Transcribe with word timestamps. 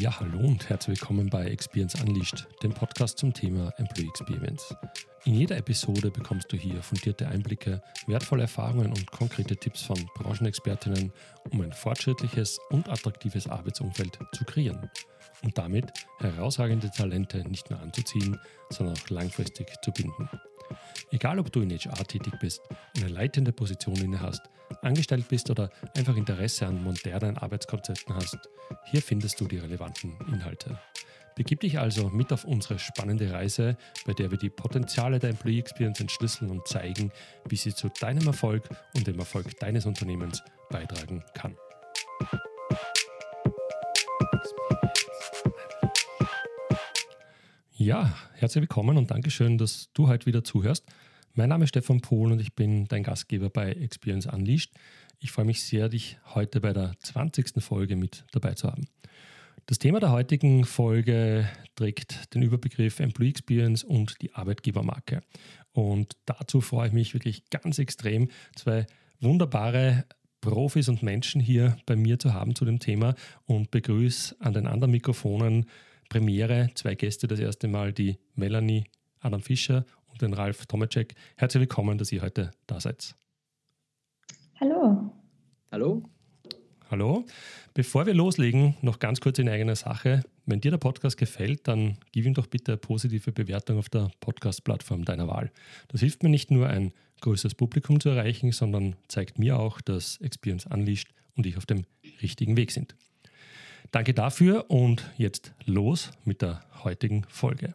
Ja, 0.00 0.18
hallo 0.18 0.40
und 0.40 0.68
herzlich 0.68 1.00
willkommen 1.00 1.30
bei 1.30 1.44
Experience 1.44 1.94
Unleashed, 2.02 2.48
dem 2.64 2.72
Podcast 2.72 3.16
zum 3.16 3.32
Thema 3.32 3.72
Employee 3.76 4.08
Experience. 4.08 4.74
In 5.24 5.34
jeder 5.34 5.56
Episode 5.56 6.10
bekommst 6.10 6.52
du 6.52 6.56
hier 6.56 6.82
fundierte 6.82 7.28
Einblicke, 7.28 7.80
wertvolle 8.08 8.42
Erfahrungen 8.42 8.88
und 8.88 9.08
konkrete 9.12 9.56
Tipps 9.56 9.82
von 9.82 9.96
Branchenexpertinnen, 10.16 11.12
um 11.52 11.60
ein 11.60 11.72
fortschrittliches 11.72 12.58
und 12.70 12.88
attraktives 12.88 13.46
Arbeitsumfeld 13.46 14.18
zu 14.32 14.44
kreieren 14.44 14.90
und 15.44 15.56
damit 15.56 15.92
herausragende 16.18 16.90
Talente 16.90 17.48
nicht 17.48 17.70
nur 17.70 17.78
anzuziehen, 17.78 18.36
sondern 18.70 18.96
auch 18.96 19.10
langfristig 19.10 19.68
zu 19.84 19.92
binden. 19.92 20.28
Egal, 21.14 21.38
ob 21.38 21.52
du 21.52 21.60
in 21.60 21.70
HR 21.70 22.04
tätig 22.08 22.34
bist, 22.40 22.60
eine 22.96 23.06
leitende 23.06 23.52
Position 23.52 23.94
inne 23.98 24.20
hast, 24.20 24.42
angestellt 24.82 25.28
bist 25.28 25.48
oder 25.48 25.70
einfach 25.96 26.16
Interesse 26.16 26.66
an 26.66 26.82
modernen 26.82 27.38
Arbeitskonzepten 27.38 28.16
hast, 28.16 28.36
hier 28.86 29.00
findest 29.00 29.40
du 29.40 29.46
die 29.46 29.58
relevanten 29.58 30.18
Inhalte. 30.26 30.76
Begib 31.36 31.60
dich 31.60 31.78
also 31.78 32.08
mit 32.08 32.32
auf 32.32 32.44
unsere 32.44 32.80
spannende 32.80 33.32
Reise, 33.32 33.76
bei 34.04 34.12
der 34.12 34.32
wir 34.32 34.38
die 34.38 34.50
Potenziale 34.50 35.20
der 35.20 35.30
Employee 35.30 35.60
Experience 35.60 36.00
entschlüsseln 36.00 36.50
und 36.50 36.66
zeigen, 36.66 37.12
wie 37.48 37.56
sie 37.56 37.72
zu 37.72 37.90
deinem 37.90 38.26
Erfolg 38.26 38.68
und 38.96 39.06
dem 39.06 39.20
Erfolg 39.20 39.56
deines 39.60 39.86
Unternehmens 39.86 40.42
beitragen 40.68 41.22
kann. 41.34 41.56
Ja, 47.76 48.16
herzlich 48.32 48.62
willkommen 48.62 48.96
und 48.96 49.10
Dankeschön, 49.10 49.58
dass 49.58 49.90
du 49.94 50.08
heute 50.08 50.26
wieder 50.26 50.42
zuhörst. 50.42 50.84
Mein 51.36 51.48
Name 51.48 51.64
ist 51.64 51.70
Stefan 51.70 52.00
Pohl 52.00 52.30
und 52.30 52.40
ich 52.40 52.54
bin 52.54 52.86
dein 52.86 53.02
Gastgeber 53.02 53.50
bei 53.50 53.72
Experience 53.72 54.26
Unleashed. 54.26 54.70
Ich 55.18 55.32
freue 55.32 55.46
mich 55.46 55.64
sehr, 55.64 55.88
dich 55.88 56.16
heute 56.32 56.60
bei 56.60 56.72
der 56.72 56.94
20. 57.00 57.60
Folge 57.60 57.96
mit 57.96 58.24
dabei 58.30 58.54
zu 58.54 58.68
haben. 58.68 58.86
Das 59.66 59.80
Thema 59.80 59.98
der 59.98 60.12
heutigen 60.12 60.62
Folge 60.62 61.48
trägt 61.74 62.32
den 62.34 62.42
Überbegriff 62.42 63.00
Employee 63.00 63.30
Experience 63.30 63.82
und 63.82 64.22
die 64.22 64.32
Arbeitgebermarke. 64.32 65.22
Und 65.72 66.16
dazu 66.24 66.60
freue 66.60 66.86
ich 66.86 66.94
mich 66.94 67.14
wirklich 67.14 67.50
ganz 67.50 67.80
extrem, 67.80 68.28
zwei 68.54 68.86
wunderbare 69.18 70.04
Profis 70.40 70.88
und 70.88 71.02
Menschen 71.02 71.40
hier 71.40 71.76
bei 71.84 71.96
mir 71.96 72.20
zu 72.20 72.32
haben 72.32 72.54
zu 72.54 72.64
dem 72.64 72.78
Thema 72.78 73.16
und 73.44 73.72
begrüße 73.72 74.36
an 74.38 74.54
den 74.54 74.68
anderen 74.68 74.92
Mikrofonen 74.92 75.66
Premiere, 76.08 76.70
zwei 76.76 76.94
Gäste 76.94 77.26
das 77.26 77.40
erste 77.40 77.66
Mal, 77.66 77.92
die 77.92 78.18
Melanie 78.36 78.84
Adam 79.18 79.40
Fischer 79.40 79.84
und 80.14 80.22
den 80.22 80.32
Ralf 80.32 80.66
Tomacek. 80.66 81.14
Herzlich 81.36 81.60
willkommen, 81.60 81.98
dass 81.98 82.12
ihr 82.12 82.22
heute 82.22 82.52
da 82.66 82.80
seid. 82.80 83.14
Hallo. 84.60 85.12
Hallo. 85.72 86.08
Hallo. 86.90 87.26
Bevor 87.74 88.06
wir 88.06 88.14
loslegen, 88.14 88.76
noch 88.80 89.00
ganz 89.00 89.20
kurz 89.20 89.40
in 89.40 89.48
eigener 89.48 89.74
Sache. 89.74 90.22
Wenn 90.46 90.60
dir 90.60 90.70
der 90.70 90.78
Podcast 90.78 91.16
gefällt, 91.16 91.66
dann 91.66 91.98
gib 92.12 92.26
ihm 92.26 92.34
doch 92.34 92.46
bitte 92.46 92.72
eine 92.72 92.76
positive 92.76 93.32
Bewertung 93.32 93.78
auf 93.78 93.88
der 93.88 94.10
Podcast-Plattform 94.20 95.04
deiner 95.04 95.26
Wahl. 95.26 95.50
Das 95.88 96.00
hilft 96.00 96.22
mir 96.22 96.28
nicht 96.28 96.52
nur, 96.52 96.68
ein 96.68 96.92
größeres 97.20 97.56
Publikum 97.56 97.98
zu 97.98 98.10
erreichen, 98.10 98.52
sondern 98.52 98.94
zeigt 99.08 99.38
mir 99.38 99.58
auch, 99.58 99.80
dass 99.80 100.20
Experience 100.20 100.66
Unleashed 100.66 101.08
und 101.36 101.46
ich 101.46 101.56
auf 101.56 101.66
dem 101.66 101.84
richtigen 102.22 102.56
Weg 102.56 102.70
sind. 102.70 102.94
Danke 103.90 104.14
dafür 104.14 104.70
und 104.70 105.10
jetzt 105.16 105.52
los 105.64 106.12
mit 106.24 106.42
der 106.42 106.60
heutigen 106.84 107.24
Folge. 107.28 107.74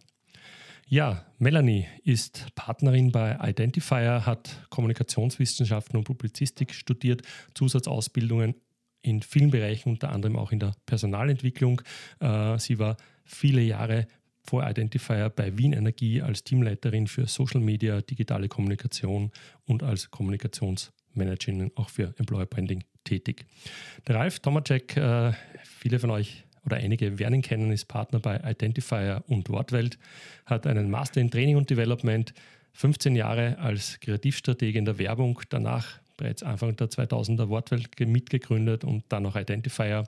Ja, 0.91 1.23
Melanie 1.37 1.85
ist 2.03 2.47
Partnerin 2.55 3.11
bei 3.11 3.37
Identifier, 3.47 4.25
hat 4.25 4.65
Kommunikationswissenschaften 4.71 5.95
und 5.95 6.05
Publizistik 6.05 6.73
studiert, 6.73 7.21
Zusatzausbildungen 7.53 8.55
in 9.03 9.21
vielen 9.21 9.51
Bereichen, 9.51 9.89
unter 9.89 10.11
anderem 10.11 10.35
auch 10.35 10.51
in 10.51 10.57
der 10.57 10.73
Personalentwicklung. 10.87 11.83
Äh, 12.19 12.57
sie 12.57 12.79
war 12.79 12.97
viele 13.23 13.61
Jahre 13.61 14.07
vor 14.41 14.67
Identifier 14.67 15.29
bei 15.29 15.55
Wien 15.59 15.73
Energie 15.73 16.23
als 16.23 16.43
Teamleiterin 16.43 17.05
für 17.05 17.27
Social 17.27 17.61
Media, 17.61 18.01
digitale 18.01 18.47
Kommunikation 18.47 19.29
und 19.65 19.83
als 19.83 20.09
Kommunikationsmanagerin 20.09 21.71
auch 21.75 21.89
für 21.89 22.15
Employer 22.17 22.47
Branding 22.47 22.83
tätig. 23.03 23.45
Der 24.07 24.15
Ralf 24.15 24.39
Tomacek, 24.39 24.97
äh, 24.97 25.33
viele 25.63 25.99
von 25.99 26.09
euch 26.09 26.45
oder 26.65 26.77
einige 26.77 27.19
werden 27.19 27.41
kennen, 27.41 27.71
ist 27.71 27.85
Partner 27.85 28.19
bei 28.19 28.39
Identifier 28.43 29.23
und 29.27 29.49
Wortwelt, 29.49 29.97
hat 30.45 30.67
einen 30.67 30.89
Master 30.89 31.21
in 31.21 31.31
Training 31.31 31.57
und 31.57 31.69
Development, 31.69 32.33
15 32.73 33.15
Jahre 33.15 33.57
als 33.59 33.99
Kreativstratege 33.99 34.77
in 34.77 34.85
der 34.85 34.99
Werbung, 34.99 35.41
danach 35.49 35.98
bereits 36.19 36.43
Anfang 36.43 36.75
der 36.75 36.89
2000er 36.89 37.49
Wortwelt 37.49 37.99
mitgegründet 37.99 38.83
und 38.83 39.03
dann 39.09 39.23
noch 39.23 39.35
Identifier. 39.35 40.03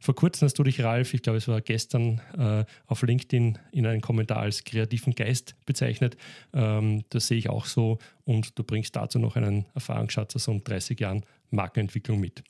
Vor 0.00 0.14
kurzem 0.16 0.46
hast 0.46 0.58
du 0.58 0.64
dich, 0.64 0.82
Ralf, 0.82 1.14
ich 1.14 1.22
glaube, 1.22 1.38
es 1.38 1.46
war 1.46 1.60
gestern 1.60 2.20
äh, 2.36 2.64
auf 2.86 3.02
LinkedIn 3.02 3.58
in 3.70 3.86
einem 3.86 4.00
Kommentar 4.00 4.38
als 4.38 4.64
kreativen 4.64 5.14
Geist 5.14 5.54
bezeichnet. 5.64 6.16
Ähm, 6.52 7.04
das 7.10 7.28
sehe 7.28 7.38
ich 7.38 7.48
auch 7.48 7.66
so 7.66 7.98
und 8.24 8.58
du 8.58 8.64
bringst 8.64 8.96
dazu 8.96 9.20
noch 9.20 9.36
einen 9.36 9.66
Erfahrungsschatz 9.74 10.34
aus 10.34 10.48
um 10.48 10.64
30 10.64 10.98
Jahren 10.98 11.24
Markenentwicklung 11.50 12.18
mit. 12.18 12.42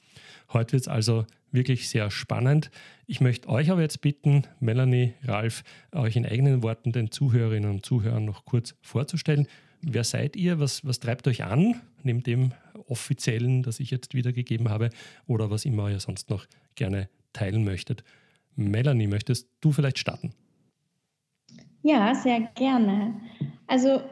Heute 0.52 0.72
wird 0.72 0.82
es 0.82 0.88
also 0.88 1.26
wirklich 1.50 1.88
sehr 1.90 2.10
spannend. 2.10 2.70
Ich 3.06 3.20
möchte 3.20 3.48
euch 3.48 3.70
aber 3.70 3.82
jetzt 3.82 4.00
bitten, 4.00 4.44
Melanie, 4.58 5.12
Ralf, 5.24 5.62
euch 5.92 6.16
in 6.16 6.24
eigenen 6.24 6.62
Worten 6.62 6.92
den 6.92 7.10
Zuhörerinnen 7.10 7.70
und 7.70 7.84
Zuhörern 7.84 8.24
noch 8.24 8.46
kurz 8.46 8.74
vorzustellen. 8.80 9.46
Wer 9.82 10.04
seid 10.04 10.36
ihr? 10.36 10.60
Was, 10.60 10.86
was 10.86 11.00
treibt 11.00 11.26
euch 11.26 11.42
an, 11.44 11.80
neben 12.04 12.22
dem 12.22 12.52
offiziellen, 12.88 13.62
das 13.62 13.80
ich 13.80 13.90
jetzt 13.90 14.14
wiedergegeben 14.14 14.68
habe, 14.68 14.90
oder 15.26 15.50
was 15.50 15.64
immer 15.64 15.90
ihr 15.90 16.00
sonst 16.00 16.30
noch 16.30 16.46
gerne 16.74 17.08
teilen 17.32 17.64
möchtet? 17.64 18.04
Melanie, 18.56 19.06
möchtest 19.06 19.48
du 19.60 19.72
vielleicht 19.72 19.98
starten? 19.98 20.32
Ja, 21.82 22.14
sehr 22.14 22.40
gerne. 22.54 23.14
Also 23.66 24.02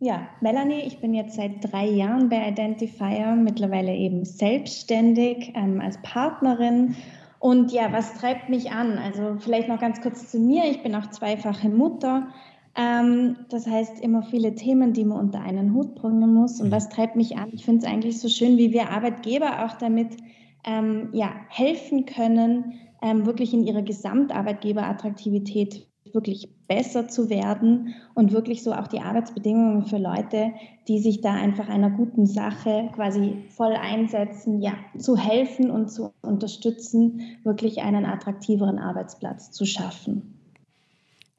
ja, 0.00 0.28
Melanie, 0.40 0.82
ich 0.82 0.98
bin 0.98 1.12
jetzt 1.12 1.34
seit 1.34 1.72
drei 1.72 1.86
Jahren 1.86 2.28
bei 2.28 2.48
Identifier, 2.48 3.34
mittlerweile 3.34 3.92
eben 3.92 4.24
selbstständig 4.24 5.52
ähm, 5.56 5.80
als 5.80 6.00
Partnerin. 6.02 6.94
Und 7.40 7.72
ja, 7.72 7.92
was 7.92 8.14
treibt 8.14 8.48
mich 8.48 8.70
an? 8.70 8.98
Also 8.98 9.36
vielleicht 9.40 9.68
noch 9.68 9.80
ganz 9.80 10.00
kurz 10.00 10.30
zu 10.30 10.38
mir. 10.38 10.64
Ich 10.70 10.82
bin 10.82 10.94
auch 10.94 11.10
zweifache 11.10 11.68
Mutter. 11.68 12.28
Ähm, 12.78 13.36
das 13.48 13.66
heißt, 13.66 13.98
immer 14.00 14.22
viele 14.22 14.54
Themen, 14.54 14.92
die 14.92 15.04
man 15.04 15.18
unter 15.18 15.40
einen 15.40 15.74
Hut 15.74 15.96
bringen 15.96 16.32
muss. 16.32 16.60
Und 16.60 16.68
mhm. 16.68 16.72
was 16.72 16.88
treibt 16.88 17.16
mich 17.16 17.36
an? 17.36 17.50
Ich 17.52 17.64
finde 17.64 17.84
es 17.84 17.92
eigentlich 17.92 18.20
so 18.20 18.28
schön, 18.28 18.56
wie 18.56 18.72
wir 18.72 18.90
Arbeitgeber 18.90 19.64
auch 19.64 19.76
damit 19.78 20.16
ähm, 20.64 21.08
ja, 21.12 21.32
helfen 21.48 22.06
können, 22.06 22.74
ähm, 23.02 23.26
wirklich 23.26 23.52
in 23.52 23.64
ihrer 23.64 23.82
Gesamtarbeitgeberattraktivität 23.82 25.88
wirklich 26.12 26.48
besser 26.68 27.08
zu 27.08 27.28
werden 27.28 27.94
und 28.14 28.32
wirklich 28.32 28.62
so 28.62 28.72
auch 28.72 28.86
die 28.86 29.00
Arbeitsbedingungen 29.00 29.84
für 29.84 29.98
Leute, 29.98 30.52
die 30.86 31.00
sich 31.00 31.20
da 31.20 31.32
einfach 31.32 31.68
einer 31.68 31.90
guten 31.90 32.26
Sache 32.26 32.90
quasi 32.94 33.38
voll 33.48 33.74
einsetzen, 33.74 34.62
ja, 34.62 34.74
zu 34.96 35.16
helfen 35.16 35.70
und 35.70 35.90
zu 35.90 36.12
unterstützen, 36.22 37.22
wirklich 37.42 37.82
einen 37.82 38.06
attraktiveren 38.06 38.78
Arbeitsplatz 38.78 39.50
zu 39.50 39.66
schaffen. 39.66 40.37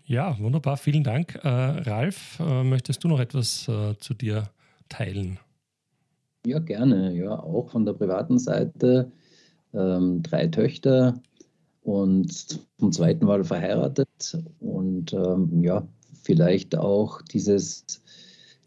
Ja, 0.09 0.37
wunderbar, 0.39 0.75
vielen 0.77 1.03
Dank. 1.03 1.35
Äh, 1.43 1.47
Ralf, 1.47 2.39
äh, 2.39 2.63
möchtest 2.63 3.03
du 3.03 3.07
noch 3.07 3.19
etwas 3.19 3.67
äh, 3.67 3.95
zu 3.99 4.13
dir 4.15 4.49
teilen? 4.89 5.39
Ja, 6.45 6.57
gerne. 6.57 7.13
Ja, 7.13 7.39
auch 7.39 7.69
von 7.69 7.85
der 7.85 7.93
privaten 7.93 8.39
Seite. 8.39 9.11
Ähm, 9.71 10.23
drei 10.23 10.47
Töchter, 10.47 11.21
und 11.89 12.31
zum 12.77 12.91
zweiten 12.91 13.25
Mal 13.25 13.43
verheiratet 13.43 14.37
und 14.59 15.13
ähm, 15.13 15.63
ja, 15.63 15.87
vielleicht 16.21 16.77
auch 16.77 17.21
dieses 17.23 17.83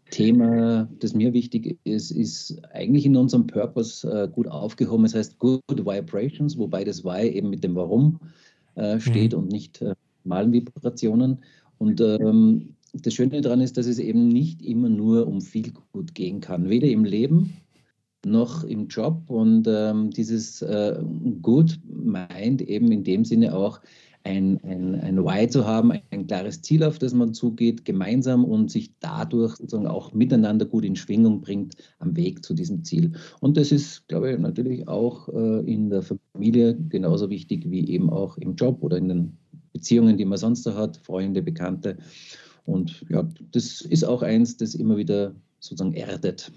Thema, 0.09 0.89
das 0.99 1.13
mir 1.13 1.33
wichtig 1.33 1.79
ist, 1.85 2.11
ist 2.11 2.61
eigentlich 2.73 3.05
in 3.05 3.15
unserem 3.15 3.47
Purpose 3.47 4.07
äh, 4.07 4.27
gut 4.27 4.47
aufgehoben. 4.47 5.05
Es 5.05 5.15
heißt 5.15 5.39
Good 5.39 5.61
Vibrations, 5.69 6.57
wobei 6.57 6.83
das 6.83 7.03
Why 7.03 7.29
eben 7.29 7.49
mit 7.49 7.63
dem 7.63 7.75
Warum 7.75 8.19
äh, 8.75 8.99
steht 8.99 9.33
mhm. 9.33 9.39
und 9.39 9.51
nicht 9.51 9.81
äh, 9.81 9.95
Vibrationen. 10.25 11.39
Und 11.77 12.01
ähm, 12.01 12.75
das 12.93 13.13
Schöne 13.13 13.41
daran 13.41 13.61
ist, 13.61 13.77
dass 13.77 13.87
es 13.87 13.99
eben 13.99 14.27
nicht 14.27 14.61
immer 14.61 14.89
nur 14.89 15.27
um 15.27 15.41
viel 15.41 15.73
gut 15.91 16.13
gehen 16.13 16.41
kann, 16.41 16.69
weder 16.69 16.87
im 16.87 17.03
Leben 17.05 17.53
noch 18.25 18.63
im 18.63 18.87
Job 18.87 19.29
und 19.29 19.67
ähm, 19.67 20.09
dieses 20.11 20.61
äh, 20.61 20.97
Gut 21.41 21.79
meint 21.85 22.61
eben 22.61 22.91
in 22.91 23.03
dem 23.03 23.25
Sinne 23.25 23.53
auch 23.53 23.81
ein, 24.23 24.59
ein, 24.63 24.95
ein 25.01 25.23
Why 25.23 25.47
zu 25.49 25.65
haben, 25.65 25.91
ein 26.11 26.27
klares 26.27 26.61
Ziel, 26.61 26.83
auf 26.83 26.97
das 26.97 27.13
man 27.13 27.33
zugeht, 27.33 27.83
gemeinsam 27.83 28.45
und 28.45 28.71
sich 28.71 28.93
dadurch 28.99 29.57
sozusagen 29.57 29.87
auch 29.87 30.13
miteinander 30.13 30.65
gut 30.65 30.85
in 30.85 30.95
Schwingung 30.95 31.41
bringt 31.41 31.75
am 31.99 32.15
Weg 32.15 32.43
zu 32.45 32.53
diesem 32.53 32.83
Ziel. 32.83 33.11
Und 33.41 33.57
das 33.57 33.71
ist, 33.71 34.07
glaube 34.07 34.31
ich, 34.31 34.39
natürlich 34.39 34.87
auch 34.87 35.27
äh, 35.27 35.59
in 35.69 35.89
der 35.89 36.03
Familie 36.03 36.77
genauso 36.87 37.29
wichtig 37.29 37.69
wie 37.69 37.89
eben 37.89 38.09
auch 38.09 38.37
im 38.37 38.55
Job 38.55 38.81
oder 38.81 38.97
in 38.97 39.09
den 39.09 39.37
Beziehungen, 39.83 40.17
die 40.17 40.23
man 40.23 40.37
sonst 40.37 40.63
so 40.63 40.75
hat, 40.75 40.95
Freunde, 40.95 41.41
Bekannte. 41.41 41.97
Und 42.65 43.05
ja, 43.09 43.27
das 43.51 43.81
ist 43.81 44.05
auch 44.05 44.21
eins, 44.21 44.55
das 44.55 44.75
immer 44.75 44.95
wieder 44.95 45.35
sozusagen 45.59 45.93
erdet. 45.93 46.51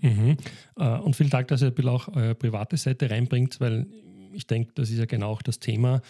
Mhm. 0.00 0.36
Äh, 0.76 0.98
und 0.98 1.14
vielen 1.14 1.30
Dank, 1.30 1.46
dass 1.48 1.62
ihr 1.62 1.68
ein 1.68 1.74
bisschen 1.74 1.90
auch 1.90 2.08
eure 2.08 2.34
private 2.34 2.76
Seite 2.76 3.08
reinbringt, 3.08 3.60
weil 3.60 3.86
ich 4.32 4.48
denke, 4.48 4.72
das 4.74 4.90
ist 4.90 4.98
ja 4.98 5.04
genau 5.04 5.30
auch 5.30 5.42
das 5.42 5.60
Thema. 5.60 6.02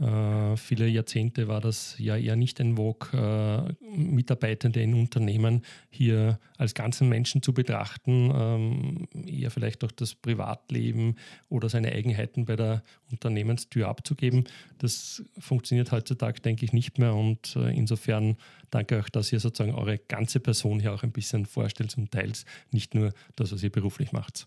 Äh, 0.00 0.56
viele 0.56 0.86
Jahrzehnte 0.86 1.48
war 1.48 1.60
das 1.60 1.96
ja 1.98 2.16
eher 2.16 2.36
nicht 2.36 2.60
en 2.60 2.76
vogue, 2.76 3.08
äh, 3.12 3.74
Mitarbeitende 3.96 4.80
in 4.80 4.94
Unternehmen 4.94 5.62
hier 5.90 6.38
als 6.56 6.74
ganzen 6.74 7.08
Menschen 7.08 7.42
zu 7.42 7.52
betrachten, 7.52 8.30
ähm, 8.32 9.08
eher 9.26 9.50
vielleicht 9.50 9.82
auch 9.82 9.90
das 9.90 10.14
Privatleben 10.14 11.16
oder 11.48 11.68
seine 11.68 11.90
Eigenheiten 11.90 12.44
bei 12.44 12.54
der 12.54 12.84
Unternehmenstür 13.10 13.88
abzugeben. 13.88 14.44
Das 14.78 15.24
funktioniert 15.38 15.90
heutzutage, 15.90 16.40
denke 16.40 16.64
ich, 16.64 16.72
nicht 16.72 16.98
mehr 16.98 17.14
und 17.14 17.56
äh, 17.56 17.76
insofern 17.76 18.36
danke 18.70 19.00
auch, 19.00 19.08
dass 19.08 19.32
ihr 19.32 19.40
sozusagen 19.40 19.74
eure 19.74 19.98
ganze 19.98 20.38
Person 20.38 20.78
hier 20.78 20.94
auch 20.94 21.02
ein 21.02 21.12
bisschen 21.12 21.44
vorstellt 21.44 21.96
und 21.98 22.12
teils 22.12 22.44
nicht 22.70 22.94
nur 22.94 23.12
das, 23.34 23.50
was 23.50 23.62
ihr 23.64 23.70
beruflich 23.70 24.12
macht. 24.12 24.46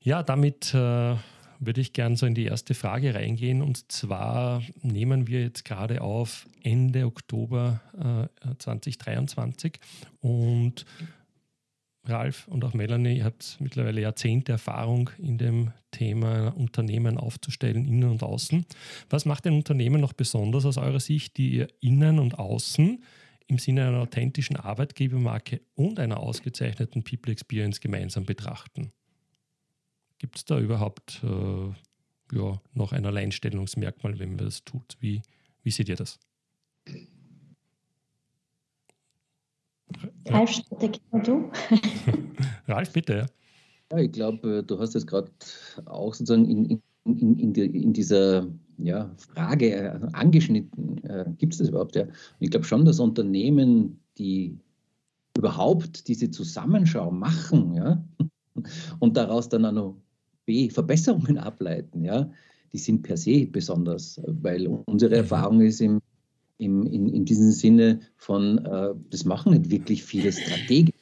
Ja, 0.00 0.22
damit 0.22 0.72
äh, 0.74 1.16
würde 1.66 1.80
ich 1.80 1.92
gerne 1.92 2.16
so 2.16 2.26
in 2.26 2.34
die 2.34 2.44
erste 2.44 2.74
Frage 2.74 3.14
reingehen. 3.14 3.62
Und 3.62 3.90
zwar 3.90 4.62
nehmen 4.82 5.26
wir 5.26 5.42
jetzt 5.42 5.64
gerade 5.64 6.00
auf 6.02 6.46
Ende 6.62 7.06
Oktober 7.06 7.80
äh, 8.42 8.54
2023. 8.58 9.78
Und 10.20 10.84
Ralf 12.06 12.48
und 12.48 12.64
auch 12.64 12.74
Melanie, 12.74 13.18
ihr 13.18 13.24
habt 13.24 13.56
mittlerweile 13.60 14.00
Jahrzehnte 14.00 14.52
Erfahrung 14.52 15.10
in 15.18 15.38
dem 15.38 15.72
Thema 15.90 16.48
Unternehmen 16.48 17.16
aufzustellen, 17.16 17.86
innen 17.86 18.10
und 18.10 18.22
außen. 18.22 18.66
Was 19.08 19.24
macht 19.24 19.46
ein 19.46 19.54
Unternehmen 19.54 20.00
noch 20.00 20.12
besonders 20.12 20.66
aus 20.66 20.76
eurer 20.76 21.00
Sicht, 21.00 21.36
die 21.38 21.54
ihr 21.54 21.68
innen 21.80 22.18
und 22.18 22.38
außen 22.38 23.02
im 23.46 23.58
Sinne 23.58 23.88
einer 23.88 24.00
authentischen 24.00 24.56
Arbeitgebermarke 24.56 25.60
und 25.74 25.98
einer 25.98 26.20
ausgezeichneten 26.20 27.04
People 27.04 27.32
Experience 27.32 27.80
gemeinsam 27.80 28.24
betrachten? 28.24 28.92
Gibt 30.18 30.36
es 30.36 30.44
da 30.44 30.58
überhaupt 30.58 31.22
äh, 31.24 32.36
ja, 32.36 32.60
noch 32.72 32.92
ein 32.92 33.04
Alleinstellungsmerkmal, 33.04 34.18
wenn 34.18 34.36
man 34.36 34.44
das 34.44 34.64
tut? 34.64 34.96
Wie, 35.00 35.22
wie 35.62 35.70
seht 35.70 35.88
ihr 35.88 35.96
das? 35.96 36.18
Ralf, 40.26 40.60
du? 41.24 41.50
Ralf, 42.66 42.92
bitte. 42.92 43.26
Ja, 43.92 43.98
ja 43.98 44.04
ich 44.04 44.12
glaube, 44.12 44.58
äh, 44.58 44.62
du 44.62 44.78
hast 44.78 44.94
es 44.94 45.06
gerade 45.06 45.30
auch 45.86 46.14
sozusagen 46.14 46.48
in, 46.48 46.82
in, 47.04 47.38
in, 47.38 47.52
die, 47.52 47.82
in, 47.82 47.92
dieser 47.92 48.46
ja, 48.78 49.10
Frage 49.16 49.74
äh, 49.74 50.00
angeschnitten. 50.12 51.04
Äh, 51.04 51.26
Gibt 51.38 51.54
es 51.54 51.58
das 51.58 51.68
überhaupt? 51.68 51.96
Ja? 51.96 52.02
Und 52.02 52.12
ich 52.40 52.50
glaube 52.50 52.64
schon, 52.64 52.84
dass 52.84 52.98
Unternehmen, 52.98 54.00
die 54.18 54.58
überhaupt 55.36 56.08
diese 56.08 56.30
Zusammenschau 56.30 57.10
machen 57.10 57.74
ja, 57.74 58.04
und 58.98 59.16
daraus 59.16 59.48
dann 59.48 59.64
auch 59.64 59.72
noch 59.72 59.96
B, 60.46 60.70
Verbesserungen 60.70 61.38
ableiten, 61.38 62.04
ja, 62.04 62.30
die 62.72 62.78
sind 62.78 63.02
per 63.02 63.16
se 63.16 63.46
besonders, 63.46 64.20
weil 64.26 64.66
unsere 64.66 65.14
mhm. 65.14 65.20
Erfahrung 65.20 65.60
ist 65.60 65.80
im, 65.80 66.00
im, 66.58 66.86
in, 66.86 67.08
in 67.08 67.24
diesem 67.24 67.52
Sinne 67.52 68.00
von, 68.16 68.58
äh, 68.58 68.90
das 69.10 69.24
machen 69.24 69.52
nicht 69.52 69.70
wirklich 69.70 70.04
viele 70.04 70.32
strategisch. 70.32 70.94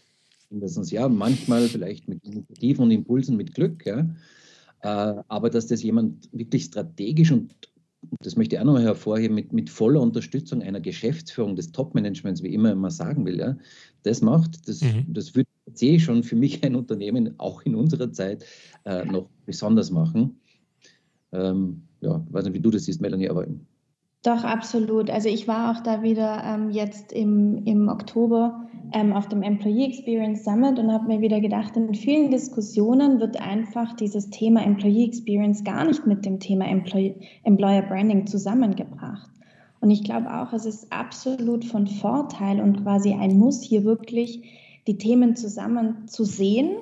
Mindestens, 0.51 0.91
ja, 0.91 1.09
manchmal 1.09 1.67
vielleicht 1.69 2.09
mit 2.09 2.23
Initiativen 2.25 2.85
und 2.85 2.91
Impulsen 2.91 3.37
mit 3.37 3.55
Glück, 3.55 3.87
ja, 3.87 4.01
äh, 4.83 5.23
aber 5.29 5.49
dass 5.49 5.67
das 5.67 5.83
jemand 5.83 6.29
wirklich 6.33 6.65
strategisch 6.65 7.33
und 7.33 7.55
das 8.21 8.37
möchte 8.37 8.57
ich 8.57 8.61
auch 8.61 8.65
nochmal 8.65 8.83
hervorheben, 8.83 9.35
mit, 9.35 9.53
mit 9.53 9.71
voller 9.71 10.01
Unterstützung 10.01 10.61
einer 10.61 10.81
Geschäftsführung 10.81 11.57
des 11.57 11.73
Top-Managements, 11.73 12.43
wie 12.43 12.53
immer 12.53 12.75
man 12.75 12.91
sagen 12.91 13.25
will, 13.25 13.39
ja, 13.39 13.57
das 14.03 14.21
macht, 14.21 14.69
das, 14.69 14.83
mhm. 14.83 15.07
das 15.09 15.35
würde 15.35 15.49
ich 15.81 16.05
schon 16.05 16.23
für 16.23 16.37
mich 16.37 16.65
ein 16.65 16.75
Unternehmen, 16.75 17.35
auch 17.39 17.63
in 17.63 17.75
unserer 17.75 18.13
Zeit, 18.13 18.45
äh, 18.85 19.05
noch 19.05 19.29
besonders 19.47 19.91
machen. 19.91 20.41
Ähm, 21.33 21.83
ja, 22.01 22.25
weiß 22.31 22.45
nicht, 22.45 22.55
wie 22.55 22.61
du 22.61 22.71
das 22.71 22.85
siehst, 22.85 23.01
Melanie, 23.01 23.29
aber. 23.29 23.47
Doch, 24.23 24.45
absolut. 24.45 25.11
Also 25.11 25.29
ich 25.29 25.49
war 25.49 25.73
auch 25.73 25.83
da 25.83 26.03
wieder 26.03 26.43
ähm, 26.45 26.71
jetzt 26.71 27.13
im, 27.13 27.65
im 27.65 27.89
Oktober 27.89 28.69
ähm, 28.93 29.13
auf 29.13 29.29
dem 29.29 29.43
Employee 29.43 29.87
Experience 29.87 30.45
Summit 30.45 30.79
und 30.79 30.93
habe 30.93 31.09
mir 31.09 31.21
wieder 31.21 31.41
gedacht, 31.41 31.77
in 31.77 31.93
vielen 31.95 32.31
Diskussionen 32.31 33.19
wird 33.19 33.41
einfach 33.41 33.95
dieses 33.97 34.31
Thema 34.31 34.63
Employee 34.63 35.07
Experience 35.07 35.65
gar 35.65 35.85
nicht 35.85 36.07
mit 36.07 36.25
dem 36.25 36.39
Thema 36.39 36.67
Employ 36.67 37.15
Employer 37.43 37.83
Branding 37.83 38.27
zusammengebracht. 38.27 39.31
Und 39.81 39.91
ich 39.91 40.05
glaube 40.05 40.33
auch, 40.33 40.53
es 40.53 40.67
ist 40.67 40.93
absolut 40.93 41.65
von 41.65 41.89
Vorteil 41.89 42.61
und 42.61 42.85
quasi 42.85 43.15
ein 43.15 43.37
Muss 43.37 43.63
hier 43.63 43.83
wirklich 43.83 44.45
die 44.87 44.99
Themen 44.99 45.37
zusammen 45.37 46.09
zu 46.09 46.25
sehen. 46.25 46.77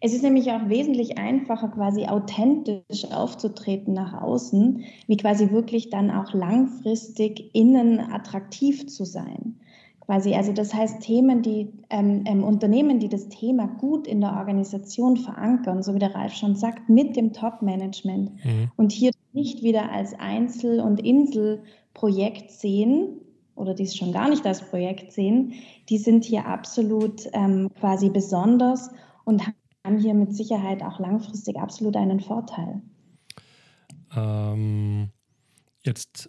Es 0.00 0.12
ist 0.12 0.22
nämlich 0.22 0.50
auch 0.50 0.68
wesentlich 0.68 1.18
einfacher, 1.18 1.68
quasi 1.68 2.04
authentisch 2.04 3.10
aufzutreten 3.10 3.94
nach 3.94 4.20
außen, 4.20 4.84
wie 5.06 5.16
quasi 5.16 5.50
wirklich 5.50 5.88
dann 5.88 6.10
auch 6.10 6.34
langfristig 6.34 7.54
innen 7.54 8.00
attraktiv 8.00 8.86
zu 8.86 9.04
sein. 9.04 9.56
Quasi, 10.00 10.34
also 10.34 10.52
das 10.52 10.74
heißt, 10.74 11.00
Themen, 11.00 11.40
die 11.40 11.72
ähm, 11.88 12.24
ähm, 12.26 12.44
Unternehmen, 12.44 12.98
die 12.98 13.08
das 13.08 13.30
Thema 13.30 13.66
gut 13.66 14.06
in 14.06 14.20
der 14.20 14.34
Organisation 14.34 15.16
verankern, 15.16 15.82
so 15.82 15.94
wie 15.94 15.98
der 15.98 16.14
Ralf 16.14 16.34
schon 16.34 16.56
sagt, 16.56 16.90
mit 16.90 17.16
dem 17.16 17.32
Top-Management 17.32 18.32
mhm. 18.44 18.70
und 18.76 18.92
hier 18.92 19.12
nicht 19.32 19.62
wieder 19.62 19.90
als 19.90 20.12
Einzel- 20.18 20.80
und 20.80 21.00
Inselprojekt 21.00 22.50
sehen, 22.50 23.20
oder 23.56 23.74
die 23.74 23.84
es 23.84 23.96
schon 23.96 24.12
gar 24.12 24.28
nicht 24.28 24.46
als 24.46 24.62
Projekt 24.62 25.12
sehen, 25.12 25.54
die 25.88 25.98
sind 25.98 26.24
hier 26.24 26.46
absolut 26.46 27.28
ähm, 27.32 27.70
quasi 27.78 28.10
besonders 28.10 28.90
und 29.24 29.42
haben 29.84 29.98
hier 29.98 30.14
mit 30.14 30.34
Sicherheit 30.34 30.82
auch 30.82 30.98
langfristig 30.98 31.56
absolut 31.56 31.96
einen 31.96 32.20
Vorteil. 32.20 32.82
Ähm, 34.16 35.10
jetzt 35.84 36.28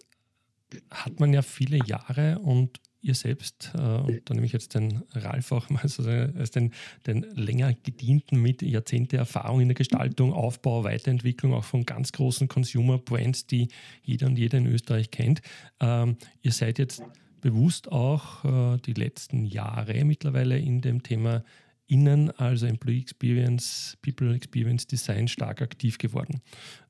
hat 0.90 1.20
man 1.20 1.32
ja 1.32 1.42
viele 1.42 1.78
Jahre 1.86 2.38
und 2.40 2.80
ihr 3.06 3.14
selbst, 3.14 3.70
äh, 3.74 3.78
und 3.78 4.22
da 4.24 4.34
nehme 4.34 4.46
ich 4.46 4.52
jetzt 4.52 4.74
den 4.74 5.02
Ralf 5.12 5.52
auch 5.52 5.70
mal 5.70 5.86
so 5.88 6.02
als 6.02 6.50
den, 6.50 6.72
den 7.06 7.22
länger 7.34 7.72
gedienten 7.72 8.40
mit 8.42 8.62
Jahrzehnte 8.62 9.16
Erfahrung 9.16 9.60
in 9.60 9.68
der 9.68 9.74
Gestaltung, 9.74 10.32
Aufbau, 10.32 10.84
Weiterentwicklung 10.84 11.54
auch 11.54 11.64
von 11.64 11.86
ganz 11.86 12.12
großen 12.12 12.48
Consumer 12.48 12.98
Brands, 12.98 13.46
die 13.46 13.68
jeder 14.02 14.26
und 14.26 14.36
jeder 14.36 14.58
in 14.58 14.66
Österreich 14.66 15.10
kennt. 15.10 15.40
Ähm, 15.80 16.16
ihr 16.42 16.52
seid 16.52 16.78
jetzt 16.78 17.02
bewusst 17.40 17.90
auch 17.92 18.44
äh, 18.44 18.78
die 18.78 18.94
letzten 18.94 19.44
Jahre 19.44 20.04
mittlerweile 20.04 20.58
in 20.58 20.80
dem 20.80 21.02
Thema 21.02 21.44
Innen, 21.86 22.30
also 22.32 22.66
Employee 22.66 22.98
Experience, 23.00 23.96
People 24.02 24.34
Experience 24.34 24.86
Design 24.88 25.28
stark 25.28 25.62
aktiv 25.62 25.98
geworden. 25.98 26.40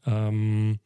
Ähm, 0.06 0.78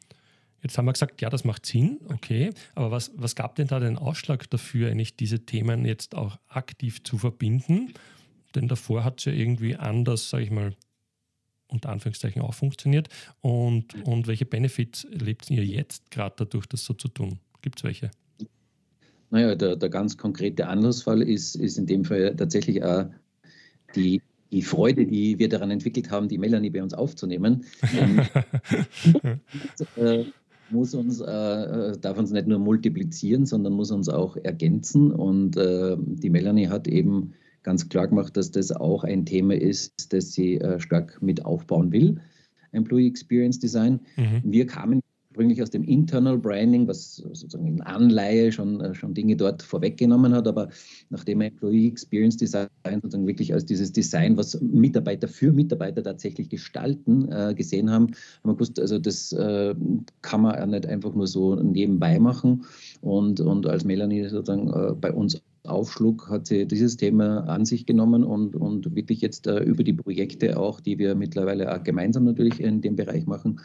Jetzt 0.63 0.77
haben 0.77 0.85
wir 0.85 0.93
gesagt, 0.93 1.21
ja, 1.23 1.31
das 1.31 1.45
macht 1.45 1.65
Sinn, 1.65 2.01
okay. 2.09 2.51
Aber 2.75 2.91
was, 2.91 3.13
was 3.17 3.35
gab 3.35 3.57
denn 3.57 3.67
da 3.67 3.81
den 3.81 3.97
Ausschlag 3.97 4.49
dafür, 4.51 4.91
eigentlich 4.91 5.17
diese 5.17 5.41
Themen 5.41 5.85
jetzt 5.85 6.15
auch 6.15 6.39
aktiv 6.49 7.03
zu 7.03 7.19
verbinden? 7.19 7.95
Denn 8.55 8.69
davor 8.69 9.05
hat 9.05 9.21
es 9.21 9.25
ja 9.27 9.33
irgendwie 9.33 9.77
anders, 9.77 10.29
sage 10.29 10.45
ich 10.45 10.51
mal, 10.51 10.75
unter 11.69 11.89
Anführungszeichen 11.91 12.43
auch 12.43 12.55
funktioniert. 12.55 13.09
Und, 13.41 13.95
und 14.05 14.27
welche 14.27 14.45
Benefits 14.45 15.05
erlebt 15.05 15.49
ihr 15.51 15.65
jetzt 15.65 16.11
gerade 16.11 16.35
dadurch, 16.39 16.67
das 16.67 16.85
so 16.85 16.95
zu 16.95 17.09
tun? 17.09 17.39
Gibt 17.63 17.79
es 17.79 17.85
welche? 17.85 18.11
Naja, 19.31 19.55
der, 19.55 19.77
der 19.77 19.89
ganz 19.89 20.17
konkrete 20.17 20.67
Anlassfall 20.67 21.23
ist, 21.23 21.55
ist 21.55 21.79
in 21.79 21.87
dem 21.87 22.05
Fall 22.05 22.35
tatsächlich 22.35 22.83
auch 22.83 23.07
die, 23.95 24.21
die 24.51 24.63
Freude, 24.63 25.07
die 25.07 25.39
wir 25.39 25.49
daran 25.49 25.71
entwickelt 25.71 26.11
haben, 26.11 26.29
die 26.29 26.39
Melanie 26.39 26.71
bei 26.71 26.83
uns 26.83 26.93
aufzunehmen. 26.93 27.65
muss 30.71 30.95
uns, 30.95 31.21
äh, 31.21 31.25
äh, 31.25 31.99
darf 31.99 32.19
uns 32.19 32.31
nicht 32.31 32.47
nur 32.47 32.59
multiplizieren, 32.59 33.47
sondern 33.47 33.73
muss 33.73 33.91
uns 33.91 34.09
auch 34.09 34.37
ergänzen. 34.37 35.13
Und 35.13 35.57
äh, 35.57 35.97
die 35.99 36.31
Melanie 36.31 36.69
hat 36.69 36.89
eben 36.89 37.33
ganz 37.63 37.89
klar 37.89 38.09
gemacht, 38.09 38.37
dass 38.37 38.51
das 38.51 38.73
auch 38.73 39.05
ein 39.05 39.27
Thema 39.27 39.55
ist, 39.55 40.13
das 40.13 40.33
sie 40.33 40.57
äh, 40.57 40.81
stark 40.81 41.21
mit 41.21 41.45
aufbauen 41.45 41.93
will. 41.93 42.21
Employee 42.73 43.09
Experience 43.09 43.59
Design. 43.59 44.01
Mhm. 44.17 44.43
Wir 44.45 44.67
kamen 44.67 45.01
ursprünglich 45.31 45.63
aus 45.63 45.71
dem 45.71 45.85
Internal 45.85 46.39
Branding, 46.39 46.89
was 46.89 47.17
sozusagen 47.17 47.67
in 47.67 47.81
Anleihe 47.83 48.51
schon, 48.51 48.81
äh, 48.81 48.95
schon 48.95 49.15
Dinge 49.15 49.37
dort 49.37 49.63
vorweggenommen 49.63 50.35
hat, 50.35 50.49
aber 50.49 50.69
nachdem 51.11 51.41
Employee 51.41 51.87
Experience 51.87 52.37
Design 52.37 52.69
sozusagen 52.85 53.29
wirklich 53.29 53.55
als 53.55 53.65
dieses 53.65 53.93
Design, 53.93 54.37
was 54.37 54.61
Mitarbeiter 54.61 55.29
für 55.29 55.53
Mitarbeiter 55.53 56.03
tatsächlich 56.03 56.49
gestalten, 56.49 57.31
äh, 57.31 57.55
gesehen 57.55 57.91
haben, 57.91 58.07
haben 58.07 58.51
wir 58.51 58.55
gewusst, 58.55 58.81
also 58.81 58.99
das 58.99 59.33
äh, 59.33 59.75
kann 60.23 60.43
man 60.43 60.57
ja 60.57 60.67
nicht 60.67 60.87
einfach 60.87 61.15
nur 61.15 61.29
so 61.29 61.55
nebenbei 61.55 62.19
machen. 62.19 62.65
Und, 63.01 63.41
und 63.41 63.67
als 63.67 63.85
Melanie 63.85 64.29
sozusagen 64.29 64.69
äh, 64.69 64.95
bei 65.01 65.13
uns 65.13 65.41
aufschlug, 65.65 66.29
hat 66.29 66.47
sie 66.47 66.67
dieses 66.67 66.97
Thema 66.97 67.45
an 67.45 67.65
sich 67.65 67.87
genommen 67.87 68.25
und, 68.25 68.57
und 68.57 68.97
wirklich 68.97 69.21
jetzt 69.21 69.47
äh, 69.47 69.61
über 69.61 69.85
die 69.85 69.93
Projekte 69.93 70.59
auch, 70.59 70.81
die 70.81 70.99
wir 70.99 71.15
mittlerweile 71.15 71.73
auch 71.73 71.85
gemeinsam 71.85 72.25
natürlich 72.25 72.61
in 72.61 72.81
dem 72.81 72.97
Bereich 72.97 73.27
machen, 73.27 73.61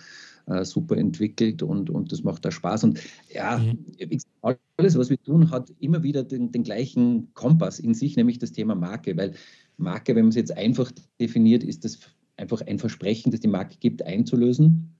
super 0.63 0.97
entwickelt 0.97 1.63
und, 1.63 1.89
und 1.89 2.11
das 2.11 2.23
macht 2.23 2.45
da 2.45 2.51
Spaß. 2.51 2.83
Und 2.83 3.01
ja, 3.33 3.57
mhm. 3.57 3.79
alles, 4.77 4.97
was 4.97 5.09
wir 5.09 5.21
tun, 5.21 5.51
hat 5.51 5.71
immer 5.79 6.03
wieder 6.03 6.23
den, 6.23 6.51
den 6.51 6.63
gleichen 6.63 7.33
Kompass 7.33 7.79
in 7.79 7.93
sich, 7.93 8.15
nämlich 8.15 8.39
das 8.39 8.51
Thema 8.51 8.75
Marke, 8.75 9.17
weil 9.17 9.33
Marke, 9.77 10.15
wenn 10.15 10.25
man 10.25 10.29
es 10.29 10.35
jetzt 10.35 10.55
einfach 10.55 10.91
definiert, 11.19 11.63
ist 11.63 11.83
das 11.85 11.99
einfach 12.37 12.61
ein 12.61 12.79
Versprechen, 12.79 13.31
das 13.31 13.41
die 13.41 13.47
Marke 13.47 13.77
gibt, 13.79 14.03
einzulösen. 14.03 14.91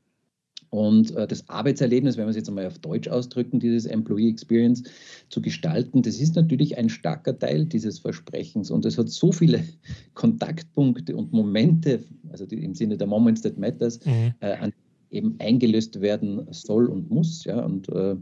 Und 0.69 1.15
äh, 1.15 1.27
das 1.27 1.47
Arbeitserlebnis, 1.47 2.17
wenn 2.17 2.25
wir 2.25 2.31
es 2.31 2.35
jetzt 2.35 2.49
einmal 2.49 2.65
auf 2.65 2.79
Deutsch 2.79 3.07
ausdrücken, 3.07 3.59
dieses 3.59 3.85
Employee 3.85 4.29
Experience 4.29 4.83
zu 5.29 5.41
gestalten, 5.41 6.01
das 6.01 6.19
ist 6.19 6.35
natürlich 6.35 6.77
ein 6.77 6.89
starker 6.89 7.37
Teil 7.37 7.65
dieses 7.65 7.99
Versprechens. 7.99 8.71
Und 8.71 8.85
es 8.85 8.97
hat 8.97 9.09
so 9.09 9.31
viele 9.31 9.63
Kontaktpunkte 10.15 11.15
und 11.15 11.31
Momente, 11.31 12.03
also 12.29 12.45
die, 12.45 12.63
im 12.63 12.75
Sinne 12.75 12.97
der 12.97 13.07
Moments 13.07 13.41
that 13.41 13.57
matters, 13.57 14.05
mhm. 14.05 14.33
äh, 14.41 14.53
an 14.57 14.73
eben 15.11 15.35
eingelöst 15.39 16.01
werden 16.01 16.47
soll 16.51 16.87
und 16.87 17.09
muss. 17.09 17.43
Ja? 17.45 17.63
Und 17.63 17.89
äh, 17.89 18.15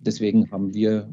deswegen 0.00 0.50
haben 0.50 0.74
wir 0.74 1.08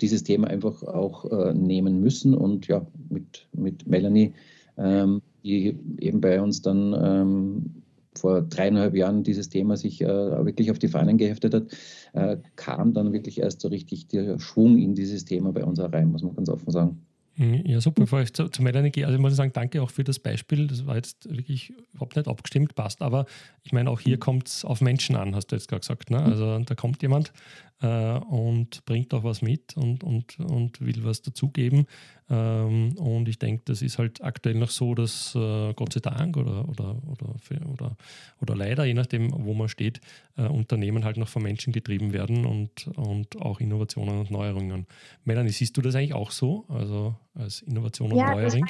dieses 0.00 0.22
Thema 0.24 0.48
einfach 0.48 0.82
auch 0.82 1.24
äh, 1.30 1.54
nehmen 1.54 2.00
müssen 2.00 2.34
und 2.34 2.68
ja, 2.68 2.86
mit, 3.08 3.48
mit 3.52 3.86
Melanie, 3.86 4.34
ähm, 4.76 5.22
die 5.42 5.78
eben 6.00 6.20
bei 6.20 6.40
uns 6.40 6.60
dann 6.60 6.94
ähm, 6.98 7.82
vor 8.14 8.42
dreieinhalb 8.42 8.94
Jahren 8.94 9.22
dieses 9.22 9.48
Thema 9.48 9.76
sich 9.76 10.02
äh, 10.02 10.06
wirklich 10.06 10.70
auf 10.70 10.78
die 10.78 10.88
Fahnen 10.88 11.18
geheftet 11.18 11.54
hat, 11.54 11.66
äh, 12.12 12.36
kam 12.56 12.92
dann 12.92 13.12
wirklich 13.12 13.40
erst 13.40 13.60
so 13.60 13.68
richtig 13.68 14.08
der 14.08 14.38
Schwung 14.38 14.78
in 14.78 14.94
dieses 14.94 15.24
Thema 15.24 15.52
bei 15.52 15.64
uns 15.64 15.78
rein, 15.80 16.10
muss 16.10 16.22
man 16.22 16.34
ganz 16.34 16.48
offen 16.48 16.70
sagen. 16.70 17.05
Mhm, 17.36 17.66
ja, 17.66 17.80
super. 17.80 18.02
Bevor 18.02 18.20
ich 18.22 18.32
zu, 18.32 18.48
zu 18.48 18.62
Melanie 18.62 18.90
gehe, 18.90 19.04
also 19.04 19.16
ich 19.16 19.20
muss 19.20 19.36
sagen, 19.36 19.52
danke 19.52 19.82
auch 19.82 19.90
für 19.90 20.04
das 20.04 20.18
Beispiel. 20.18 20.66
Das 20.66 20.86
war 20.86 20.96
jetzt 20.96 21.28
wirklich 21.28 21.72
überhaupt 21.92 22.16
nicht 22.16 22.28
abgestimmt, 22.28 22.74
passt. 22.74 23.02
Aber 23.02 23.26
ich 23.62 23.72
meine, 23.72 23.90
auch 23.90 24.00
hier 24.00 24.18
kommt 24.18 24.48
es 24.48 24.64
auf 24.64 24.80
Menschen 24.80 25.16
an, 25.16 25.34
hast 25.34 25.48
du 25.48 25.56
jetzt 25.56 25.68
gerade 25.68 25.80
gesagt. 25.80 26.10
Ne? 26.10 26.22
Also 26.22 26.58
da 26.58 26.74
kommt 26.74 27.02
jemand 27.02 27.32
äh, 27.82 28.18
und 28.18 28.84
bringt 28.86 29.12
auch 29.12 29.24
was 29.24 29.42
mit 29.42 29.76
und, 29.76 30.02
und, 30.02 30.38
und 30.40 30.80
will 30.80 31.04
was 31.04 31.22
dazugeben. 31.22 31.86
Ähm, 32.28 32.96
und 32.98 33.28
ich 33.28 33.38
denke, 33.38 33.62
das 33.66 33.82
ist 33.82 33.98
halt 33.98 34.22
aktuell 34.22 34.56
noch 34.56 34.70
so, 34.70 34.94
dass 34.94 35.34
äh, 35.34 35.74
Gott 35.74 35.92
sei 35.92 36.00
Dank 36.00 36.36
oder, 36.36 36.68
oder, 36.68 36.96
oder, 37.06 37.34
oder, 37.70 37.96
oder 38.40 38.56
leider, 38.56 38.84
je 38.84 38.94
nachdem, 38.94 39.30
wo 39.32 39.54
man 39.54 39.68
steht, 39.68 40.00
äh, 40.36 40.42
Unternehmen 40.42 41.04
halt 41.04 41.18
noch 41.18 41.28
von 41.28 41.42
Menschen 41.42 41.72
getrieben 41.72 42.12
werden 42.12 42.46
und, 42.46 42.88
und 42.96 43.40
auch 43.40 43.60
Innovationen 43.60 44.18
und 44.18 44.30
Neuerungen. 44.30 44.86
Melanie, 45.24 45.50
siehst 45.50 45.76
du 45.76 45.82
das 45.82 45.94
eigentlich 45.94 46.14
auch 46.14 46.30
so, 46.30 46.64
also 46.68 47.14
als 47.34 47.62
Innovation 47.62 48.10
und 48.12 48.18
ja, 48.18 48.34
Neuerung? 48.34 48.66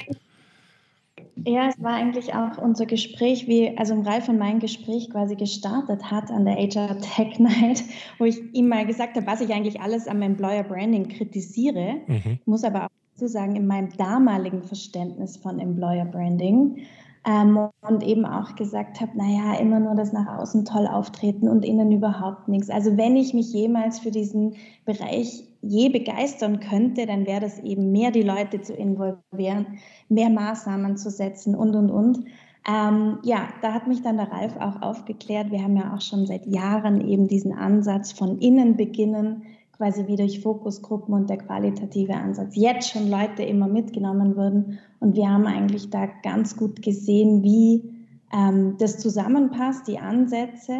Ja, 1.45 1.67
es 1.69 1.81
war 1.81 1.93
eigentlich 1.93 2.33
auch 2.33 2.57
unser 2.57 2.85
Gespräch, 2.85 3.47
wie 3.47 3.77
also 3.77 3.99
Ralf 4.01 4.29
und 4.29 4.37
mein 4.37 4.59
Gespräch 4.59 5.09
quasi 5.09 5.35
gestartet 5.35 6.11
hat 6.11 6.31
an 6.31 6.45
der 6.45 6.55
HR 6.55 6.99
Tech 6.99 7.39
Night, 7.39 7.83
wo 8.17 8.25
ich 8.25 8.39
ihm 8.53 8.67
mal 8.69 8.85
gesagt 8.85 9.15
habe, 9.15 9.27
was 9.27 9.41
ich 9.41 9.53
eigentlich 9.53 9.81
alles 9.81 10.07
am 10.07 10.21
Employer 10.21 10.63
Branding 10.63 11.07
kritisiere. 11.07 11.97
Mhm. 12.07 12.39
muss 12.45 12.63
aber 12.63 12.85
auch 12.85 12.89
dazu 13.13 13.27
sagen, 13.27 13.55
in 13.55 13.67
meinem 13.67 13.89
damaligen 13.97 14.63
Verständnis 14.63 15.37
von 15.37 15.59
Employer 15.59 16.05
Branding 16.05 16.85
ähm, 17.25 17.69
und 17.81 18.03
eben 18.03 18.25
auch 18.25 18.55
gesagt 18.55 19.01
habe, 19.01 19.17
naja, 19.17 19.59
immer 19.59 19.79
nur 19.79 19.95
das 19.95 20.13
nach 20.13 20.39
außen 20.39 20.65
toll 20.65 20.87
auftreten 20.87 21.49
und 21.49 21.65
innen 21.65 21.91
überhaupt 21.91 22.47
nichts. 22.47 22.69
Also 22.69 22.95
wenn 22.95 23.15
ich 23.15 23.33
mich 23.33 23.51
jemals 23.53 23.99
für 23.99 24.11
diesen 24.11 24.55
Bereich 24.85 25.43
je 25.67 25.89
begeistern 25.89 26.59
könnte, 26.59 27.05
dann 27.05 27.25
wäre 27.25 27.41
das 27.41 27.59
eben 27.59 27.91
mehr 27.91 28.11
die 28.11 28.23
Leute 28.23 28.61
zu 28.61 28.73
involvieren, 28.73 29.79
mehr 30.09 30.29
Maßnahmen 30.29 30.97
zu 30.97 31.09
setzen 31.09 31.55
und, 31.55 31.75
und, 31.75 31.91
und. 31.91 32.25
Ähm, 32.67 33.19
ja, 33.23 33.47
da 33.61 33.73
hat 33.73 33.87
mich 33.87 34.01
dann 34.01 34.17
der 34.17 34.31
Ralf 34.31 34.57
auch 34.57 34.81
aufgeklärt. 34.81 35.51
Wir 35.51 35.63
haben 35.63 35.77
ja 35.77 35.93
auch 35.93 36.01
schon 36.01 36.25
seit 36.25 36.45
Jahren 36.45 37.07
eben 37.07 37.27
diesen 37.27 37.53
Ansatz 37.53 38.11
von 38.11 38.39
innen 38.39 38.75
beginnen, 38.75 39.43
quasi 39.77 40.07
wie 40.07 40.15
durch 40.15 40.41
Fokusgruppen 40.41 41.13
und 41.13 41.29
der 41.29 41.37
qualitative 41.37 42.15
Ansatz 42.15 42.55
jetzt 42.55 42.89
schon 42.89 43.09
Leute 43.09 43.43
immer 43.43 43.67
mitgenommen 43.67 44.35
würden. 44.35 44.79
Und 44.99 45.15
wir 45.15 45.29
haben 45.29 45.45
eigentlich 45.45 45.89
da 45.89 46.07
ganz 46.23 46.57
gut 46.57 46.81
gesehen, 46.81 47.43
wie 47.43 47.93
ähm, 48.33 48.75
das 48.79 48.99
zusammenpasst, 48.99 49.87
die 49.87 49.99
Ansätze. 49.99 50.79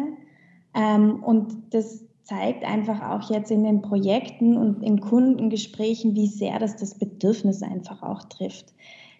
Ähm, 0.74 1.22
und 1.22 1.74
das 1.74 2.04
zeigt 2.28 2.62
einfach 2.62 3.00
auch 3.10 3.30
jetzt 3.30 3.50
in 3.50 3.64
den 3.64 3.80
Projekten 3.80 4.58
und 4.58 4.82
in 4.82 5.00
Kundengesprächen, 5.00 6.14
wie 6.14 6.26
sehr 6.26 6.58
das 6.58 6.76
das 6.76 6.94
Bedürfnis 6.94 7.62
einfach 7.62 8.02
auch 8.02 8.22
trifft. 8.24 8.74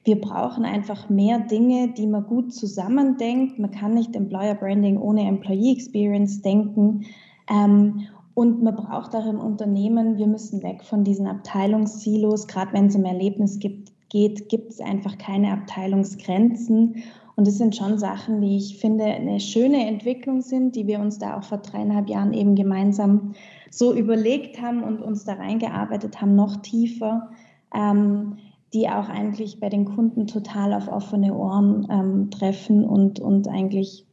Wir 0.04 0.20
brauchen 0.20 0.66
einfach 0.66 1.08
mehr 1.08 1.38
Dinge, 1.38 1.88
die 1.88 2.06
man 2.06 2.26
gut 2.26 2.52
zusammendenkt. 2.52 3.58
Man 3.58 3.70
kann 3.70 3.94
nicht 3.94 4.14
Employer 4.14 4.54
Branding 4.54 4.98
ohne 4.98 5.26
Employee 5.26 5.72
Experience 5.72 6.42
denken. 6.42 7.06
Ähm, 7.50 8.06
und 8.34 8.62
man 8.62 8.76
braucht 8.76 9.16
auch 9.16 9.26
im 9.26 9.40
Unternehmen, 9.40 10.18
wir 10.18 10.26
müssen 10.26 10.62
weg 10.62 10.84
von 10.84 11.02
diesen 11.02 11.26
Abteilungssilos. 11.26 12.46
Gerade 12.46 12.74
wenn 12.74 12.86
es 12.86 12.96
um 12.96 13.06
Erlebnis 13.06 13.58
gibt, 13.58 13.90
geht, 14.10 14.50
gibt 14.50 14.72
es 14.72 14.80
einfach 14.80 15.16
keine 15.16 15.52
Abteilungsgrenzen. 15.52 17.02
Und 17.38 17.46
das 17.46 17.56
sind 17.56 17.76
schon 17.76 18.00
Sachen, 18.00 18.40
die 18.40 18.56
ich 18.56 18.78
finde 18.78 19.04
eine 19.04 19.38
schöne 19.38 19.86
Entwicklung 19.86 20.42
sind, 20.42 20.74
die 20.74 20.88
wir 20.88 20.98
uns 20.98 21.20
da 21.20 21.38
auch 21.38 21.44
vor 21.44 21.58
dreieinhalb 21.58 22.08
Jahren 22.08 22.32
eben 22.32 22.56
gemeinsam 22.56 23.34
so 23.70 23.94
überlegt 23.94 24.60
haben 24.60 24.82
und 24.82 25.00
uns 25.00 25.24
da 25.24 25.34
reingearbeitet 25.34 26.20
haben, 26.20 26.34
noch 26.34 26.56
tiefer, 26.56 27.30
ähm, 27.72 28.38
die 28.72 28.88
auch 28.88 29.08
eigentlich 29.08 29.60
bei 29.60 29.68
den 29.68 29.84
Kunden 29.84 30.26
total 30.26 30.72
auf 30.72 30.88
offene 30.88 31.32
Ohren 31.32 31.86
ähm, 31.88 32.30
treffen 32.32 32.82
und, 32.82 33.20
und 33.20 33.46
eigentlich 33.46 34.04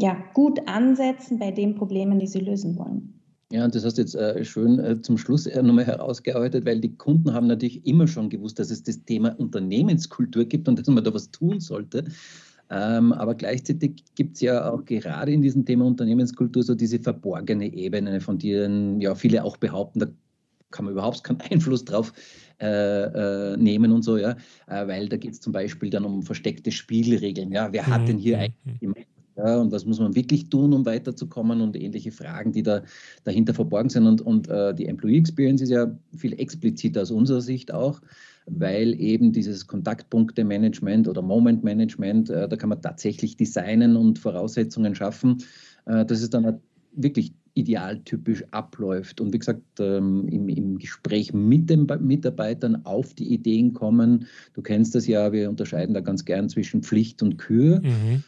ja, 0.00 0.16
gut 0.34 0.66
ansetzen 0.66 1.38
bei 1.38 1.52
den 1.52 1.76
Problemen, 1.76 2.18
die 2.18 2.26
sie 2.26 2.40
lösen 2.40 2.76
wollen. 2.76 3.16
Ja, 3.52 3.64
und 3.64 3.76
das 3.76 3.84
hast 3.84 3.96
du 3.96 4.02
jetzt 4.02 4.16
äh, 4.16 4.44
schön 4.44 4.80
äh, 4.80 5.00
zum 5.00 5.18
Schluss 5.18 5.46
äh, 5.46 5.62
nochmal 5.62 5.86
herausgearbeitet, 5.86 6.66
weil 6.66 6.80
die 6.80 6.96
Kunden 6.96 7.32
haben 7.32 7.46
natürlich 7.46 7.86
immer 7.86 8.08
schon 8.08 8.28
gewusst, 8.28 8.58
dass 8.58 8.72
es 8.72 8.82
das 8.82 9.04
Thema 9.04 9.38
Unternehmenskultur 9.38 10.46
gibt 10.46 10.66
und 10.66 10.80
dass 10.80 10.88
man 10.88 11.04
da 11.04 11.14
was 11.14 11.30
tun 11.30 11.60
sollte. 11.60 12.06
Ähm, 12.70 13.12
aber 13.12 13.34
gleichzeitig 13.34 14.04
gibt 14.14 14.34
es 14.34 14.40
ja 14.40 14.70
auch 14.70 14.84
gerade 14.84 15.32
in 15.32 15.42
diesem 15.42 15.64
Thema 15.64 15.84
Unternehmenskultur 15.84 16.62
so 16.62 16.74
diese 16.74 16.98
verborgene 16.98 17.72
Ebene, 17.72 18.20
von 18.20 18.38
denen 18.38 19.00
ja 19.00 19.14
viele 19.14 19.44
auch 19.44 19.56
behaupten, 19.56 20.00
da 20.00 20.06
kann 20.70 20.84
man 20.84 20.94
überhaupt 20.94 21.22
keinen 21.22 21.40
Einfluss 21.50 21.84
drauf 21.84 22.12
äh, 22.60 22.64
äh, 22.64 23.56
nehmen 23.56 23.92
und 23.92 24.02
so, 24.02 24.16
ja, 24.16 24.36
äh, 24.66 24.86
weil 24.88 25.08
da 25.08 25.16
geht 25.16 25.32
es 25.32 25.40
zum 25.40 25.52
Beispiel 25.52 25.90
dann 25.90 26.04
um 26.04 26.22
versteckte 26.22 26.72
Spielregeln. 26.72 27.52
Ja, 27.52 27.72
wer 27.72 27.86
hat 27.86 28.08
denn 28.08 28.18
hier 28.18 28.36
mhm. 28.36 28.42
eigentlich 28.42 29.06
ja, 29.36 29.58
und 29.58 29.70
was 29.72 29.84
muss 29.84 30.00
man 30.00 30.14
wirklich 30.14 30.48
tun, 30.48 30.72
um 30.72 30.86
weiterzukommen 30.86 31.60
und 31.60 31.76
ähnliche 31.76 32.10
Fragen, 32.10 32.52
die 32.52 32.62
da 32.62 32.82
dahinter 33.24 33.52
verborgen 33.52 33.90
sind. 33.90 34.06
Und, 34.06 34.22
und 34.22 34.48
äh, 34.48 34.74
die 34.74 34.86
Employee 34.86 35.18
Experience 35.18 35.60
ist 35.60 35.70
ja 35.70 35.94
viel 36.16 36.38
expliziter 36.40 37.02
aus 37.02 37.10
unserer 37.10 37.42
Sicht 37.42 37.72
auch, 37.72 38.00
weil 38.46 38.98
eben 38.98 39.32
dieses 39.32 39.66
Kontaktpunkte-Management 39.66 41.06
oder 41.08 41.20
Moment-Management, 41.20 42.30
äh, 42.30 42.48
da 42.48 42.56
kann 42.56 42.70
man 42.70 42.80
tatsächlich 42.80 43.36
designen 43.36 43.96
und 43.96 44.18
Voraussetzungen 44.18 44.94
schaffen, 44.94 45.42
äh, 45.84 46.06
dass 46.06 46.22
es 46.22 46.30
dann 46.30 46.60
wirklich 46.92 47.34
idealtypisch 47.52 48.44
abläuft. 48.50 49.20
Und 49.20 49.32
wie 49.32 49.38
gesagt, 49.38 49.62
ähm, 49.80 50.28
im, 50.28 50.48
im, 50.48 50.78
Gespräch 50.78 51.32
mit 51.32 51.70
den 51.70 51.86
Mitarbeitern 52.00 52.84
auf 52.84 53.14
die 53.14 53.32
Ideen 53.32 53.72
kommen. 53.72 54.26
Du 54.52 54.60
kennst 54.60 54.94
das 54.94 55.06
ja, 55.06 55.32
wir 55.32 55.48
unterscheiden 55.48 55.94
da 55.94 56.00
ganz 56.00 56.24
gern 56.26 56.50
zwischen 56.50 56.82
Pflicht 56.82 57.22
und 57.22 57.38
Kür. 57.38 57.80
Mhm. 57.80 58.22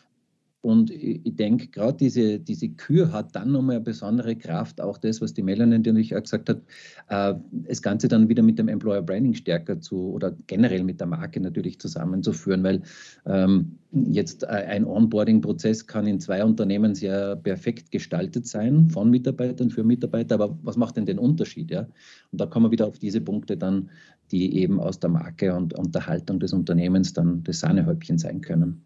Und 0.69 0.91
ich 0.91 1.35
denke, 1.35 1.69
gerade 1.69 1.97
diese, 1.97 2.39
diese 2.39 2.69
Kür 2.69 3.11
hat 3.11 3.35
dann 3.35 3.53
nochmal 3.53 3.77
eine 3.77 3.85
besondere 3.87 4.37
Kraft, 4.37 4.83
auch 4.83 4.99
das, 4.99 5.23
was 5.23 5.33
die 5.33 5.43
Melanie 5.43 5.79
natürlich 5.79 6.15
auch 6.15 6.23
gesagt 6.23 6.51
hat, 6.51 6.61
äh, 7.09 7.41
das 7.51 7.81
Ganze 7.81 8.07
dann 8.07 8.29
wieder 8.29 8.43
mit 8.43 8.59
dem 8.59 8.69
Employer 8.69 9.01
Branding 9.01 9.33
stärker 9.33 9.81
zu 9.81 10.13
oder 10.13 10.37
generell 10.47 10.85
mit 10.85 11.01
der 11.01 11.07
Marke 11.07 11.41
natürlich 11.41 11.81
zusammenzuführen, 11.81 12.63
weil 12.65 12.83
ähm, 13.25 13.79
jetzt 13.93 14.47
ein 14.47 14.85
Onboarding-Prozess 14.85 15.87
kann 15.87 16.07
in 16.07 16.21
zwei 16.21 16.45
Unternehmen 16.45 16.95
sehr 16.95 17.37
perfekt 17.37 17.91
gestaltet 17.91 18.47
sein, 18.47 18.91
von 18.91 19.09
Mitarbeitern 19.09 19.71
für 19.71 19.85
Mitarbeiter, 19.85 20.35
aber 20.35 20.59
was 20.63 20.77
macht 20.77 20.99
denn 20.99 21.07
den 21.07 21.19
Unterschied? 21.19 21.71
Ja? 21.71 21.89
Und 22.31 22.43
da 22.43 22.45
kommen 22.45 22.67
wir 22.67 22.73
wieder 22.73 22.89
auf 22.89 22.99
diese 22.99 23.23
Punkte 23.23 23.57
dann, 23.57 23.89
die 24.33 24.55
eben 24.59 24.81
aus 24.81 25.01
der 25.01 25.09
Marke 25.09 25.55
und, 25.55 25.73
und 25.73 25.95
der 25.95 26.07
Haltung 26.07 26.41
des 26.41 26.53
Unternehmens 26.53 27.15
dann 27.15 27.43
das 27.45 27.61
Sahnehäubchen 27.61 28.19
sein 28.19 28.43
können. 28.43 28.83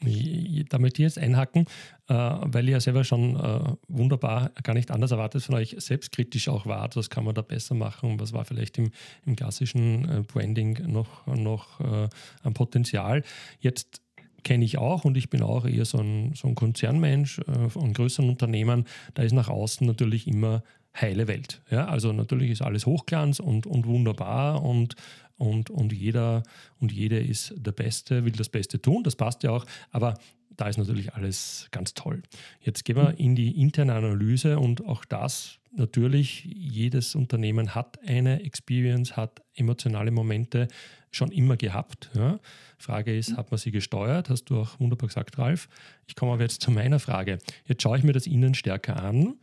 Da 0.00 0.78
möchte 0.78 1.02
ich 1.02 1.06
jetzt 1.06 1.18
einhaken, 1.18 1.66
äh, 2.08 2.14
weil 2.14 2.66
ihr 2.66 2.72
ja 2.72 2.80
selber 2.80 3.02
schon 3.02 3.34
äh, 3.34 3.74
wunderbar, 3.88 4.52
gar 4.62 4.74
nicht 4.74 4.92
anders 4.92 5.10
erwartet 5.10 5.42
von 5.42 5.56
euch, 5.56 5.74
selbstkritisch 5.78 6.48
auch 6.48 6.66
wart. 6.66 6.94
Was 6.94 7.10
kann 7.10 7.24
man 7.24 7.34
da 7.34 7.42
besser 7.42 7.74
machen? 7.74 8.20
Was 8.20 8.32
war 8.32 8.44
vielleicht 8.44 8.78
im, 8.78 8.92
im 9.26 9.34
klassischen 9.34 10.08
äh, 10.08 10.22
Branding 10.22 10.78
noch, 10.86 11.26
noch 11.26 11.80
ein 11.80 12.54
Potenzial? 12.54 13.24
Jetzt 13.60 14.00
kenne 14.44 14.64
ich 14.64 14.78
auch 14.78 15.04
und 15.04 15.16
ich 15.16 15.30
bin 15.30 15.42
auch 15.42 15.66
eher 15.66 15.84
so 15.84 15.98
ein, 15.98 16.32
so 16.34 16.46
ein 16.48 16.54
Konzernmensch 16.54 17.40
von 17.68 17.92
größeren 17.92 18.28
Unternehmen. 18.28 18.84
Da 19.14 19.22
ist 19.24 19.32
nach 19.32 19.48
außen 19.48 19.86
natürlich 19.86 20.26
immer 20.28 20.62
heile 20.96 21.28
Welt. 21.28 21.60
Ja, 21.70 21.86
also 21.86 22.12
natürlich 22.12 22.50
ist 22.50 22.62
alles 22.62 22.86
Hochglanz 22.86 23.40
und, 23.40 23.66
und 23.66 23.86
wunderbar 23.86 24.62
und 24.62 24.94
und, 25.38 25.70
und 25.70 25.92
jeder 25.92 26.42
und 26.80 26.90
jede 26.90 27.20
ist 27.20 27.54
der 27.56 27.70
Beste, 27.70 28.24
will 28.24 28.32
das 28.32 28.48
Beste 28.48 28.82
tun, 28.82 29.04
das 29.04 29.14
passt 29.14 29.44
ja 29.44 29.52
auch, 29.52 29.64
aber 29.92 30.18
da 30.56 30.68
ist 30.68 30.76
natürlich 30.76 31.14
alles 31.14 31.68
ganz 31.70 31.94
toll. 31.94 32.22
Jetzt 32.60 32.84
gehen 32.84 32.96
wir 32.96 33.18
in 33.18 33.36
die 33.36 33.60
interne 33.60 33.94
Analyse 33.94 34.58
und 34.58 34.84
auch 34.84 35.04
das 35.04 35.60
natürlich, 35.70 36.44
jedes 36.44 37.14
Unternehmen 37.14 37.76
hat 37.76 37.98
eine 38.04 38.42
Experience, 38.42 39.16
hat 39.16 39.40
emotionale 39.54 40.10
Momente 40.10 40.66
schon 41.12 41.30
immer 41.30 41.56
gehabt. 41.56 42.10
Ja. 42.14 42.40
Frage 42.76 43.16
ist, 43.16 43.36
hat 43.36 43.50
man 43.50 43.58
sie 43.58 43.70
gesteuert? 43.70 44.28
Hast 44.28 44.46
du 44.46 44.60
auch 44.60 44.80
wunderbar 44.80 45.06
gesagt, 45.06 45.38
Ralf. 45.38 45.68
Ich 46.06 46.16
komme 46.16 46.32
aber 46.32 46.42
jetzt 46.42 46.60
zu 46.60 46.72
meiner 46.72 46.98
Frage. 46.98 47.38
Jetzt 47.66 47.82
schaue 47.82 47.98
ich 47.98 48.04
mir 48.04 48.12
das 48.12 48.26
innen 48.26 48.54
stärker 48.54 49.02
an, 49.02 49.36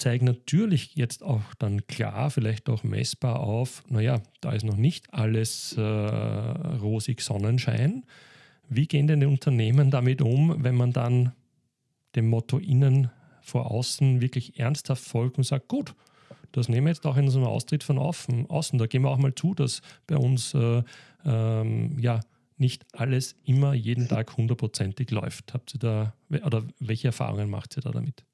zeige 0.00 0.24
natürlich 0.24 0.96
jetzt 0.96 1.22
auch 1.22 1.54
dann 1.58 1.86
klar, 1.86 2.30
vielleicht 2.30 2.68
auch 2.68 2.82
messbar 2.82 3.40
auf, 3.40 3.84
naja, 3.88 4.22
da 4.40 4.52
ist 4.52 4.64
noch 4.64 4.76
nicht 4.76 5.12
alles 5.12 5.76
äh, 5.76 5.80
rosig 5.80 7.20
Sonnenschein. 7.20 8.04
Wie 8.68 8.86
gehen 8.86 9.06
denn 9.06 9.20
die 9.20 9.26
Unternehmen 9.26 9.90
damit 9.90 10.22
um, 10.22 10.62
wenn 10.62 10.74
man 10.74 10.92
dann 10.92 11.32
dem 12.14 12.28
Motto 12.28 12.58
innen 12.58 13.10
vor 13.42 13.70
außen 13.70 14.20
wirklich 14.20 14.58
ernsthaft 14.58 15.04
folgt 15.04 15.38
und 15.38 15.44
sagt, 15.44 15.68
gut, 15.68 15.94
das 16.52 16.68
nehmen 16.68 16.86
wir 16.86 16.92
jetzt 16.92 17.06
auch 17.06 17.16
in 17.16 17.26
unserem 17.26 17.46
Austritt 17.46 17.84
von 17.84 17.98
außen. 17.98 18.78
Da 18.78 18.86
gehen 18.86 19.02
wir 19.02 19.10
auch 19.10 19.18
mal 19.18 19.34
zu, 19.34 19.54
dass 19.54 19.82
bei 20.06 20.16
uns 20.16 20.54
äh, 20.54 20.82
ähm, 21.24 21.98
ja 21.98 22.20
nicht 22.56 22.84
alles 22.92 23.36
immer 23.44 23.72
jeden 23.74 24.08
Tag 24.08 24.36
hundertprozentig 24.36 25.10
läuft. 25.10 25.54
Habt 25.54 25.74
ihr 25.74 25.78
da 25.78 26.14
oder 26.44 26.64
welche 26.78 27.08
Erfahrungen 27.08 27.48
macht 27.48 27.76
ihr 27.76 27.82
da 27.82 27.90
damit? 27.90 28.24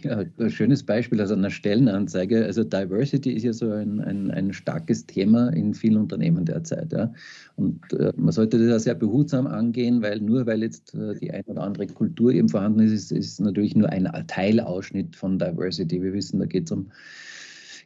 Ja, 0.00 0.24
ein 0.38 0.50
schönes 0.50 0.82
Beispiel 0.82 1.20
aus 1.20 1.30
einer 1.30 1.50
Stellenanzeige. 1.50 2.44
Also 2.44 2.64
Diversity 2.64 3.32
ist 3.32 3.42
ja 3.42 3.52
so 3.52 3.70
ein, 3.70 4.00
ein, 4.00 4.30
ein 4.30 4.52
starkes 4.52 5.06
Thema 5.06 5.48
in 5.50 5.74
vielen 5.74 5.98
Unternehmen 5.98 6.46
derzeit. 6.46 6.92
Ja. 6.92 7.12
Und 7.56 7.92
äh, 7.92 8.12
man 8.16 8.32
sollte 8.32 8.58
das 8.58 8.68
ja 8.68 8.78
sehr 8.78 8.94
behutsam 8.94 9.46
angehen, 9.46 10.00
weil 10.00 10.20
nur 10.20 10.46
weil 10.46 10.62
jetzt 10.62 10.94
äh, 10.94 11.14
die 11.18 11.30
eine 11.30 11.44
oder 11.44 11.62
andere 11.62 11.86
Kultur 11.88 12.32
eben 12.32 12.48
vorhanden 12.48 12.80
ist, 12.80 12.92
ist, 12.92 13.12
ist 13.12 13.40
natürlich 13.40 13.76
nur 13.76 13.90
ein 13.90 14.10
Teilausschnitt 14.26 15.14
von 15.14 15.38
Diversity. 15.38 16.02
Wir 16.02 16.14
wissen, 16.14 16.40
da 16.40 16.46
geht 16.46 16.64
es 16.64 16.72
um 16.72 16.90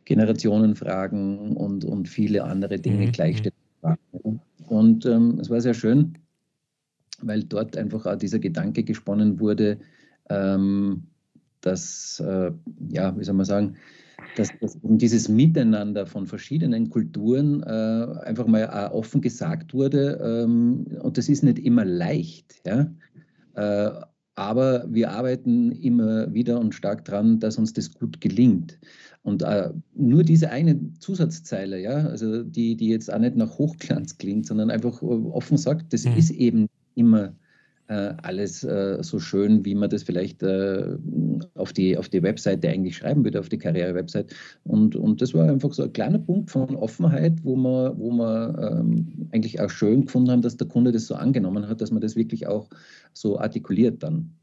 Generationenfragen 0.05 1.57
und, 1.57 1.85
und 1.85 2.09
viele 2.09 2.45
andere 2.45 2.79
Dinge, 2.79 3.07
mhm. 3.07 3.13
Gleichstellungsfragen. 3.13 4.41
Und 4.69 5.07
ähm, 5.07 5.39
es 5.41 5.51
war 5.51 5.61
sehr 5.61 5.75
schön, 5.75 6.17
weil 7.21 7.43
dort 7.43 7.77
einfach 7.77 8.07
auch 8.07 8.17
dieser 8.17 8.39
Gedanke 8.39 8.85
gesponnen 8.85 9.41
wurde, 9.41 9.79
ähm, 10.31 11.05
dass, 11.67 12.21
äh, 12.21 12.53
ja, 12.91 13.19
wie 13.19 13.25
soll 13.25 13.35
man 13.35 13.47
sagen, 13.47 13.77
dass, 14.37 14.49
dass 14.61 14.79
dieses 14.83 15.29
Miteinander 15.29 16.07
von 16.07 16.27
verschiedenen 16.27 16.91
Kulturen 16.91 17.63
äh, 17.63 18.21
einfach 18.25 18.47
mal 18.47 18.91
offen 18.93 19.21
gesagt 19.21 19.75
wurde. 19.75 20.19
Ähm, 20.23 20.87
und 21.01 21.19
das 21.19 21.29
ist 21.29 21.43
nicht 21.43 21.59
immer 21.59 21.85
leicht. 21.85 22.63
Ja? 22.67 22.91
Äh, 23.55 24.01
aber 24.35 24.87
wir 24.89 25.11
arbeiten 25.11 25.73
immer 25.73 26.33
wieder 26.33 26.61
und 26.61 26.75
stark 26.75 27.05
daran, 27.07 27.41
dass 27.41 27.59
uns 27.59 27.73
das 27.73 27.93
gut 27.93 28.21
gelingt. 28.21 28.79
Und 29.23 29.43
äh, 29.43 29.71
nur 29.95 30.23
diese 30.23 30.51
eine 30.51 30.93
Zusatzzeile, 31.01 31.81
ja, 31.81 32.07
also 32.07 32.45
die, 32.45 32.77
die 32.77 32.89
jetzt 32.89 33.13
auch 33.13 33.19
nicht 33.19 33.37
nach 33.37 33.59
Hochglanz 33.59 34.19
klingt, 34.19 34.47
sondern 34.47 34.71
einfach 34.71 35.03
offen 35.03 35.57
sagt, 35.57 35.93
das 35.93 36.05
mhm. 36.05 36.13
ist 36.13 36.31
eben 36.31 36.67
immer 36.95 37.25
äh, 37.25 37.46
alles 37.93 38.65
äh, 38.65 38.99
so 39.03 39.19
schön, 39.19 39.65
wie 39.65 39.75
man 39.75 39.91
das 39.91 40.03
vielleicht 40.03 40.43
äh, 40.43 40.97
auf, 41.55 41.73
die, 41.73 41.97
auf 41.97 42.09
die 42.09 42.23
Webseite 42.23 42.69
eigentlich 42.69 42.97
schreiben 42.97 43.25
würde, 43.25 43.41
auf 43.41 43.49
die 43.49 43.59
Karriere-Website. 43.59 44.35
Und, 44.65 44.97
und 44.97 45.23
das 45.23 45.35
war 45.35 45.49
einfach 45.49 45.73
so 45.73 45.85
ein 45.85 45.93
kleiner 45.93 46.19
Punkt 46.19 46.51
von 46.51 46.75
Offenheit, 46.77 47.45
wo 47.45 47.57
wir, 47.57 47.95
wo 47.97 48.11
wir 48.11 48.81
ähm, 48.81 49.29
eigentlich 49.33 49.61
auch 49.61 49.71
schön 49.71 50.07
gefunden 50.07 50.31
haben, 50.31 50.43
dass 50.43 50.57
der 50.57 50.67
Kunde 50.69 50.93
das 50.93 51.07
so 51.07 51.15
angenommen 51.15 51.69
hat, 51.69 51.81
dass 51.81 51.91
man 51.91 52.01
das 52.01 52.17
wirklich 52.17 52.47
auch 52.47 52.69
so 53.13 53.39
artikuliert 53.39 54.03
dann. 54.03 54.37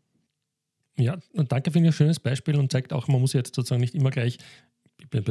Ja, 0.95 1.17
danke 1.33 1.71
für 1.71 1.79
ein 1.79 1.91
schönes 1.91 2.19
Beispiel 2.19 2.55
und 2.57 2.71
zeigt 2.71 2.93
auch, 2.93 3.07
man 3.07 3.19
muss 3.19 3.33
jetzt 3.33 3.55
sozusagen 3.55 3.81
nicht 3.81 3.95
immer 3.95 4.11
gleich 4.11 4.37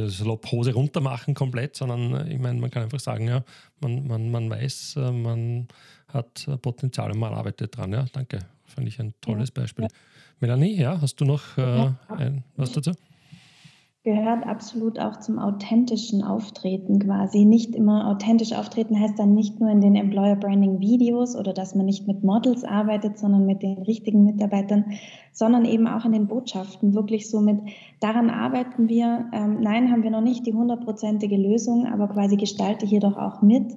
salopp 0.07 0.51
Hose 0.51 0.73
runter 0.73 1.01
machen 1.01 1.33
komplett, 1.33 1.75
sondern 1.75 2.27
äh, 2.27 2.33
ich 2.33 2.39
meine, 2.39 2.59
man 2.59 2.69
kann 2.69 2.83
einfach 2.83 2.99
sagen, 2.99 3.27
ja, 3.27 3.43
man, 3.81 4.07
man, 4.07 4.31
man 4.31 4.49
weiß, 4.49 4.95
äh, 4.97 5.11
man 5.11 5.67
hat 6.07 6.47
äh, 6.47 6.57
Potenzial 6.57 7.11
und 7.11 7.19
man 7.19 7.33
arbeitet 7.33 7.77
dran. 7.77 7.91
Ja, 7.91 8.05
danke. 8.11 8.39
Fand 8.65 8.87
ich 8.87 8.99
ein 8.99 9.13
tolles 9.21 9.51
ja. 9.55 9.61
Beispiel. 9.61 9.87
Melanie, 10.39 10.75
ja, 10.75 10.99
hast 10.99 11.19
du 11.21 11.25
noch 11.25 11.57
äh, 11.57 11.91
ein, 12.09 12.43
was 12.55 12.71
dazu? 12.71 12.91
Gehört 14.03 14.45
absolut 14.45 14.99
auch 14.99 15.21
zum 15.21 15.39
authentischen 15.39 16.23
Auftreten 16.23 16.99
quasi. 16.99 17.45
Nicht 17.45 17.73
immer 17.73 18.09
authentisch 18.09 18.51
auftreten 18.51 18.99
heißt 18.99 19.17
dann 19.17 19.33
nicht 19.33 19.61
nur 19.61 19.69
in 19.69 19.79
den 19.79 19.95
Employer 19.95 20.35
Branding 20.35 20.81
Videos 20.81 21.37
oder 21.37 21.53
dass 21.53 21.73
man 21.73 21.85
nicht 21.85 22.05
mit 22.05 22.21
Models 22.21 22.65
arbeitet, 22.65 23.17
sondern 23.17 23.45
mit 23.45 23.63
den 23.63 23.77
richtigen 23.83 24.25
Mitarbeitern, 24.25 24.85
sondern 25.31 25.63
eben 25.63 25.87
auch 25.87 26.03
in 26.03 26.11
den 26.11 26.27
Botschaften. 26.27 26.93
Wirklich 26.93 27.29
so 27.29 27.39
mit, 27.39 27.61
daran 28.01 28.29
arbeiten 28.29 28.89
wir. 28.89 29.29
Ähm, 29.31 29.61
nein, 29.61 29.89
haben 29.89 30.03
wir 30.03 30.11
noch 30.11 30.21
nicht 30.21 30.45
die 30.45 30.53
hundertprozentige 30.53 31.37
Lösung, 31.37 31.87
aber 31.87 32.09
quasi 32.09 32.35
gestalte 32.35 32.85
hier 32.85 32.99
doch 32.99 33.15
auch 33.15 33.41
mit. 33.41 33.73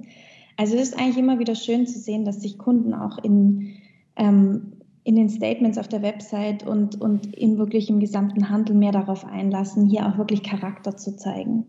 Also 0.56 0.74
es 0.74 0.88
ist 0.88 0.98
eigentlich 0.98 1.18
immer 1.18 1.38
wieder 1.38 1.54
schön 1.54 1.86
zu 1.86 2.00
sehen, 2.00 2.24
dass 2.24 2.42
sich 2.42 2.58
Kunden 2.58 2.94
auch 2.94 3.18
in 3.18 3.76
ähm, 4.16 4.72
in 5.06 5.14
den 5.14 5.28
Statements 5.28 5.78
auf 5.78 5.86
der 5.86 6.02
Website 6.02 6.66
und, 6.66 7.00
und 7.00 7.32
in 7.36 7.58
wirklich 7.58 7.88
im 7.88 8.00
gesamten 8.00 8.50
Handel 8.50 8.74
mehr 8.74 8.90
darauf 8.90 9.24
einlassen, 9.24 9.86
hier 9.86 10.04
auch 10.04 10.18
wirklich 10.18 10.42
Charakter 10.42 10.96
zu 10.96 11.16
zeigen. 11.16 11.64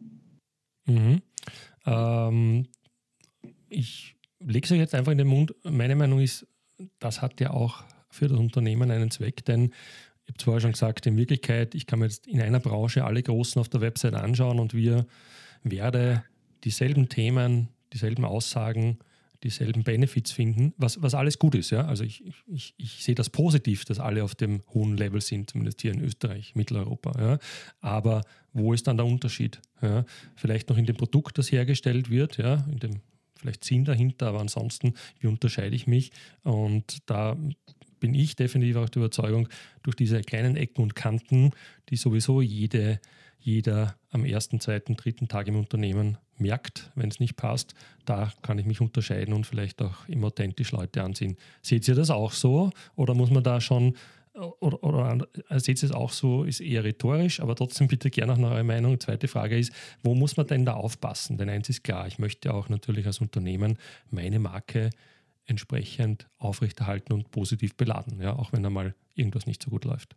Mhm. 0.87 1.21
Ähm, 1.85 2.65
ich 3.69 4.15
lege 4.39 4.65
es 4.65 4.71
euch 4.71 4.79
jetzt 4.79 4.95
einfach 4.95 5.11
in 5.11 5.19
den 5.19 5.27
Mund. 5.27 5.53
Meine 5.63 5.95
Meinung 5.95 6.19
ist, 6.19 6.47
das 6.97 7.21
hat 7.21 7.39
ja 7.39 7.51
auch 7.51 7.83
für 8.09 8.27
das 8.27 8.39
Unternehmen 8.39 8.89
einen 8.89 9.11
Zweck, 9.11 9.45
denn 9.45 9.65
ich 10.25 10.33
habe 10.33 10.43
vorher 10.43 10.61
schon 10.61 10.71
gesagt, 10.71 11.05
in 11.05 11.15
Wirklichkeit, 11.15 11.75
ich 11.75 11.85
kann 11.85 11.99
mir 11.99 12.05
jetzt 12.05 12.25
in 12.25 12.41
einer 12.41 12.59
Branche 12.59 13.05
alle 13.05 13.21
Großen 13.21 13.59
auf 13.59 13.69
der 13.69 13.81
Website 13.81 14.15
anschauen 14.15 14.59
und 14.59 14.73
wir 14.73 15.05
werde 15.61 16.23
dieselben 16.63 17.07
Themen, 17.07 17.69
dieselben 17.93 18.25
Aussagen 18.25 18.97
dieselben 19.43 19.83
Benefits 19.83 20.31
finden, 20.31 20.73
was, 20.77 21.01
was 21.01 21.13
alles 21.13 21.39
gut 21.39 21.55
ist. 21.55 21.69
Ja? 21.69 21.85
Also 21.85 22.03
ich, 22.03 22.23
ich, 22.47 22.73
ich 22.77 23.03
sehe 23.03 23.15
das 23.15 23.29
positiv, 23.29 23.85
dass 23.85 23.99
alle 23.99 24.23
auf 24.23 24.35
dem 24.35 24.63
hohen 24.73 24.97
Level 24.97 25.21
sind, 25.21 25.49
zumindest 25.49 25.81
hier 25.81 25.91
in 25.91 26.01
Österreich, 26.01 26.55
Mitteleuropa. 26.55 27.19
Ja? 27.19 27.39
Aber 27.79 28.23
wo 28.53 28.73
ist 28.73 28.87
dann 28.87 28.97
der 28.97 29.05
Unterschied? 29.05 29.61
Ja? 29.81 30.05
Vielleicht 30.35 30.69
noch 30.69 30.77
in 30.77 30.85
dem 30.85 30.97
Produkt, 30.97 31.37
das 31.37 31.51
hergestellt 31.51 32.09
wird, 32.09 32.37
ja? 32.37 32.65
in 32.71 32.79
dem 32.79 33.01
vielleicht 33.37 33.63
Sinn 33.63 33.85
dahinter, 33.85 34.27
aber 34.27 34.39
ansonsten, 34.39 34.93
wie 35.19 35.27
unterscheide 35.27 35.75
ich 35.75 35.85
mich? 35.85 36.11
Und 36.43 36.97
da 37.05 37.37
bin 37.99 38.13
ich 38.13 38.35
definitiv 38.35 38.77
auch 38.77 38.89
der 38.89 39.01
Überzeugung, 39.01 39.47
durch 39.83 39.95
diese 39.95 40.21
kleinen 40.21 40.55
Ecken 40.55 40.81
und 40.81 40.95
Kanten, 40.95 41.51
die 41.89 41.95
sowieso 41.95 42.41
jede, 42.41 42.99
jeder 43.39 43.95
am 44.09 44.25
ersten, 44.25 44.59
zweiten, 44.59 44.95
dritten 44.95 45.27
Tag 45.27 45.47
im 45.47 45.55
Unternehmen 45.55 46.17
merkt, 46.39 46.91
wenn 46.95 47.09
es 47.09 47.19
nicht 47.19 47.35
passt, 47.35 47.73
da 48.05 48.31
kann 48.41 48.59
ich 48.59 48.65
mich 48.65 48.81
unterscheiden 48.81 49.33
und 49.33 49.45
vielleicht 49.45 49.81
auch 49.81 50.07
immer 50.07 50.27
authentisch 50.27 50.71
Leute 50.71 51.03
anziehen. 51.03 51.37
Seht 51.61 51.87
ihr 51.87 51.95
das 51.95 52.09
auch 52.09 52.31
so 52.31 52.71
oder 52.95 53.13
muss 53.13 53.29
man 53.31 53.43
da 53.43 53.61
schon, 53.61 53.95
oder, 54.33 54.83
oder 54.83 55.27
äh, 55.49 55.59
seht 55.59 55.81
ihr 55.81 55.89
es 55.89 55.95
auch 55.95 56.11
so, 56.11 56.43
ist 56.43 56.59
eher 56.59 56.83
rhetorisch, 56.83 57.39
aber 57.39 57.55
trotzdem 57.55 57.87
bitte 57.87 58.09
gerne 58.09 58.37
nach 58.37 58.51
eurer 58.51 58.63
Meinung. 58.63 58.99
Zweite 58.99 59.27
Frage 59.27 59.57
ist, 59.57 59.71
wo 60.03 60.15
muss 60.15 60.37
man 60.37 60.47
denn 60.47 60.65
da 60.65 60.73
aufpassen? 60.73 61.37
Denn 61.37 61.49
eins 61.49 61.69
ist 61.69 61.83
klar, 61.83 62.07
ich 62.07 62.19
möchte 62.19 62.53
auch 62.53 62.69
natürlich 62.69 63.05
als 63.05 63.19
Unternehmen 63.19 63.77
meine 64.09 64.39
Marke 64.39 64.91
entsprechend 65.45 66.27
aufrechterhalten 66.37 67.13
und 67.13 67.31
positiv 67.31 67.75
beladen, 67.75 68.21
ja, 68.21 68.33
auch 68.33 68.51
wenn 68.51 68.65
einmal 68.65 68.95
irgendwas 69.15 69.47
nicht 69.47 69.63
so 69.63 69.69
gut 69.69 69.85
läuft. 69.85 70.15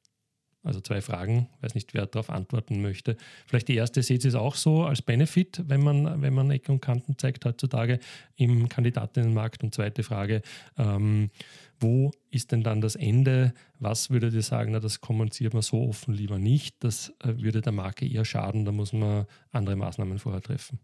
Also 0.63 0.81
zwei 0.81 1.01
Fragen, 1.01 1.49
weiß 1.63 1.75
nicht, 1.75 1.95
wer 1.95 2.07
darauf 2.07 2.29
antworten 2.29 2.83
möchte. 2.83 3.17
Vielleicht 3.47 3.69
die 3.69 3.77
erste, 3.77 4.03
seht 4.03 4.25
ihr 4.25 4.29
es 4.29 4.35
auch 4.35 4.57
so 4.57 4.85
als 4.85 5.01
Benefit, 5.01 5.63
wenn 5.67 5.83
man, 5.83 6.21
wenn 6.21 6.35
man 6.35 6.51
Ecken 6.51 6.73
und 6.73 6.81
Kanten 6.83 7.17
zeigt 7.17 7.47
heutzutage 7.47 7.99
im 8.37 8.69
Kandidatinnenmarkt? 8.69 9.63
Und 9.63 9.75
zweite 9.75 10.03
Frage, 10.03 10.43
ähm, 10.77 11.31
wo 11.79 12.11
ist 12.31 12.53
denn 12.53 12.63
dann 12.63 12.83
das 12.83 12.95
Ende? 12.95 13.55
Was 13.79 14.11
würdet 14.11 14.35
ihr 14.35 14.43
sagen, 14.43 14.73
na, 14.73 14.81
das 14.81 15.01
kommuniziert 15.01 15.55
man 15.55 15.63
so 15.63 15.89
offen 15.89 16.13
lieber 16.13 16.39
nicht, 16.39 16.85
das 16.85 17.15
äh, 17.25 17.39
würde 17.39 17.63
der 17.63 17.73
Marke 17.73 18.07
eher 18.07 18.27
schaden, 18.27 18.67
da 18.67 18.73
muss 18.73 18.93
man 18.93 19.25
andere 19.53 19.77
Maßnahmen 19.77 20.19
vorher 20.19 20.43
treffen? 20.43 20.79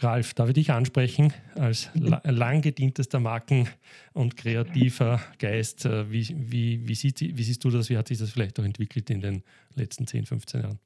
Ralf, 0.00 0.34
darf 0.34 0.48
ich 0.48 0.54
dich 0.54 0.70
ansprechen 0.70 1.32
als 1.54 1.88
lang 1.94 2.62
gedientester 2.62 3.20
Marken- 3.20 3.68
und 4.12 4.36
kreativer 4.36 5.20
Geist? 5.38 5.86
Äh, 5.86 6.10
wie, 6.10 6.34
wie, 6.36 6.88
wie, 6.88 6.94
sieht, 6.94 7.20
wie 7.20 7.42
siehst 7.42 7.64
du 7.64 7.70
das? 7.70 7.90
Wie 7.90 7.96
hat 7.96 8.08
sich 8.08 8.18
das 8.18 8.30
vielleicht 8.30 8.58
auch 8.58 8.64
entwickelt 8.64 9.08
in 9.10 9.20
den 9.20 9.42
letzten 9.74 10.06
10, 10.06 10.26
15 10.26 10.62
Jahren? 10.62 10.78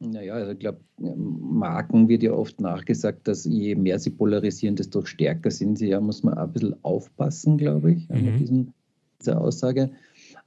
Naja, 0.00 0.34
also 0.34 0.52
ich 0.52 0.58
glaube, 0.58 0.80
Marken 0.98 2.08
wird 2.08 2.22
ja 2.22 2.32
oft 2.32 2.60
nachgesagt, 2.60 3.28
dass 3.28 3.44
je 3.44 3.74
mehr 3.74 3.98
sie 3.98 4.10
polarisieren, 4.10 4.76
desto 4.76 5.04
stärker 5.04 5.50
sind 5.50 5.78
sie. 5.78 5.88
Ja, 5.88 6.00
muss 6.00 6.22
man 6.22 6.34
ein 6.34 6.52
bisschen 6.52 6.74
aufpassen, 6.82 7.56
glaube 7.56 7.92
ich, 7.92 8.08
mhm. 8.08 8.24
mit 8.24 8.40
diesem, 8.40 8.72
dieser 9.20 9.40
Aussage. 9.40 9.90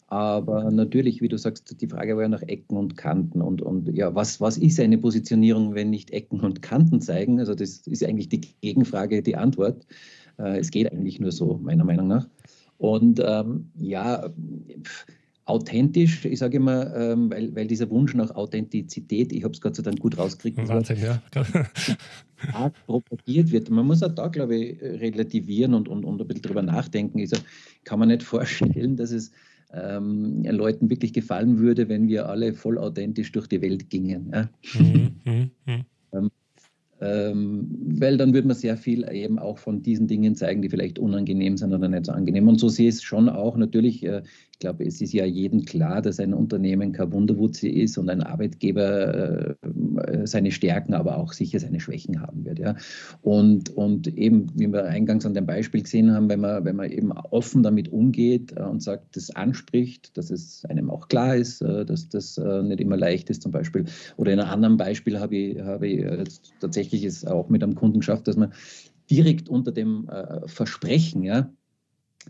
Aber 0.10 0.72
natürlich, 0.72 1.22
wie 1.22 1.28
du 1.28 1.38
sagst, 1.38 1.82
die 1.82 1.88
Frage 1.88 2.16
war 2.16 2.24
ja 2.24 2.30
nach 2.30 2.42
Ecken 2.44 2.78
und 2.78 2.96
Kanten. 2.96 3.42
Und, 3.42 3.62
und 3.62 3.94
ja, 3.94 4.16
was, 4.16 4.40
was 4.40 4.58
ist 4.58 4.80
eine 4.80 4.98
Positionierung, 4.98 5.76
wenn 5.76 5.90
nicht 5.90 6.12
Ecken 6.12 6.40
und 6.40 6.62
Kanten 6.62 7.02
zeigen? 7.02 7.40
Also 7.40 7.54
das 7.54 7.80
ist 7.88 8.04
eigentlich 8.06 8.30
die 8.30 8.42
Gegenfrage, 8.62 9.22
die 9.22 9.36
Antwort. 9.36 9.86
Äh, 10.40 10.60
es 10.60 10.72
geht 10.72 10.92
eigentlich 10.92 11.20
nur 11.20 11.34
so, 11.34 11.60
meiner 11.62 11.84
Meinung 11.84 12.08
nach. 12.08 12.28
Und 12.78 13.22
ähm, 13.26 13.70
ja, 13.76 14.30
authentisch, 15.44 16.24
ich 16.24 16.40
sage 16.40 16.58
immer, 16.58 16.96
ähm, 16.96 17.30
weil, 17.30 17.54
weil 17.56 17.68
dieser 17.68 17.90
Wunsch 17.90 18.14
nach 18.14 18.32
Authentizität, 18.32 19.34
ich 19.34 19.44
habe 19.44 19.54
es 19.54 19.62
Gott 19.62 19.76
sei 19.76 19.84
Dank 19.84 20.00
gut 20.00 20.18
rausgekriegt, 20.18 20.68
Wahnsinn, 20.70 21.00
ja. 21.02 21.22
propagiert 22.86 23.52
wird. 23.52 23.70
Man 23.70 23.88
muss 23.88 24.04
auch 24.04 24.14
da, 24.14 24.28
glaube 24.28 24.56
ich, 24.56 24.82
relativieren 24.82 25.74
und, 25.74 25.90
und, 25.90 26.06
und 26.06 26.22
ein 26.22 26.28
bisschen 26.28 26.44
drüber 26.44 26.62
nachdenken. 26.62 27.20
Ich 27.20 27.30
sag, 27.30 27.42
kann 27.84 28.00
man 28.00 28.10
nicht 28.10 28.24
vorstellen, 28.24 28.96
dass 28.96 29.12
es 29.12 29.32
ähm, 29.74 30.44
Leuten 30.44 30.90
wirklich 30.90 31.14
gefallen 31.14 31.60
würde, 31.60 31.90
wenn 31.90 32.08
wir 32.08 32.30
alle 32.30 32.54
voll 32.54 32.78
authentisch 32.78 33.32
durch 33.32 33.48
die 33.48 33.62
Welt 33.62 33.90
gingen. 33.90 34.32
Ja? 34.34 34.50
Mhm, 34.80 35.12
mh, 35.26 35.50
mh. 35.66 35.86
Ähm, 36.14 36.32
ähm, 37.00 37.68
weil 38.00 38.18
dann 38.18 38.34
würde 38.34 38.48
man 38.48 38.58
sehr 38.58 38.76
viel 38.76 39.08
eben 39.12 39.38
auch 39.38 39.60
von 39.60 39.84
diesen 39.84 40.08
Dingen 40.08 40.36
zeigen, 40.36 40.62
die 40.62 40.70
vielleicht 40.70 40.98
unangenehm 40.98 41.58
sind 41.58 41.74
oder 41.74 41.88
nicht 41.88 42.06
so 42.06 42.12
angenehm. 42.12 42.48
Und 42.48 42.60
so 42.60 42.70
sehe 42.70 42.90
ich 42.90 42.96
es 42.96 43.04
schon 43.04 43.30
auch. 43.30 43.56
Natürlich, 43.56 44.04
äh, 44.04 44.24
ich 44.58 44.62
glaube, 44.62 44.86
es 44.86 45.02
ist 45.02 45.14
ja 45.14 45.24
jedem 45.24 45.66
klar, 45.66 46.02
dass 46.02 46.20
ein 46.20 46.34
Unternehmen 46.34 46.92
kein 46.92 47.12
Wunderwutzi 47.12 47.70
ist 47.70 47.96
und 48.00 48.10
ein 48.10 48.24
Arbeitgeber 48.24 49.56
äh, 49.62 50.26
seine 50.26 50.52
Stärken, 50.52 50.96
aber 50.96 51.20
auch 51.20 51.32
sicher 51.32 51.60
seine 51.60 51.80
Schwächen 51.80 52.20
haben 52.22 52.44
wird. 52.44 52.58
Ja. 52.58 52.76
Und, 53.22 53.70
und 53.70 54.08
eben, 54.18 54.48
wie 54.56 54.66
wir 54.66 54.86
eingangs 54.86 55.28
an 55.28 55.36
dem 55.36 55.46
Beispiel 55.46 55.84
gesehen 55.84 56.12
haben, 56.12 56.28
wenn 56.28 56.40
man, 56.40 56.66
wenn 56.66 56.76
man 56.76 56.90
eben 56.90 57.12
offen 57.12 57.62
damit 57.62 57.94
umgeht 57.94 58.54
äh, 58.58 58.64
und 58.64 58.82
sagt, 58.82 59.16
das 59.16 59.30
anspricht, 59.30 60.18
dass 60.18 60.32
es 60.32 60.66
einem 60.66 60.90
auch 60.90 61.08
klar 61.08 61.36
ist, 61.36 61.62
äh, 61.62 61.86
dass 61.86 62.10
das 62.10 62.40
äh, 62.40 62.64
nicht 62.64 62.82
immer 62.82 62.98
leicht 62.98 63.30
ist 63.30 63.44
zum 63.44 63.52
Beispiel. 63.52 63.86
Oder 64.16 64.34
in 64.34 64.40
einem 64.40 64.50
anderen 64.50 64.78
Beispiel 64.78 65.20
habe 65.20 65.36
ich, 65.36 65.60
habe 65.62 65.88
ich 65.88 66.04
tatsächlich 66.60 67.04
es 67.04 67.26
auch 67.26 67.50
mit 67.50 67.62
einem 67.62 67.76
Kunden 67.76 68.00
geschafft, 68.00 68.28
dass 68.28 68.38
man 68.38 68.54
direkt 69.08 69.50
unter 69.50 69.72
dem 69.72 70.10
äh, 70.10 70.48
Versprechen, 70.48 71.22
ja, 71.22 71.52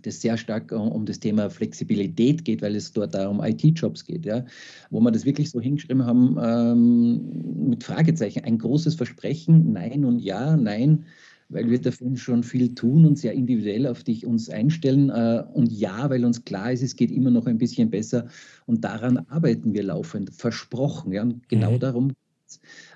das 0.02 0.22
sehr 0.22 0.38
stark 0.38 0.72
um 0.72 1.06
das 1.06 1.20
Thema 1.20 1.50
Flexibilität 1.50 2.46
geht, 2.46 2.62
weil 2.62 2.76
es 2.76 2.92
dort 2.92 3.16
auch 3.16 3.30
um 3.32 3.44
IT-Jobs 3.44 4.06
geht, 4.06 4.26
ja, 4.26 4.46
wo 4.90 5.00
wir 5.00 5.12
das 5.12 5.26
wirklich 5.26 5.50
so 5.50 5.62
hingeschrieben 5.62 6.06
haben 6.06 6.38
ähm, 6.42 7.70
mit 7.70 7.84
Fragezeichen. 7.84 8.44
Ein 8.44 8.58
großes 8.58 8.96
Versprechen, 8.96 9.74
nein 9.74 10.06
und 10.06 10.20
ja, 10.20 10.56
nein, 10.56 11.06
weil 11.50 11.70
wir 11.70 11.80
dafür 11.80 12.16
schon 12.18 12.44
viel 12.44 12.76
tun 12.76 13.06
und 13.06 13.18
sehr 13.18 13.34
individuell 13.34 13.88
auf 13.88 14.04
dich 14.04 14.26
uns 14.26 14.50
einstellen. 14.50 15.10
Äh, 15.10 15.44
und 15.54 15.72
ja, 15.72 16.10
weil 16.10 16.26
uns 16.26 16.44
klar 16.44 16.72
ist, 16.72 16.84
es 16.84 16.96
geht 16.96 17.12
immer 17.12 17.32
noch 17.32 17.46
ein 17.46 17.58
bisschen 17.58 17.90
besser 17.90 18.28
und 18.66 18.84
daran 18.84 19.20
arbeiten 19.30 19.74
wir 19.74 19.84
laufend, 19.84 20.32
versprochen. 20.34 21.14
Ja, 21.14 21.24
und 21.24 21.48
genau 21.50 21.74
mhm. 21.74 21.80
darum 21.80 22.14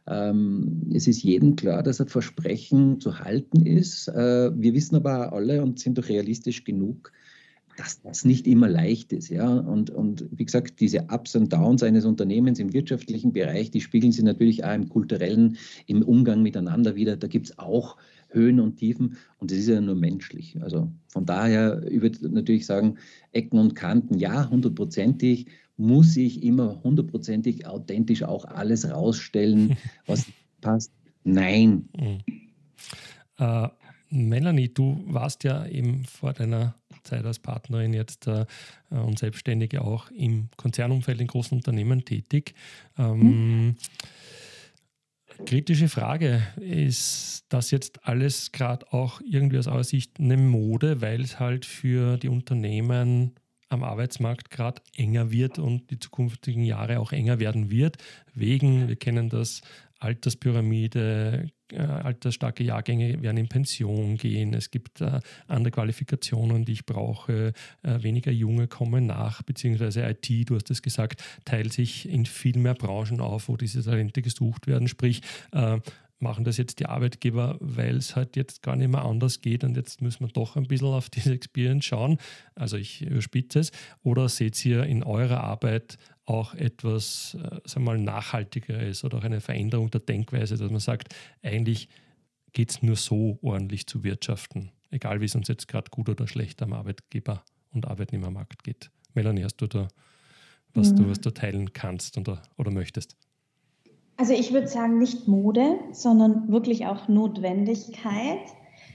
es 0.06 1.08
ist 1.08 1.24
jedem 1.24 1.56
klar, 1.56 1.84
dass 1.84 2.02
ein 2.02 2.08
Versprechen 2.08 3.00
zu 3.00 3.20
halten 3.20 3.66
ist. 3.66 4.08
Äh, 4.08 4.52
wir 4.56 4.74
wissen 4.74 4.96
aber 4.96 5.34
alle 5.34 5.62
und 5.62 5.80
sind 5.80 5.98
doch 5.98 6.10
realistisch 6.10 6.64
genug, 6.64 7.12
dass 7.78 8.02
das 8.02 8.26
nicht 8.26 8.48
immer 8.48 8.68
leicht 8.68 9.14
ist. 9.14 9.30
Ja? 9.30 9.48
Und, 9.48 9.90
und 9.90 10.28
wie 10.32 10.46
gesagt, 10.46 10.80
diese 10.80 11.08
Ups 11.10 11.36
und 11.36 11.52
Downs 11.54 11.84
eines 11.84 12.06
Unternehmens 12.06 12.60
im 12.60 12.74
wirtschaftlichen 12.74 13.34
Bereich, 13.34 13.72
die 13.72 13.82
spiegeln 13.82 14.12
sich 14.12 14.24
natürlich 14.24 14.64
auch 14.64 14.74
im 14.74 14.90
kulturellen, 14.90 15.58
im 15.88 16.02
Umgang 16.02 16.42
miteinander 16.42 16.96
wieder. 16.96 17.18
Da 17.18 17.28
gibt 17.28 17.50
es 17.50 17.60
auch 17.60 17.98
Höhen 18.30 18.60
und 18.60 18.78
Tiefen 18.78 19.18
und 19.40 19.52
das 19.52 19.58
ist 19.58 19.68
ja 19.68 19.82
nur 19.82 19.96
menschlich. 19.96 20.58
Also 20.62 20.92
von 21.10 21.26
daher, 21.26 21.84
ich 21.90 22.02
würde 22.02 22.30
natürlich 22.30 22.66
sagen, 22.66 22.98
Ecken 23.32 23.60
und 23.60 23.76
Kanten, 23.76 24.18
ja, 24.18 24.50
hundertprozentig, 24.50 25.48
muss 25.82 26.16
ich 26.16 26.44
immer 26.44 26.82
hundertprozentig 26.84 27.66
authentisch 27.66 28.24
auch 28.24 28.46
alles 28.46 28.90
rausstellen, 28.90 29.78
was 30.06 30.26
passt? 30.62 30.92
Nein. 31.24 31.90
Mhm. 31.98 32.20
Äh, 33.38 33.68
Melanie, 34.10 34.74
du 34.74 35.04
warst 35.08 35.44
ja 35.44 35.66
eben 35.66 36.06
vor 36.06 36.34
deiner 36.34 36.76
Zeit 37.04 37.26
als 37.26 37.40
Partnerin 37.40 37.94
jetzt 37.94 38.28
äh, 38.28 38.46
und 38.90 39.18
Selbstständige 39.18 39.82
auch 39.82 40.12
im 40.12 40.50
Konzernumfeld 40.58 41.20
in 41.22 41.28
großen 41.28 41.58
Unternehmen 41.58 42.06
tätig. 42.06 42.54
Ähm, 42.98 43.20
mhm. 43.20 43.76
Kritische 45.46 45.90
Frage, 45.90 46.44
ist 46.58 47.46
das 47.50 47.72
jetzt 47.72 48.06
alles 48.06 48.52
gerade 48.52 48.92
auch 48.94 49.22
irgendwie 49.22 49.58
aus 49.58 49.68
eurer 49.68 49.84
Sicht 49.84 50.20
eine 50.20 50.38
Mode, 50.38 51.02
weil 51.02 51.22
es 51.22 51.40
halt 51.40 51.66
für 51.66 52.18
die 52.18 52.28
Unternehmen 52.28 53.34
am 53.72 53.84
Arbeitsmarkt 53.84 54.50
gerade 54.50 54.82
enger 54.96 55.32
wird 55.32 55.58
und 55.58 55.90
die 55.92 56.00
zukünftigen 56.00 56.64
Jahre 56.64 57.00
auch 57.00 57.12
enger 57.12 57.40
werden 57.40 57.72
wird, 57.72 57.98
wegen, 58.34 58.88
wir 58.88 58.98
kennen 58.98 59.30
das, 59.30 59.62
Alterspyramide, 60.02 61.52
äh, 61.72 61.78
altersstarke 61.78 62.64
Jahrgänge 62.64 63.22
werden 63.22 63.38
in 63.38 63.48
Pension 63.48 64.18
gehen, 64.18 64.54
es 64.56 64.72
gibt 64.72 65.00
äh, 65.00 65.20
andere 65.48 65.72
Qualifikationen, 65.72 66.66
die 66.66 66.72
ich 66.72 66.86
brauche, 66.88 67.54
äh, 67.84 68.02
weniger 68.02 68.32
Junge 68.32 68.68
kommen 68.68 69.06
nach, 69.06 69.44
beziehungsweise 69.44 70.02
IT, 70.02 70.50
du 70.50 70.56
hast 70.56 70.72
es 70.72 70.82
gesagt, 70.82 71.24
teilt 71.46 71.72
sich 71.72 72.10
in 72.10 72.26
viel 72.26 72.58
mehr 72.58 72.74
Branchen 72.74 73.22
auf, 73.22 73.48
wo 73.48 73.58
diese 73.58 73.84
Talente 73.84 74.24
gesucht 74.24 74.66
werden, 74.66 74.88
sprich, 74.88 75.22
äh, 75.52 75.80
machen 76.22 76.44
das 76.44 76.58
jetzt 76.58 76.80
die 76.80 76.86
Arbeitgeber, 76.86 77.58
weil 77.60 77.98
es 77.98 78.16
halt 78.16 78.36
jetzt 78.36 78.62
gar 78.62 78.76
nicht 78.76 78.90
mehr 78.90 79.04
anders 79.04 79.42
geht 79.42 79.64
und 79.64 79.76
jetzt 79.76 80.02
müssen 80.02 80.26
wir 80.26 80.32
doch 80.32 80.56
ein 80.56 80.68
bisschen 80.68 80.88
auf 80.88 81.10
diese 81.12 81.34
Experience 81.34 81.86
schauen. 81.86 82.18
Also 82.56 82.78
ich 82.78 83.02
überspitze 83.02 83.60
es. 83.60 83.72
Oder 84.04 84.30
seht 84.30 84.64
ihr 84.66 84.84
in 84.84 85.04
eurer 85.04 85.44
Arbeit 85.44 85.98
auch 86.26 86.54
etwas, 86.54 87.36
äh, 87.36 87.60
sagen 87.66 87.86
wir 87.86 87.94
mal, 87.94 88.00
nachhaltigeres 88.00 89.04
oder 89.04 89.18
auch 89.18 89.24
eine 89.24 89.42
Veränderung 89.42 89.90
der 89.92 90.02
Denkweise, 90.02 90.58
dass 90.58 90.72
man 90.72 90.80
sagt, 90.80 91.16
eigentlich 91.42 91.90
geht 92.54 92.70
es 92.70 92.84
nur 92.84 92.96
so 92.96 93.40
ordentlich 93.42 93.88
zu 93.88 94.04
wirtschaften, 94.04 94.72
egal 94.90 95.22
wie 95.22 95.26
es 95.26 95.36
uns 95.36 95.48
jetzt 95.48 95.68
gerade 95.68 95.90
gut 95.90 96.10
oder 96.10 96.28
schlecht 96.28 96.62
am 96.62 96.74
Arbeitgeber- 96.74 97.44
und 97.72 97.88
Arbeitnehmermarkt 97.88 98.64
geht. 98.64 98.92
Melanie, 99.14 99.44
hast 99.44 99.58
du 99.58 99.68
da 99.68 99.88
was, 100.74 100.92
mhm. 100.92 100.96
du, 100.98 101.10
was 101.10 101.20
du 101.20 101.32
teilen 101.32 101.74
kannst 101.74 102.18
oder, 102.18 102.42
oder 102.58 102.72
möchtest? 102.72 103.18
Also 104.18 104.34
ich 104.34 104.54
würde 104.54 104.68
sagen, 104.68 105.00
nicht 105.00 105.28
Mode, 105.28 105.80
sondern 105.92 106.52
wirklich 106.52 106.86
auch 106.86 107.08
Notwendigkeit. 107.08 108.40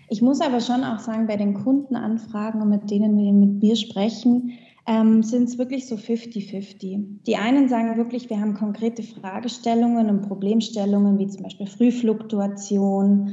Ich 0.08 0.22
muss 0.22 0.40
aber 0.40 0.60
schon 0.60 0.84
auch 0.84 1.00
sagen, 1.00 1.26
bei 1.26 1.36
den 1.36 1.54
Kundenanfragen 1.54 2.62
und 2.62 2.70
mit 2.70 2.90
denen 2.90 3.16
wir 3.18 3.32
mit 3.32 3.60
mir 3.60 3.76
sprechen, 3.76 4.52
ähm, 4.86 5.22
sind 5.24 5.48
es 5.48 5.58
wirklich 5.58 5.88
so 5.88 5.96
50-50. 5.96 7.24
Die 7.26 7.36
einen 7.36 7.68
sagen 7.68 7.96
wirklich, 7.96 8.30
wir 8.30 8.40
haben 8.40 8.54
konkrete 8.54 9.02
Fragestellungen 9.02 10.08
und 10.08 10.22
Problemstellungen, 10.22 11.18
wie 11.18 11.26
zum 11.26 11.42
Beispiel 11.42 11.66
Frühfluktuation, 11.66 13.32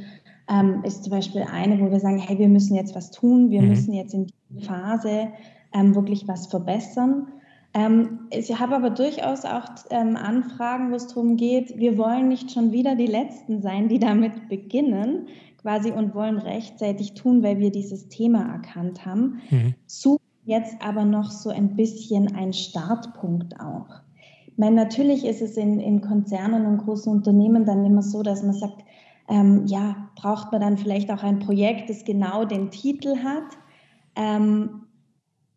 ähm, 0.49 0.83
ist 0.83 1.03
zum 1.03 1.11
Beispiel 1.11 1.43
eine, 1.43 1.79
wo 1.79 1.91
wir 1.91 1.99
sagen, 1.99 2.17
hey, 2.17 2.39
wir 2.39 2.49
müssen 2.49 2.75
jetzt 2.75 2.95
was 2.95 3.11
tun, 3.11 3.51
wir 3.51 3.61
mhm. 3.61 3.69
müssen 3.69 3.93
jetzt 3.93 4.13
in 4.13 4.27
dieser 4.27 4.67
Phase 4.67 5.27
ähm, 5.73 5.95
wirklich 5.95 6.27
was 6.27 6.47
verbessern. 6.47 7.27
Ähm, 7.73 8.27
ich 8.29 8.59
habe 8.59 8.75
aber 8.75 8.91
durchaus 8.91 9.45
auch 9.45 9.65
ähm, 9.89 10.15
Anfragen, 10.15 10.91
wo 10.91 10.95
es 10.95 11.07
darum 11.07 11.37
geht, 11.37 11.77
wir 11.77 11.97
wollen 11.97 12.27
nicht 12.27 12.51
schon 12.51 12.71
wieder 12.71 12.95
die 12.95 13.07
Letzten 13.07 13.61
sein, 13.61 13.87
die 13.87 13.99
damit 13.99 14.47
beginnen, 14.47 15.27
quasi 15.61 15.91
und 15.91 16.13
wollen 16.13 16.37
rechtzeitig 16.37 17.13
tun, 17.13 17.41
weil 17.41 17.57
wir 17.59 17.71
dieses 17.71 18.09
Thema 18.09 18.43
erkannt 18.51 19.05
haben. 19.05 19.41
Mhm. 19.49 19.75
Suchen 19.87 20.21
jetzt 20.45 20.75
aber 20.81 21.05
noch 21.05 21.31
so 21.31 21.49
ein 21.49 21.75
bisschen 21.75 22.35
ein 22.35 22.53
Startpunkt 22.53 23.59
auch. 23.59 24.01
Ich 24.45 24.57
meine, 24.57 24.75
natürlich 24.75 25.25
ist 25.25 25.41
es 25.41 25.57
in, 25.57 25.79
in 25.79 26.01
Konzernen 26.01 26.67
und 26.67 26.77
großen 26.79 27.11
Unternehmen 27.11 27.65
dann 27.65 27.85
immer 27.85 28.03
so, 28.03 28.21
dass 28.21 28.43
man 28.43 28.53
sagt, 28.53 28.83
ähm, 29.27 29.65
ja, 29.65 30.09
braucht 30.15 30.51
man 30.51 30.61
dann 30.61 30.77
vielleicht 30.77 31.09
auch 31.09 31.23
ein 31.23 31.39
Projekt, 31.39 31.89
das 31.89 32.03
genau 32.03 32.45
den 32.45 32.69
Titel 32.69 33.15
hat. 33.23 33.57
Ähm, 34.15 34.82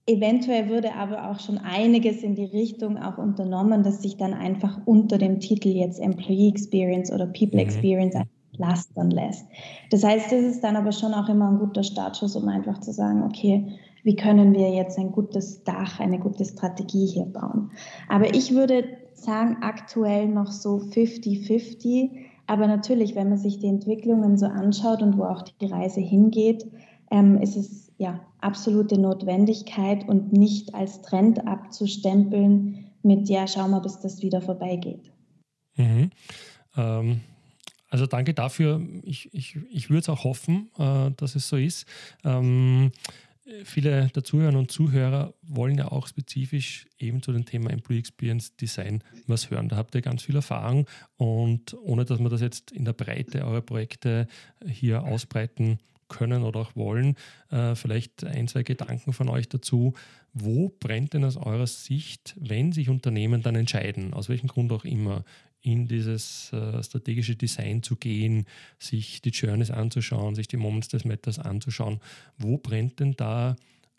Eventuell 0.07 0.69
würde 0.69 0.95
aber 0.95 1.31
auch 1.31 1.41
schon 1.41 1.59
einiges 1.59 2.23
in 2.23 2.37
die 2.37 2.45
Richtung 2.45 2.97
auch 2.97 3.19
unternommen, 3.19 3.83
dass 3.83 4.03
sich 4.03 4.17
dann 4.17 4.35
einfach 4.35 4.81
unter 4.85 5.19
dem 5.19 5.41
Titel 5.41 5.69
jetzt 5.69 6.01
Employee 6.01 6.49
Experience 6.49 7.11
oder 7.13 7.27
People 7.27 7.61
mhm. 7.61 7.67
Experience 7.67 8.17
lastern 8.53 9.11
lässt. 9.11 9.47
Das 9.91 10.05
heißt, 10.05 10.33
das 10.33 10.41
ist 10.41 10.65
dann 10.65 10.77
aber 10.77 10.93
schon 10.93 11.13
auch 11.13 11.29
immer 11.29 11.51
ein 11.51 11.59
guter 11.59 11.83
Startschuss, 11.83 12.37
um 12.37 12.49
einfach 12.49 12.81
zu 12.81 12.93
sagen, 12.93 13.25
okay, 13.25 13.67
wie 14.05 14.15
können 14.15 14.55
wir 14.55 14.71
jetzt 14.71 14.99
ein 14.99 15.11
gutes 15.11 15.65
Dach, 15.65 15.99
eine 15.99 16.21
gute 16.21 16.45
Strategie 16.45 17.07
hier 17.07 17.27
bauen. 17.27 17.73
Aber 18.09 18.33
ich 18.35 18.55
würde 18.55 18.85
sagen, 19.15 19.57
aktuell 19.63 20.29
noch 20.29 20.53
so 20.53 20.77
50-50. 20.77 22.11
Aber 22.47 22.69
natürlich, 22.69 23.17
wenn 23.17 23.31
man 23.31 23.39
sich 23.39 23.59
die 23.59 23.67
Entwicklungen 23.67 24.39
so 24.39 24.47
anschaut 24.47 25.03
und 25.03 25.19
wo 25.19 25.25
auch 25.25 25.43
die 25.43 25.67
Reise 25.67 26.01
hingeht, 26.01 26.71
ähm, 27.11 27.39
ist 27.39 27.57
es 27.57 27.91
ja 27.99 28.21
absolute 28.47 28.97
Notwendigkeit 28.97 30.09
und 30.09 30.33
nicht 30.33 30.75
als 30.75 31.03
Trend 31.03 31.47
abzustempeln 31.47 32.87
mit, 33.03 33.29
ja, 33.29 33.47
schau 33.47 33.67
mal, 33.67 33.81
bis 33.81 33.99
das 34.01 34.23
wieder 34.23 34.41
vorbeigeht. 34.41 35.11
Mhm. 35.75 36.11
Ähm, 36.77 37.21
also 37.89 38.07
danke 38.07 38.35
dafür. 38.35 38.81
Ich, 39.03 39.33
ich, 39.35 39.59
ich 39.71 39.91
würde 39.91 40.01
es 40.01 40.09
auch 40.09 40.25
hoffen, 40.25 40.71
äh, 40.79 41.11
dass 41.17 41.35
es 41.35 41.49
so 41.49 41.57
ist. 41.57 41.87
Ähm, 42.25 42.93
viele 43.65 44.09
der 44.09 44.25
Zuhörer 44.25 44.59
und 44.59 44.71
Zuhörer 44.71 45.35
wollen 45.43 45.77
ja 45.77 45.91
auch 45.91 46.07
spezifisch 46.07 46.87
eben 46.99 47.23
zu 47.23 47.33
dem 47.33 47.45
Thema 47.45 47.71
Employee 47.71 47.99
Experience 47.99 48.57
Design 48.57 49.03
was 49.27 49.51
hören. 49.51 49.69
Da 49.69 49.77
habt 49.77 49.95
ihr 49.95 50.03
ganz 50.03 50.23
viel 50.23 50.37
Erfahrung 50.37 50.87
und 51.17 51.75
ohne 51.83 52.05
dass 52.05 52.21
wir 52.21 52.29
das 52.29 52.41
jetzt 52.41 52.71
in 52.71 52.85
der 52.85 52.93
Breite 52.93 53.45
eurer 53.45 53.63
Projekte 53.63 54.27
hier 54.67 55.05
ausbreiten 55.05 55.79
können 56.09 56.43
oder 56.43 56.61
auch 56.61 56.77
wollen, 56.77 57.17
äh, 57.51 57.75
vielleicht 57.75 58.25
ein, 58.25 58.49
zwei 58.49 58.63
Gedanken 58.63 59.13
von 59.13 59.29
euch 59.29 59.49
dazu. 59.49 59.95
Wo 60.33 60.71
brennt 60.81 61.15
denn 61.15 61.25
aus 61.25 61.37
eurer 61.37 61.67
Sicht, 61.67 62.35
wenn 62.39 62.73
sich 62.73 62.89
Unternehmen 62.89 63.43
dann 63.43 63.55
entscheiden, 63.55 64.13
aus 64.13 64.29
welchem 64.29 64.49
Grund 64.49 64.73
auch 64.73 64.85
immer, 64.85 65.25
in 65.63 65.89
dieses 65.89 66.53
äh, 66.53 66.83
strategische 66.83 67.35
Design 67.35 67.83
zu 67.83 67.97
gehen, 67.97 68.47
sich 68.79 69.21
die 69.21 69.31
Journeys 69.31 69.73
anzuschauen, 69.73 70.37
sich 70.37 70.47
die 70.47 70.57
Moments 70.57 70.89
des 70.89 71.05
Matters 71.05 71.41
anzuschauen. 71.41 72.01
Wo 72.39 72.57
brennt 72.57 73.01
denn 73.01 73.15
da 73.17 73.57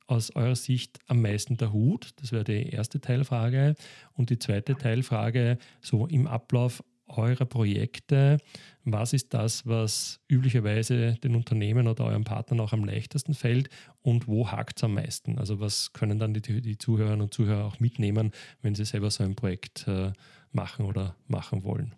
aus 0.07 0.33
eurer 0.35 0.55
Sicht 0.55 0.99
am 1.07 1.21
meisten 1.21 1.57
der 1.57 1.73
Hut? 1.73 2.11
Das 2.21 2.31
wäre 2.31 2.45
die 2.45 2.69
erste 2.69 3.01
Teilfrage. 3.01 3.75
Und 4.13 4.29
die 4.29 4.39
zweite 4.39 4.75
Teilfrage, 4.75 5.57
so 5.81 6.07
im 6.07 6.25
Ablauf 6.27 6.81
eurer 7.07 7.45
Projekte, 7.45 8.37
was 8.83 9.13
ist 9.13 9.33
das, 9.33 9.65
was 9.65 10.19
üblicherweise 10.29 11.15
den 11.23 11.35
Unternehmen 11.35 11.87
oder 11.87 12.05
euren 12.05 12.23
Partnern 12.23 12.59
auch 12.59 12.73
am 12.73 12.85
leichtesten 12.85 13.33
fällt 13.33 13.69
und 14.01 14.27
wo 14.27 14.51
hakt 14.51 14.77
es 14.77 14.83
am 14.83 14.93
meisten? 14.93 15.37
Also 15.37 15.59
was 15.59 15.93
können 15.93 16.19
dann 16.19 16.33
die, 16.33 16.61
die 16.61 16.77
Zuhörerinnen 16.77 17.21
und 17.21 17.33
Zuhörer 17.33 17.65
auch 17.65 17.79
mitnehmen, 17.79 18.31
wenn 18.61 18.75
sie 18.75 18.85
selber 18.85 19.11
so 19.11 19.23
ein 19.23 19.35
Projekt 19.35 19.87
äh, 19.87 20.11
machen 20.51 20.85
oder 20.85 21.15
machen 21.27 21.63
wollen? 21.63 21.93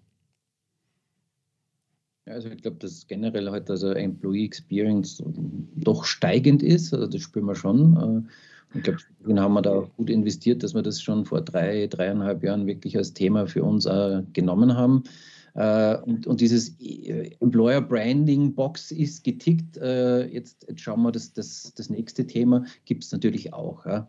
Also 2.26 2.50
ich 2.50 2.62
glaube, 2.62 2.78
dass 2.78 3.08
generell 3.08 3.50
halt 3.50 3.70
also 3.70 3.92
Employee 3.92 4.46
Experience 4.46 5.24
doch 5.76 6.06
steigend 6.06 6.62
ist. 6.62 6.94
Also 6.94 7.08
das 7.08 7.22
spüren 7.22 7.46
wir 7.46 7.56
schon. 7.56 8.26
Äh, 8.28 8.30
ich 8.74 8.84
glaube, 8.84 9.00
den 9.28 9.40
haben 9.40 9.54
wir 9.54 9.62
da 9.62 9.88
gut 9.98 10.10
investiert, 10.10 10.64
dass 10.64 10.74
wir 10.74 10.82
das 10.82 11.02
schon 11.02 11.26
vor 11.26 11.42
drei, 11.42 11.88
dreieinhalb 11.88 12.44
Jahren 12.44 12.68
wirklich 12.68 12.98
als 12.98 13.14
Thema 13.14 13.48
für 13.48 13.64
uns 13.64 13.86
äh, 13.86 14.22
genommen 14.34 14.76
haben. 14.76 15.04
Äh, 15.56 15.98
und, 15.98 16.28
und, 16.28 16.40
dieses 16.40 16.76
Employer 17.40 17.82
Branding 17.82 18.54
Box 18.54 18.92
ist 18.92 19.24
getickt. 19.24 19.78
jetzt, 19.78 20.68
jetzt 20.68 20.82
schauen 20.82 21.02
wir, 21.02 21.12
das, 21.12 21.34
das, 21.34 21.74
das 21.76 21.90
nächste 21.90 22.28
Thema 22.28 22.66
gibt 22.86 23.04
es 23.04 23.12
natürlich 23.12 23.54
auch. 23.54 23.86
Ja. 23.86 24.08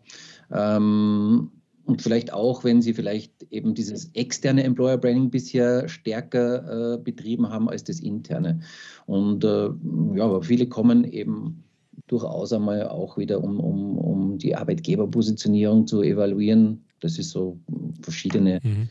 Ähm, 0.51 1.49
und 1.85 2.01
vielleicht 2.01 2.31
auch, 2.31 2.63
wenn 2.63 2.81
Sie 2.81 2.93
vielleicht 2.93 3.43
eben 3.51 3.73
dieses 3.73 4.11
externe 4.13 4.63
Employer 4.63 4.97
Branding 4.97 5.29
bisher 5.29 5.87
stärker 5.89 6.93
äh, 6.93 6.97
betrieben 6.97 7.49
haben 7.49 7.69
als 7.69 7.83
das 7.83 7.99
interne. 7.99 8.61
Und 9.07 9.43
äh, 9.43 9.69
ja, 10.15 10.23
aber 10.23 10.43
viele 10.43 10.67
kommen 10.67 11.03
eben 11.03 11.63
durchaus 12.07 12.53
einmal 12.53 12.87
auch 12.87 13.17
wieder, 13.17 13.43
um, 13.43 13.59
um, 13.59 13.97
um 13.97 14.37
die 14.37 14.55
Arbeitgeberpositionierung 14.55 15.87
zu 15.87 16.01
evaluieren. 16.01 16.83
Das 16.99 17.17
ist 17.17 17.31
so 17.31 17.59
verschiedene 18.01 18.59
mhm. 18.63 18.89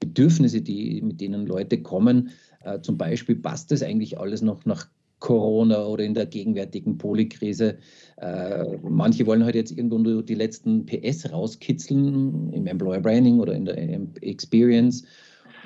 Bedürfnisse, 0.00 0.60
die, 0.60 1.00
mit 1.02 1.20
denen 1.20 1.46
Leute 1.46 1.82
kommen. 1.82 2.30
Äh, 2.62 2.80
zum 2.80 2.96
Beispiel 2.96 3.36
passt 3.36 3.70
das 3.70 3.82
eigentlich 3.82 4.18
alles 4.18 4.42
noch 4.42 4.64
nach 4.64 4.88
Corona 5.20 5.84
oder 5.84 6.04
in 6.04 6.14
der 6.14 6.26
gegenwärtigen 6.26 6.96
Polykrise. 6.98 7.78
Äh, 8.18 8.78
manche 8.82 9.26
wollen 9.26 9.44
halt 9.44 9.56
jetzt 9.56 9.72
irgendwo 9.72 9.98
nur 9.98 10.22
die 10.22 10.34
letzten 10.34 10.86
PS 10.86 11.32
rauskitzeln 11.32 12.52
im 12.52 12.66
Employer 12.66 13.00
Branding 13.00 13.40
oder 13.40 13.54
in 13.54 13.64
der 13.64 13.76
Experience. 14.22 15.04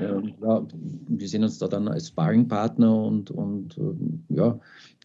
Ähm, 0.00 0.34
ja, 0.42 0.66
wir 1.08 1.28
sehen 1.28 1.44
uns 1.44 1.58
da 1.58 1.68
dann 1.68 1.86
als 1.88 2.08
Sparringpartner 2.08 3.04
und, 3.04 3.30
und 3.30 3.76
äh, 3.76 4.34
ja, 4.34 4.58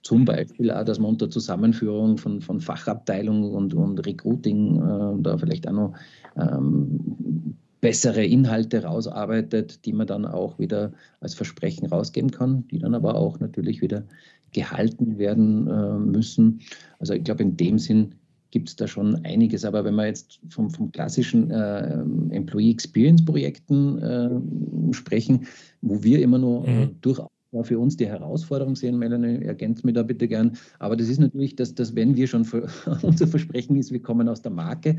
zum 0.07 0.23
Beispiel 0.23 0.71
auch, 0.71 0.85
dass 0.85 0.99
man 0.99 1.09
unter 1.09 1.29
Zusammenführung 1.29 2.17
von, 2.17 2.39
von 2.39 2.61
Fachabteilungen 2.61 3.51
und, 3.51 3.73
und 3.73 3.99
Recruiting 4.05 4.77
äh, 4.77 5.21
da 5.21 5.37
vielleicht 5.37 5.67
auch 5.67 5.73
noch 5.73 5.93
ähm, 6.37 7.57
bessere 7.81 8.23
Inhalte 8.23 8.85
rausarbeitet, 8.85 9.83
die 9.83 9.91
man 9.91 10.07
dann 10.07 10.25
auch 10.25 10.57
wieder 10.59 10.93
als 11.19 11.33
Versprechen 11.33 11.87
rausgeben 11.87 12.31
kann, 12.31 12.65
die 12.69 12.79
dann 12.79 12.95
aber 12.95 13.15
auch 13.15 13.41
natürlich 13.41 13.81
wieder 13.81 14.05
gehalten 14.53 15.17
werden 15.17 15.67
äh, 15.67 15.99
müssen. 15.99 16.61
Also 16.99 17.13
ich 17.13 17.25
glaube, 17.25 17.43
in 17.43 17.57
dem 17.57 17.77
Sinn 17.77 18.15
gibt 18.51 18.69
es 18.69 18.77
da 18.77 18.87
schon 18.87 19.25
einiges. 19.25 19.65
Aber 19.65 19.83
wenn 19.83 19.95
wir 19.95 20.05
jetzt 20.05 20.39
vom, 20.47 20.69
vom 20.69 20.89
klassischen 20.93 21.51
äh, 21.51 21.99
Employee 22.29 22.71
Experience 22.71 23.25
Projekten 23.25 23.97
äh, 23.97 24.93
sprechen, 24.93 25.47
wo 25.81 26.01
wir 26.01 26.21
immer 26.21 26.37
nur 26.37 26.65
äh, 26.65 26.85
mhm. 26.85 26.95
durchaus 27.01 27.27
war 27.51 27.63
für 27.63 27.79
uns 27.79 27.97
die 27.97 28.07
Herausforderung 28.07 28.75
sehen. 28.75 28.97
Melanie, 28.97 29.43
ergänzt 29.43 29.85
mir 29.85 29.93
da 29.93 30.03
bitte 30.03 30.27
gern. 30.27 30.57
Aber 30.79 30.95
das 30.95 31.07
ist 31.07 31.19
natürlich, 31.19 31.55
dass, 31.55 31.73
dass 31.73 31.95
wenn 31.95 32.15
wir 32.15 32.27
schon 32.27 32.47
unser 33.01 33.27
Versprechen 33.27 33.75
ist, 33.77 33.91
wir 33.91 34.01
kommen 34.01 34.27
aus 34.27 34.41
der 34.41 34.51
Marke, 34.51 34.97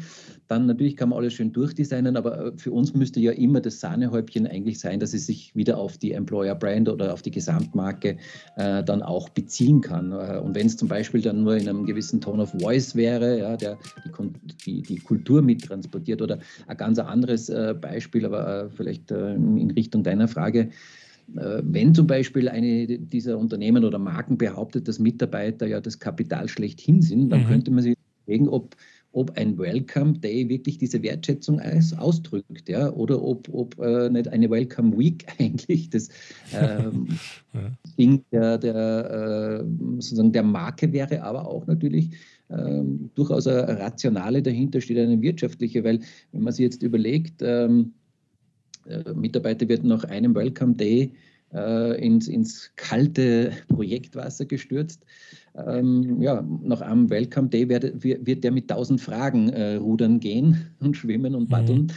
dann 0.49 0.67
natürlich 0.67 0.97
kann 0.97 1.11
man 1.11 1.19
alles 1.19 1.35
schön 1.35 1.53
durchdesignen, 1.53 2.17
aber 2.17 2.47
äh, 2.47 2.53
für 2.57 2.73
uns 2.73 2.95
müsste 2.95 3.21
ja 3.21 3.33
immer 3.33 3.61
das 3.61 3.81
Sahnehäubchen 3.81 4.47
eigentlich 4.47 4.81
sein, 4.81 5.01
dass 5.01 5.15
es 5.15 5.27
sich 5.27 5.55
wieder 5.55 5.79
auf 5.79 5.99
die 5.99 6.13
Employer 6.13 6.55
Brand 6.55 6.89
oder 6.89 7.13
auf 7.13 7.23
die 7.23 7.31
Gesamtmarke 7.31 8.17
äh, 8.57 8.83
dann 8.83 9.03
auch 9.03 9.29
beziehen 9.29 9.81
kann. 9.81 10.13
Äh, 10.13 10.41
und 10.43 10.55
wenn 10.55 10.67
es 10.67 10.77
zum 10.77 10.89
Beispiel 10.89 11.21
dann 11.21 11.43
nur 11.43 11.57
in 11.57 11.69
einem 11.69 11.85
gewissen 11.85 12.21
Tone 12.21 12.43
of 12.43 12.53
Voice 12.59 12.97
wäre, 12.97 13.39
ja, 13.39 13.57
der 13.57 13.79
die, 14.19 14.55
die, 14.65 14.83
die 14.83 14.97
Kultur 14.97 15.43
mittransportiert 15.43 16.23
oder 16.23 16.39
ein 16.67 16.77
ganz 16.77 16.99
anderes 16.99 17.49
äh, 17.49 17.75
Beispiel, 17.79 18.25
aber 18.25 18.65
äh, 18.65 18.71
vielleicht 18.71 19.11
äh, 19.11 19.35
in 19.35 19.71
Richtung 19.71 20.03
deiner 20.03 20.29
Frage, 20.29 20.71
wenn 21.35 21.95
zum 21.95 22.07
Beispiel 22.07 22.49
eine 22.49 22.87
dieser 22.87 23.39
Unternehmen 23.39 23.85
oder 23.85 23.99
Marken 23.99 24.39
behauptet, 24.39 24.89
dass 24.89 24.99
Mitarbeiter 24.99 25.67
ja 25.67 25.81
das 25.81 25.99
Kapital 25.99 26.49
schlechthin 26.49 27.03
sind, 27.03 27.31
dann 27.31 27.43
mhm. 27.43 27.49
könnte 27.49 27.71
man 27.71 27.83
sich 27.83 27.97
überlegen, 28.25 28.49
ob, 28.49 28.75
ob 29.13 29.37
ein 29.37 29.59
Welcome 29.59 30.19
Day 30.21 30.49
wirklich 30.49 30.79
diese 30.79 31.03
Wertschätzung 31.03 31.61
ausdrückt, 31.99 32.69
ja, 32.69 32.91
oder 32.93 33.23
ob, 33.23 33.49
ob 33.53 33.79
äh, 33.79 34.09
nicht 34.09 34.29
eine 34.29 34.49
Welcome 34.49 34.97
Week 34.97 35.27
eigentlich 35.39 35.91
das 35.91 36.09
ähm, 36.55 37.09
ja. 37.55 37.73
Ding 37.99 38.25
der, 38.33 38.59
der, 38.59 39.61
äh, 39.61 39.65
sozusagen 39.95 40.33
der 40.33 40.43
Marke 40.43 40.93
wäre, 40.93 41.23
aber 41.23 41.47
auch 41.47 41.67
natürlich 41.67 42.11
ähm, 42.51 43.11
durchaus 43.15 43.47
eine 43.47 43.79
rationale 43.79 44.43
dahinter 44.43 44.81
steht, 44.81 44.99
eine 44.99 45.21
wirtschaftliche, 45.21 45.85
weil 45.85 46.01
wenn 46.33 46.43
man 46.43 46.53
sich 46.53 46.65
jetzt 46.65 46.83
überlegt, 46.83 47.43
ähm, 47.43 47.93
äh, 47.93 48.08
Mitarbeiter 49.15 49.69
wird 49.69 49.85
nach 49.85 50.05
einem 50.05 50.35
Welcome 50.35 50.75
Day 50.75 51.13
äh, 51.53 52.05
ins, 52.05 52.29
ins 52.29 52.71
kalte 52.77 53.53
Projektwasser 53.69 54.45
gestürzt. 54.45 55.05
Ähm, 55.55 56.21
ja, 56.21 56.43
nach 56.63 56.81
einem 56.81 57.11
Welcome 57.11 57.49
Day 57.49 57.69
wird, 57.69 58.03
wird 58.03 58.45
der 58.45 58.53
mit 58.53 58.69
tausend 58.69 59.01
Fragen 59.01 59.49
äh, 59.51 59.77
rudern 59.77 60.21
gehen 60.21 60.71
und 60.81 60.97
schwimmen 60.97 61.35
und 61.35 61.49
paddeln. 61.49 61.93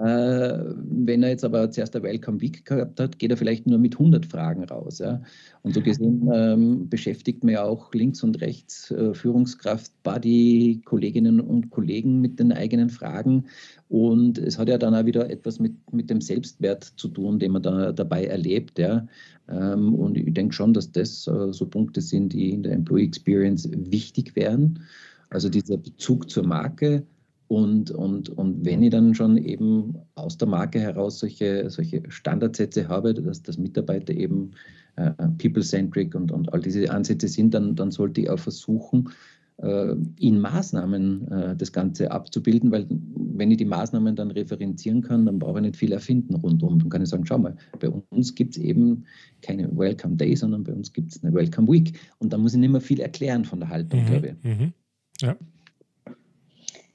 Äh, 0.00 0.58
wenn 0.76 1.22
er 1.22 1.28
jetzt 1.28 1.44
aber 1.44 1.70
zuerst 1.70 1.94
ein 1.94 2.02
Welcome 2.02 2.40
Week 2.40 2.64
gehabt 2.64 2.98
hat, 2.98 3.18
geht 3.18 3.30
er 3.30 3.36
vielleicht 3.36 3.66
nur 3.66 3.78
mit 3.78 3.96
100 3.96 4.24
Fragen 4.24 4.64
raus. 4.64 4.98
Ja? 4.98 5.20
Und 5.62 5.74
so 5.74 5.82
gesehen 5.82 6.26
ähm, 6.32 6.88
beschäftigt 6.88 7.44
man 7.44 7.52
ja 7.52 7.64
auch 7.64 7.92
links 7.92 8.22
und 8.22 8.40
rechts 8.40 8.90
äh, 8.92 9.12
Führungskraft, 9.12 9.92
Buddy, 10.02 10.80
Kolleginnen 10.86 11.38
und 11.38 11.68
Kollegen 11.68 12.20
mit 12.22 12.38
den 12.38 12.50
eigenen 12.50 12.88
Fragen. 12.88 13.44
Und 13.90 14.38
es 14.38 14.58
hat 14.58 14.70
ja 14.70 14.78
dann 14.78 14.94
auch 14.94 15.04
wieder 15.04 15.28
etwas 15.28 15.58
mit, 15.58 15.74
mit 15.92 16.08
dem 16.08 16.22
Selbstwert 16.22 16.84
zu 16.96 17.08
tun, 17.08 17.38
den 17.38 17.52
man 17.52 17.62
da 17.62 17.92
dabei 17.92 18.24
erlebt. 18.24 18.78
Ja? 18.78 19.06
Ähm, 19.50 19.94
und 19.94 20.16
ich 20.16 20.32
denke 20.32 20.54
schon, 20.54 20.72
dass 20.72 20.92
das 20.92 21.26
äh, 21.26 21.52
so 21.52 21.66
Punkte 21.66 22.00
sind, 22.00 22.32
die 22.32 22.50
in 22.50 22.62
der 22.62 22.72
Employee 22.72 23.04
Experience 23.04 23.68
wichtig 23.70 24.34
wären. 24.34 24.80
Also 25.28 25.50
dieser 25.50 25.76
Bezug 25.76 26.30
zur 26.30 26.46
Marke, 26.46 27.04
und, 27.50 27.90
und, 27.90 28.28
und 28.28 28.64
wenn 28.64 28.80
ich 28.80 28.90
dann 28.90 29.12
schon 29.12 29.36
eben 29.36 29.98
aus 30.14 30.38
der 30.38 30.46
Marke 30.46 30.78
heraus 30.78 31.18
solche, 31.18 31.68
solche 31.68 32.00
Standardsätze 32.08 32.86
habe, 32.86 33.12
dass, 33.12 33.42
dass 33.42 33.58
Mitarbeiter 33.58 34.14
eben 34.14 34.52
äh, 34.94 35.10
people-centric 35.36 36.14
und, 36.14 36.30
und 36.30 36.52
all 36.52 36.60
diese 36.60 36.88
Ansätze 36.92 37.26
sind, 37.26 37.52
dann, 37.52 37.74
dann 37.74 37.90
sollte 37.90 38.20
ich 38.20 38.30
auch 38.30 38.38
versuchen, 38.38 39.08
äh, 39.56 39.96
in 40.20 40.38
Maßnahmen 40.38 41.26
äh, 41.26 41.56
das 41.56 41.72
Ganze 41.72 42.12
abzubilden, 42.12 42.70
weil 42.70 42.86
wenn 42.88 43.50
ich 43.50 43.56
die 43.56 43.64
Maßnahmen 43.64 44.14
dann 44.14 44.30
referenzieren 44.30 45.02
kann, 45.02 45.26
dann 45.26 45.40
brauche 45.40 45.58
ich 45.58 45.62
nicht 45.62 45.76
viel 45.76 45.90
erfinden 45.90 46.36
rundum. 46.36 46.78
Dann 46.78 46.88
kann 46.88 47.02
ich 47.02 47.08
sagen, 47.08 47.26
schau 47.26 47.38
mal, 47.38 47.56
bei 47.80 47.88
uns 47.88 48.32
gibt 48.36 48.56
es 48.56 48.62
eben 48.62 49.06
keine 49.42 49.76
Welcome 49.76 50.14
Day, 50.14 50.36
sondern 50.36 50.62
bei 50.62 50.72
uns 50.72 50.92
gibt 50.92 51.10
es 51.10 51.24
eine 51.24 51.34
Welcome 51.34 51.66
Week. 51.66 51.98
Und 52.20 52.32
da 52.32 52.38
muss 52.38 52.54
ich 52.54 52.60
nicht 52.60 52.70
mehr 52.70 52.80
viel 52.80 53.00
erklären 53.00 53.44
von 53.44 53.58
der 53.58 53.70
Haltung, 53.70 54.04
mhm, 54.04 54.06
glaube 54.06 54.28
ich. 54.28 54.44
Mhm. 54.44 54.72
Ja. 55.20 55.36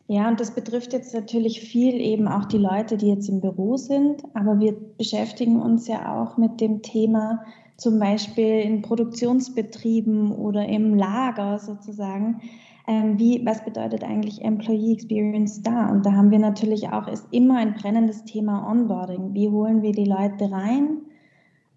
Ja, 0.08 0.28
und 0.28 0.40
das 0.40 0.52
betrifft 0.52 0.94
jetzt 0.94 1.16
natürlich 1.16 1.62
viel 1.62 1.96
eben 2.00 2.28
auch 2.28 2.46
die 2.46 2.60
Leute, 2.60 2.96
die 2.96 3.08
jetzt 3.08 3.28
im 3.28 3.42
Büro 3.42 3.76
sind, 3.76 4.24
aber 4.36 4.60
wir 4.60 4.76
beschäftigen 4.98 5.60
uns 5.60 5.88
ja 5.88 6.22
auch 6.22 6.38
mit 6.38 6.62
dem 6.62 6.84
Thema 6.84 7.44
zum 7.78 8.00
Beispiel 8.00 8.62
in 8.62 8.84
Produktionsbetrieben 8.84 10.32
oder 10.32 10.68
im 10.68 10.96
Lager 10.96 11.58
sozusagen. 11.58 12.42
Ähm, 12.88 13.18
wie, 13.18 13.44
was 13.46 13.66
bedeutet 13.66 14.04
eigentlich 14.04 14.44
Employee 14.44 14.94
Experience 14.94 15.64
da? 15.64 15.90
Und 15.90 16.06
da 16.06 16.12
haben 16.14 16.30
wir 16.30 16.40
natürlich 16.40 16.90
auch, 16.90 17.08
ist 17.08 17.28
immer 17.32 17.58
ein 17.58 17.74
brennendes 17.74 18.26
Thema 18.26 18.70
Onboarding. 18.70 19.34
Wie 19.34 19.50
holen 19.50 19.82
wir 19.82 19.92
die 19.92 20.06
Leute 20.06 20.52
rein? 20.52 21.00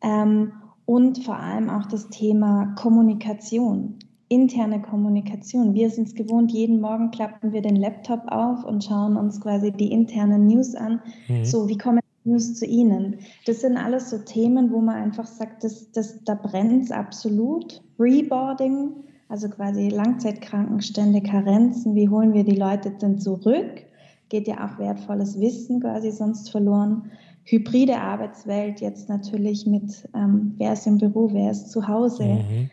Ähm, 0.02 0.52
und 0.84 1.24
vor 1.24 1.36
allem 1.36 1.70
auch 1.70 1.86
das 1.86 2.08
Thema 2.08 2.74
Kommunikation. 2.76 3.98
Interne 4.28 4.80
Kommunikation. 4.80 5.74
Wir 5.74 5.90
sind 5.90 6.08
es 6.08 6.14
gewohnt, 6.14 6.52
jeden 6.52 6.80
Morgen 6.80 7.10
klappen 7.10 7.52
wir 7.52 7.62
den 7.62 7.76
Laptop 7.76 8.22
auf 8.26 8.64
und 8.64 8.84
schauen 8.84 9.16
uns 9.16 9.40
quasi 9.40 9.72
die 9.72 9.90
internen 9.90 10.46
News 10.46 10.74
an. 10.74 11.00
Mhm. 11.28 11.44
So, 11.44 11.68
wie 11.68 11.78
kommen 11.78 12.00
die 12.24 12.30
News 12.30 12.54
zu 12.54 12.66
Ihnen? 12.66 13.18
Das 13.46 13.62
sind 13.62 13.76
alles 13.76 14.10
so 14.10 14.18
Themen, 14.18 14.70
wo 14.70 14.80
man 14.80 14.96
einfach 14.96 15.26
sagt, 15.26 15.64
das, 15.64 15.90
das, 15.92 16.22
da 16.24 16.34
brennt 16.34 16.84
es 16.84 16.90
absolut. 16.90 17.82
Reboarding, 17.98 18.90
also 19.28 19.48
quasi 19.48 19.88
Langzeitkrankenstände, 19.88 21.22
Karenzen, 21.22 21.94
wie 21.94 22.08
holen 22.08 22.34
wir 22.34 22.44
die 22.44 22.56
Leute 22.56 22.90
denn 22.90 23.18
zurück? 23.18 23.82
Geht 24.28 24.46
ja 24.46 24.66
auch 24.66 24.78
wertvolles 24.78 25.40
Wissen 25.40 25.80
quasi 25.80 26.10
sonst 26.10 26.50
verloren. 26.50 27.10
Hybride 27.44 27.98
Arbeitswelt 27.98 28.82
jetzt 28.82 29.08
natürlich 29.08 29.66
mit, 29.66 30.06
ähm, 30.14 30.52
wer 30.58 30.74
ist 30.74 30.86
im 30.86 30.98
Büro, 30.98 31.30
wer 31.32 31.50
ist 31.50 31.70
zu 31.70 31.88
Hause. 31.88 32.24
Mhm 32.24 32.70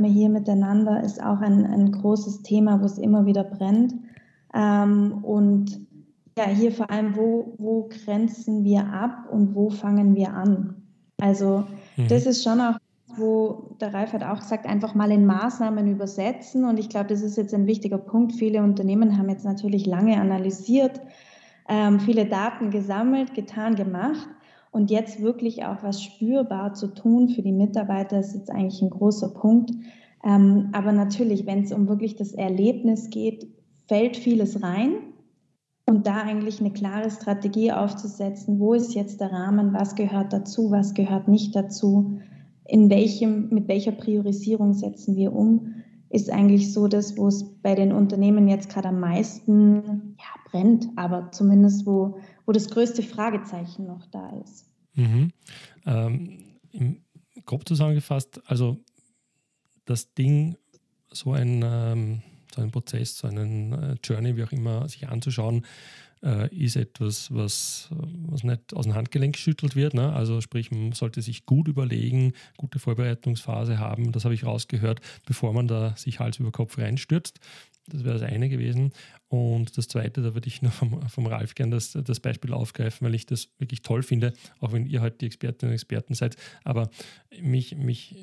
hier 0.00 0.28
miteinander 0.28 1.02
ist 1.02 1.22
auch 1.22 1.40
ein, 1.40 1.66
ein 1.66 1.92
großes 1.92 2.42
Thema, 2.42 2.80
wo 2.80 2.86
es 2.86 2.98
immer 2.98 3.26
wieder 3.26 3.44
brennt. 3.44 3.94
Ähm, 4.54 5.18
und 5.22 5.86
ja, 6.36 6.46
hier 6.46 6.72
vor 6.72 6.90
allem, 6.90 7.14
wo, 7.16 7.54
wo 7.58 7.88
grenzen 7.88 8.64
wir 8.64 8.86
ab 8.86 9.28
und 9.30 9.54
wo 9.54 9.68
fangen 9.70 10.14
wir 10.14 10.32
an? 10.32 10.82
Also 11.20 11.64
mhm. 11.96 12.08
das 12.08 12.26
ist 12.26 12.42
schon 12.42 12.60
auch, 12.60 12.78
wo 13.16 13.76
der 13.80 13.92
Ralf 13.92 14.14
hat 14.14 14.24
auch 14.24 14.40
gesagt, 14.40 14.66
einfach 14.66 14.94
mal 14.94 15.10
in 15.10 15.26
Maßnahmen 15.26 15.86
übersetzen. 15.86 16.64
Und 16.64 16.78
ich 16.78 16.88
glaube, 16.88 17.08
das 17.08 17.20
ist 17.20 17.36
jetzt 17.36 17.52
ein 17.52 17.66
wichtiger 17.66 17.98
Punkt. 17.98 18.32
Viele 18.32 18.62
Unternehmen 18.62 19.18
haben 19.18 19.28
jetzt 19.28 19.44
natürlich 19.44 19.84
lange 19.86 20.18
analysiert, 20.18 21.00
ähm, 21.68 22.00
viele 22.00 22.26
Daten 22.26 22.70
gesammelt, 22.70 23.34
getan, 23.34 23.74
gemacht. 23.74 24.28
Und 24.72 24.90
jetzt 24.90 25.20
wirklich 25.20 25.64
auch 25.64 25.82
was 25.82 26.02
spürbar 26.02 26.72
zu 26.72 26.88
tun 26.88 27.28
für 27.28 27.42
die 27.42 27.52
Mitarbeiter 27.52 28.18
ist 28.18 28.34
jetzt 28.34 28.50
eigentlich 28.50 28.80
ein 28.80 28.90
großer 28.90 29.28
Punkt. 29.28 29.70
Ähm, 30.24 30.70
aber 30.72 30.92
natürlich, 30.92 31.46
wenn 31.46 31.62
es 31.62 31.72
um 31.72 31.88
wirklich 31.88 32.16
das 32.16 32.32
Erlebnis 32.32 33.10
geht, 33.10 33.46
fällt 33.86 34.16
vieles 34.16 34.62
rein. 34.62 34.94
Und 35.84 36.06
da 36.06 36.22
eigentlich 36.22 36.60
eine 36.60 36.72
klare 36.72 37.10
Strategie 37.10 37.70
aufzusetzen, 37.70 38.58
wo 38.58 38.72
ist 38.72 38.94
jetzt 38.94 39.20
der 39.20 39.30
Rahmen, 39.30 39.74
was 39.74 39.94
gehört 39.94 40.32
dazu, 40.32 40.70
was 40.70 40.94
gehört 40.94 41.28
nicht 41.28 41.54
dazu, 41.54 42.18
in 42.64 42.88
welchem, 42.88 43.50
mit 43.50 43.68
welcher 43.68 43.92
Priorisierung 43.92 44.72
setzen 44.72 45.16
wir 45.16 45.34
um, 45.34 45.74
ist 46.08 46.30
eigentlich 46.30 46.72
so 46.72 46.88
das, 46.88 47.18
wo 47.18 47.26
es 47.26 47.44
bei 47.62 47.74
den 47.74 47.92
Unternehmen 47.92 48.48
jetzt 48.48 48.70
gerade 48.70 48.88
am 48.88 49.00
meisten 49.00 50.14
ja, 50.18 50.50
brennt, 50.50 50.88
aber 50.96 51.30
zumindest 51.32 51.84
wo, 51.84 52.16
wo 52.46 52.52
das 52.52 52.68
größte 52.68 53.02
Fragezeichen 53.02 53.86
noch 53.86 54.06
da 54.06 54.30
ist. 54.44 54.66
Mhm. 54.94 55.32
Ähm, 55.86 56.58
im, 56.72 57.02
grob 57.44 57.66
zusammengefasst, 57.66 58.40
also 58.46 58.78
das 59.84 60.14
Ding, 60.14 60.56
so 61.10 61.32
ein, 61.32 61.62
ähm, 61.64 62.22
so 62.54 62.60
einen 62.60 62.70
Prozess, 62.70 63.18
so 63.18 63.28
einen 63.28 63.72
äh, 63.72 63.96
Journey, 64.04 64.36
wie 64.36 64.44
auch 64.44 64.52
immer, 64.52 64.88
sich 64.88 65.08
anzuschauen, 65.08 65.66
äh, 66.22 66.54
ist 66.54 66.76
etwas, 66.76 67.34
was, 67.34 67.88
was 67.90 68.44
nicht 68.44 68.74
aus 68.74 68.84
dem 68.84 68.94
Handgelenk 68.94 69.34
geschüttelt 69.34 69.74
wird. 69.74 69.94
Ne? 69.94 70.12
Also 70.12 70.40
sprich, 70.40 70.70
man 70.70 70.92
sollte 70.92 71.20
sich 71.22 71.46
gut 71.46 71.68
überlegen, 71.68 72.32
gute 72.56 72.78
Vorbereitungsphase 72.78 73.78
haben, 73.78 74.12
das 74.12 74.24
habe 74.24 74.34
ich 74.34 74.44
rausgehört, 74.44 75.00
bevor 75.26 75.52
man 75.52 75.68
da 75.68 75.96
sich 75.96 76.20
Hals 76.20 76.38
über 76.38 76.52
Kopf 76.52 76.78
reinstürzt. 76.78 77.40
Das 77.88 78.04
wäre 78.04 78.18
das 78.18 78.22
eine 78.22 78.48
gewesen. 78.48 78.92
Und 79.32 79.78
das 79.78 79.88
Zweite, 79.88 80.20
da 80.20 80.34
würde 80.34 80.46
ich 80.46 80.60
noch 80.60 80.74
vom, 80.74 81.08
vom 81.08 81.26
Ralf 81.26 81.54
gerne 81.54 81.76
das, 81.76 81.92
das 81.92 82.20
Beispiel 82.20 82.52
aufgreifen, 82.52 83.06
weil 83.06 83.14
ich 83.14 83.24
das 83.24 83.48
wirklich 83.56 83.80
toll 83.80 84.02
finde, 84.02 84.34
auch 84.60 84.72
wenn 84.74 84.84
ihr 84.84 85.00
halt 85.00 85.22
die 85.22 85.26
Expertinnen 85.26 85.70
und 85.70 85.74
Experten 85.74 86.12
seid. 86.12 86.36
Aber 86.64 86.90
mich, 87.40 87.74
mich 87.74 88.14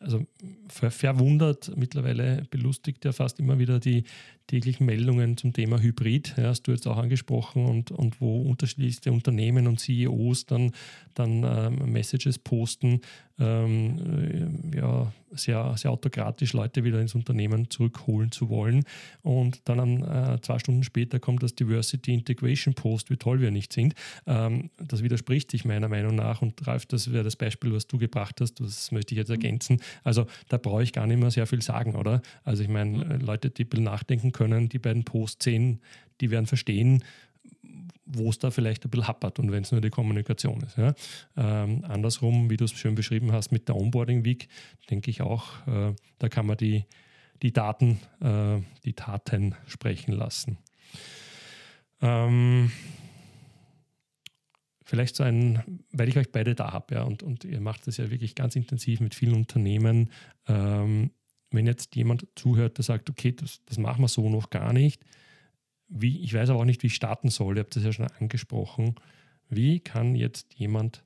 also 0.00 0.26
verwundert, 0.66 1.70
mittlerweile 1.76 2.42
belustigt 2.50 3.04
ja 3.04 3.12
fast 3.12 3.38
immer 3.38 3.60
wieder 3.60 3.78
die 3.78 4.02
täglichen 4.48 4.86
Meldungen 4.86 5.36
zum 5.36 5.52
Thema 5.52 5.80
Hybrid. 5.80 6.34
Ja, 6.36 6.48
hast 6.48 6.62
du 6.62 6.72
jetzt 6.72 6.88
auch 6.88 6.96
angesprochen 6.96 7.66
und, 7.66 7.92
und 7.92 8.20
wo 8.20 8.42
unterschiedlichste 8.42 9.12
Unternehmen 9.12 9.68
und 9.68 9.78
CEOs 9.78 10.46
dann, 10.46 10.72
dann 11.14 11.44
ähm, 11.44 11.92
Messages 11.92 12.40
posten, 12.40 13.02
ähm, 13.38 14.72
ja, 14.74 15.12
sehr, 15.30 15.76
sehr 15.76 15.90
autokratisch 15.90 16.52
Leute 16.52 16.84
wieder 16.84 17.00
ins 17.00 17.14
Unternehmen 17.14 17.70
zurückholen 17.70 18.32
zu 18.32 18.48
wollen. 18.48 18.84
Und 19.22 19.60
dann 19.68 19.80
am 19.80 20.02
äh, 20.02 20.40
Stunden 20.58 20.84
später 20.84 21.18
kommt 21.18 21.42
das 21.42 21.54
Diversity 21.54 22.12
Integration 22.12 22.74
Post, 22.74 23.10
wie 23.10 23.16
toll 23.16 23.40
wir 23.40 23.50
nicht 23.50 23.72
sind. 23.72 23.94
Ähm, 24.26 24.70
das 24.78 25.02
widerspricht 25.02 25.50
sich 25.50 25.64
meiner 25.64 25.88
Meinung 25.88 26.14
nach. 26.14 26.42
Und 26.42 26.66
Ralf, 26.66 26.86
das 26.86 27.12
wäre 27.12 27.24
das 27.24 27.36
Beispiel, 27.36 27.72
was 27.72 27.86
du 27.86 27.98
gebracht 27.98 28.40
hast. 28.40 28.60
Das 28.60 28.92
möchte 28.92 29.14
ich 29.14 29.18
jetzt 29.18 29.30
ergänzen. 29.30 29.80
Also 30.04 30.26
da 30.48 30.58
brauche 30.58 30.82
ich 30.82 30.92
gar 30.92 31.06
nicht 31.06 31.20
mehr 31.20 31.30
sehr 31.30 31.46
viel 31.46 31.62
sagen, 31.62 31.94
oder? 31.94 32.22
Also 32.44 32.62
ich 32.62 32.68
meine, 32.68 33.18
Leute, 33.18 33.50
die 33.50 33.64
ein 33.64 33.68
bisschen 33.68 33.84
nachdenken 33.84 34.32
können, 34.32 34.68
die 34.68 34.78
beiden 34.78 35.04
Posts 35.04 35.44
sehen, 35.44 35.80
die 36.20 36.30
werden 36.30 36.46
verstehen, 36.46 37.02
wo 38.06 38.30
es 38.30 38.38
da 38.38 38.50
vielleicht 38.50 38.84
ein 38.84 38.90
bisschen 38.90 39.08
happert 39.08 39.38
und 39.38 39.50
wenn 39.50 39.62
es 39.62 39.72
nur 39.72 39.80
die 39.80 39.90
Kommunikation 39.90 40.62
ist. 40.62 40.78
Ja. 40.78 40.94
Ähm, 41.36 41.84
andersrum, 41.86 42.48
wie 42.48 42.56
du 42.56 42.64
es 42.64 42.72
schön 42.72 42.94
beschrieben 42.94 43.32
hast 43.32 43.50
mit 43.50 43.68
der 43.68 43.76
Onboarding 43.76 44.24
Week, 44.24 44.48
denke 44.88 45.10
ich 45.10 45.22
auch, 45.22 45.66
äh, 45.66 45.92
da 46.18 46.28
kann 46.28 46.46
man 46.46 46.56
die, 46.56 46.84
die 47.42 47.52
Daten, 47.52 48.00
äh, 48.20 48.60
die 48.84 48.94
Taten 48.94 49.54
sprechen 49.66 50.12
lassen. 50.12 50.58
Ähm, 52.00 52.70
vielleicht 54.84 55.16
so 55.16 55.24
ein, 55.24 55.82
weil 55.92 56.08
ich 56.08 56.16
euch 56.16 56.30
beide 56.30 56.54
da 56.54 56.72
habe, 56.72 56.94
ja, 56.94 57.02
und, 57.02 57.22
und 57.22 57.44
ihr 57.44 57.60
macht 57.60 57.86
das 57.86 57.96
ja 57.96 58.10
wirklich 58.10 58.34
ganz 58.34 58.56
intensiv 58.56 59.00
mit 59.00 59.14
vielen 59.14 59.34
Unternehmen. 59.34 60.10
Ähm, 60.46 61.10
wenn 61.50 61.66
jetzt 61.66 61.96
jemand 61.96 62.26
zuhört, 62.34 62.78
der 62.78 62.84
sagt, 62.84 63.10
okay, 63.10 63.32
das, 63.32 63.60
das 63.66 63.78
machen 63.78 64.02
wir 64.02 64.08
so 64.08 64.28
noch 64.28 64.50
gar 64.50 64.72
nicht, 64.72 65.02
wie, 65.88 66.20
ich 66.20 66.34
weiß 66.34 66.50
aber 66.50 66.60
auch 66.60 66.64
nicht, 66.64 66.82
wie 66.82 66.88
ich 66.88 66.94
starten 66.94 67.28
soll, 67.28 67.56
ihr 67.56 67.60
habt 67.60 67.76
das 67.76 67.84
ja 67.84 67.92
schon 67.92 68.08
angesprochen. 68.18 68.96
Wie 69.48 69.80
kann 69.80 70.14
jetzt 70.14 70.54
jemand, 70.54 71.04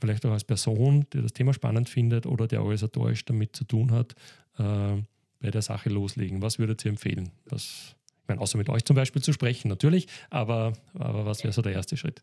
vielleicht 0.00 0.26
auch 0.26 0.32
als 0.32 0.44
Person, 0.44 1.06
der 1.12 1.22
das 1.22 1.32
Thema 1.32 1.54
spannend 1.54 1.88
findet 1.88 2.26
oder 2.26 2.48
der 2.48 2.60
organisatorisch 2.60 3.24
damit 3.24 3.54
zu 3.54 3.64
tun 3.64 3.92
hat, 3.92 4.14
äh, 4.58 5.02
bei 5.42 5.50
der 5.50 5.62
Sache 5.62 5.90
loslegen? 5.90 6.40
Was 6.42 6.58
würdet 6.58 6.84
ihr 6.84 6.90
empfehlen? 6.90 7.30
Was, 7.46 7.96
ich 8.22 8.28
meine, 8.28 8.40
außer 8.40 8.56
mit 8.56 8.68
euch 8.68 8.84
zum 8.84 8.96
Beispiel 8.96 9.22
zu 9.22 9.32
sprechen, 9.32 9.68
natürlich, 9.68 10.06
aber, 10.30 10.72
aber 10.94 11.26
was 11.26 11.42
wäre 11.42 11.52
so 11.52 11.62
der 11.62 11.72
erste 11.72 11.96
Schritt? 11.96 12.22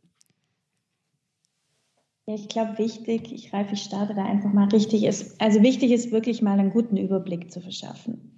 Ja, 2.26 2.36
ich 2.36 2.48
glaube, 2.48 2.78
wichtig, 2.78 3.34
ich 3.34 3.54
Ralf, 3.54 3.72
ich 3.72 3.82
starte 3.82 4.14
da 4.14 4.24
einfach 4.24 4.54
mal 4.54 4.70
richtig, 4.70 5.04
ist, 5.04 5.42
also 5.42 5.62
wichtig 5.62 5.92
ist 5.92 6.12
wirklich 6.12 6.42
mal 6.42 6.60
einen 6.60 6.70
guten 6.70 6.96
Überblick 6.96 7.52
zu 7.52 7.60
verschaffen. 7.60 8.38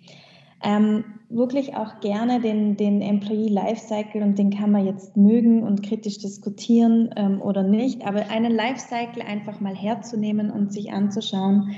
Ähm, 0.63 1.04
wirklich 1.30 1.76
auch 1.76 2.00
gerne 2.02 2.39
den, 2.39 2.78
den 2.78 3.02
Employee 3.02 3.50
Lifecycle 3.50 4.22
und 4.22 4.38
den 4.38 4.52
kann 4.52 4.72
man 4.72 4.86
jetzt 4.86 5.17
mögen 5.17 5.63
und 5.63 5.82
kritisch 5.82 6.20
diskutieren 6.20 7.10
ähm, 7.15 7.41
oder 7.41 7.63
nicht, 7.63 8.06
aber 8.06 8.30
einen 8.30 8.52
Lifecycle 8.52 9.24
einfach 9.24 9.60
mal 9.60 9.76
herzunehmen 9.76 10.52
und 10.52 10.72
sich 10.72 10.94
anzuschauen, 10.94 11.76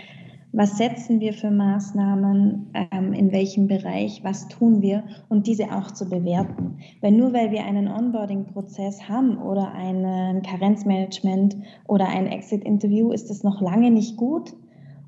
was 0.54 0.78
setzen 0.78 1.20
wir 1.20 1.34
für 1.34 1.52
Maßnahmen, 1.52 2.72
ähm, 2.74 3.12
in 3.14 3.32
welchem 3.32 3.68
Bereich, 3.68 4.24
was 4.24 4.48
tun 4.48 4.82
wir 4.82 5.04
und 5.28 5.48
diese 5.48 5.76
auch 5.76 5.92
zu 5.92 6.08
bewerten. 6.08 6.78
Weil 7.02 7.12
nur 7.12 7.34
weil 7.34 7.52
wir 7.52 7.66
einen 7.66 7.88
Onboarding-Prozess 7.88 9.10
haben 9.10 9.38
oder 9.40 9.74
ein 9.74 10.42
Karenzmanagement 10.44 11.58
oder 11.88 12.08
ein 12.08 12.28
Exit-Interview, 12.28 13.12
ist 13.12 13.30
das 13.30 13.44
noch 13.44 13.60
lange 13.62 13.92
nicht 13.92 14.16
gut, 14.16 14.54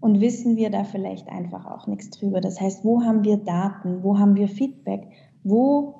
und 0.05 0.21
wissen 0.21 0.55
wir 0.55 0.69
da 0.69 0.83
vielleicht 0.83 1.29
einfach 1.29 1.65
auch 1.65 1.87
nichts 1.87 2.11
drüber. 2.11 2.39
Das 2.39 2.61
heißt, 2.61 2.85
wo 2.85 3.01
haben 3.01 3.23
wir 3.23 3.37
Daten, 3.37 4.03
wo 4.03 4.19
haben 4.19 4.35
wir 4.35 4.47
Feedback, 4.47 5.07
wo 5.43 5.95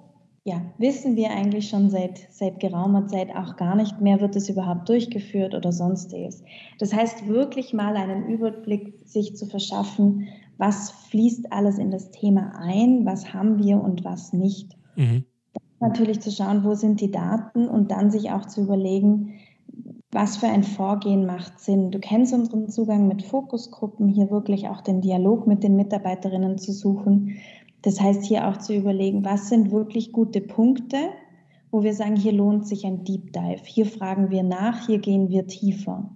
ja, 0.48 0.62
wissen 0.78 1.16
wir 1.16 1.32
eigentlich 1.32 1.70
schon 1.70 1.90
seit, 1.90 2.20
seit 2.30 2.60
geraumer 2.60 3.08
Zeit 3.08 3.36
auch 3.36 3.56
gar 3.56 3.76
nicht 3.76 4.00
mehr, 4.00 4.22
wird 4.22 4.36
es 4.36 4.48
überhaupt 4.48 4.88
durchgeführt 4.88 5.56
oder 5.56 5.72
sonstiges. 5.72 6.44
Das 6.78 6.94
heißt, 6.94 7.28
wirklich 7.28 7.74
mal 7.74 7.98
einen 7.98 8.28
Überblick 8.28 8.94
sich 9.06 9.36
zu 9.36 9.48
verschaffen, 9.48 10.28
was 10.60 10.92
fließt 11.10 11.52
alles 11.52 11.80
in 11.80 11.90
das 11.90 12.12
Thema 12.12 12.54
ein, 12.60 13.08
was 13.08 13.34
haben 13.34 13.58
wir 13.64 13.82
und 13.82 14.06
was 14.06 14.34
nicht. 14.34 14.78
Mhm. 14.96 15.26
Natürlich 15.80 16.22
zu 16.22 16.30
schauen, 16.30 16.64
wo 16.64 16.76
sind 16.76 17.02
die 17.02 17.12
Daten 17.12 17.68
und 17.68 17.90
dann 17.90 18.12
sich 18.12 18.32
auch 18.32 18.46
zu 18.46 18.62
überlegen, 18.62 19.34
was 20.12 20.38
für 20.38 20.48
ein 20.48 20.64
Vorgehen 20.64 21.26
macht 21.26 21.60
Sinn. 21.60 21.90
Du 21.92 22.00
kennst 22.00 22.34
unseren 22.34 22.70
Zugang 22.70 23.08
mit 23.08 23.24
Fokusgruppen, 23.24 24.08
hier 24.08 24.30
wirklich 24.30 24.70
auch 24.70 24.82
den 24.82 25.02
Dialog 25.02 25.48
mit 25.48 25.64
den 25.64 25.76
Mitarbeiterinnen 25.76 26.60
zu 26.60 26.72
suchen. 26.72 27.38
Das 27.86 28.02
heißt, 28.02 28.26
hier 28.26 28.48
auch 28.48 28.58
zu 28.58 28.74
überlegen, 28.74 29.24
was 29.24 29.48
sind 29.48 29.70
wirklich 29.70 30.12
gute 30.12 30.42
Punkte, 30.42 30.98
wo 31.70 31.84
wir 31.84 31.94
sagen, 31.94 32.16
hier 32.16 32.32
lohnt 32.32 32.68
sich 32.68 32.84
ein 32.84 33.04
Deep 33.04 33.32
Dive. 33.32 33.62
Hier 33.64 33.86
fragen 33.86 34.32
wir 34.32 34.42
nach, 34.42 34.88
hier 34.88 34.98
gehen 34.98 35.30
wir 35.30 35.46
tiefer. 35.46 36.10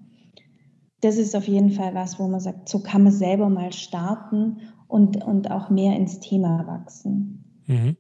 Das 1.02 1.18
ist 1.18 1.36
auf 1.36 1.48
jeden 1.48 1.70
Fall 1.70 1.94
was, 1.94 2.18
wo 2.18 2.28
man 2.28 2.40
sagt, 2.40 2.70
so 2.70 2.80
kann 2.80 3.04
man 3.04 3.12
selber 3.12 3.50
mal 3.50 3.72
starten 3.72 4.62
und, 4.88 5.24
und 5.24 5.52
auch 5.52 5.70
mehr 5.70 5.96
ins 5.96 6.20
Thema 6.20 6.66
wachsen. 6.66 7.44
Mhm. 7.68 7.96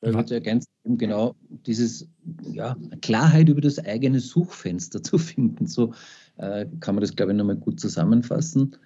Da 0.00 0.14
würde 0.14 0.34
ergänzen, 0.34 0.68
genau 0.84 1.34
dieses 1.66 2.08
ja, 2.42 2.74
Klarheit 3.02 3.50
über 3.50 3.60
das 3.60 3.78
eigene 3.78 4.20
Suchfenster 4.20 5.02
zu 5.02 5.18
finden. 5.18 5.66
So 5.66 5.92
äh, 6.38 6.64
kann 6.80 6.94
man 6.94 7.02
das, 7.02 7.14
glaube 7.14 7.32
ich, 7.32 7.38
nochmal 7.38 7.56
gut 7.56 7.78
zusammenfassen. 7.78 8.76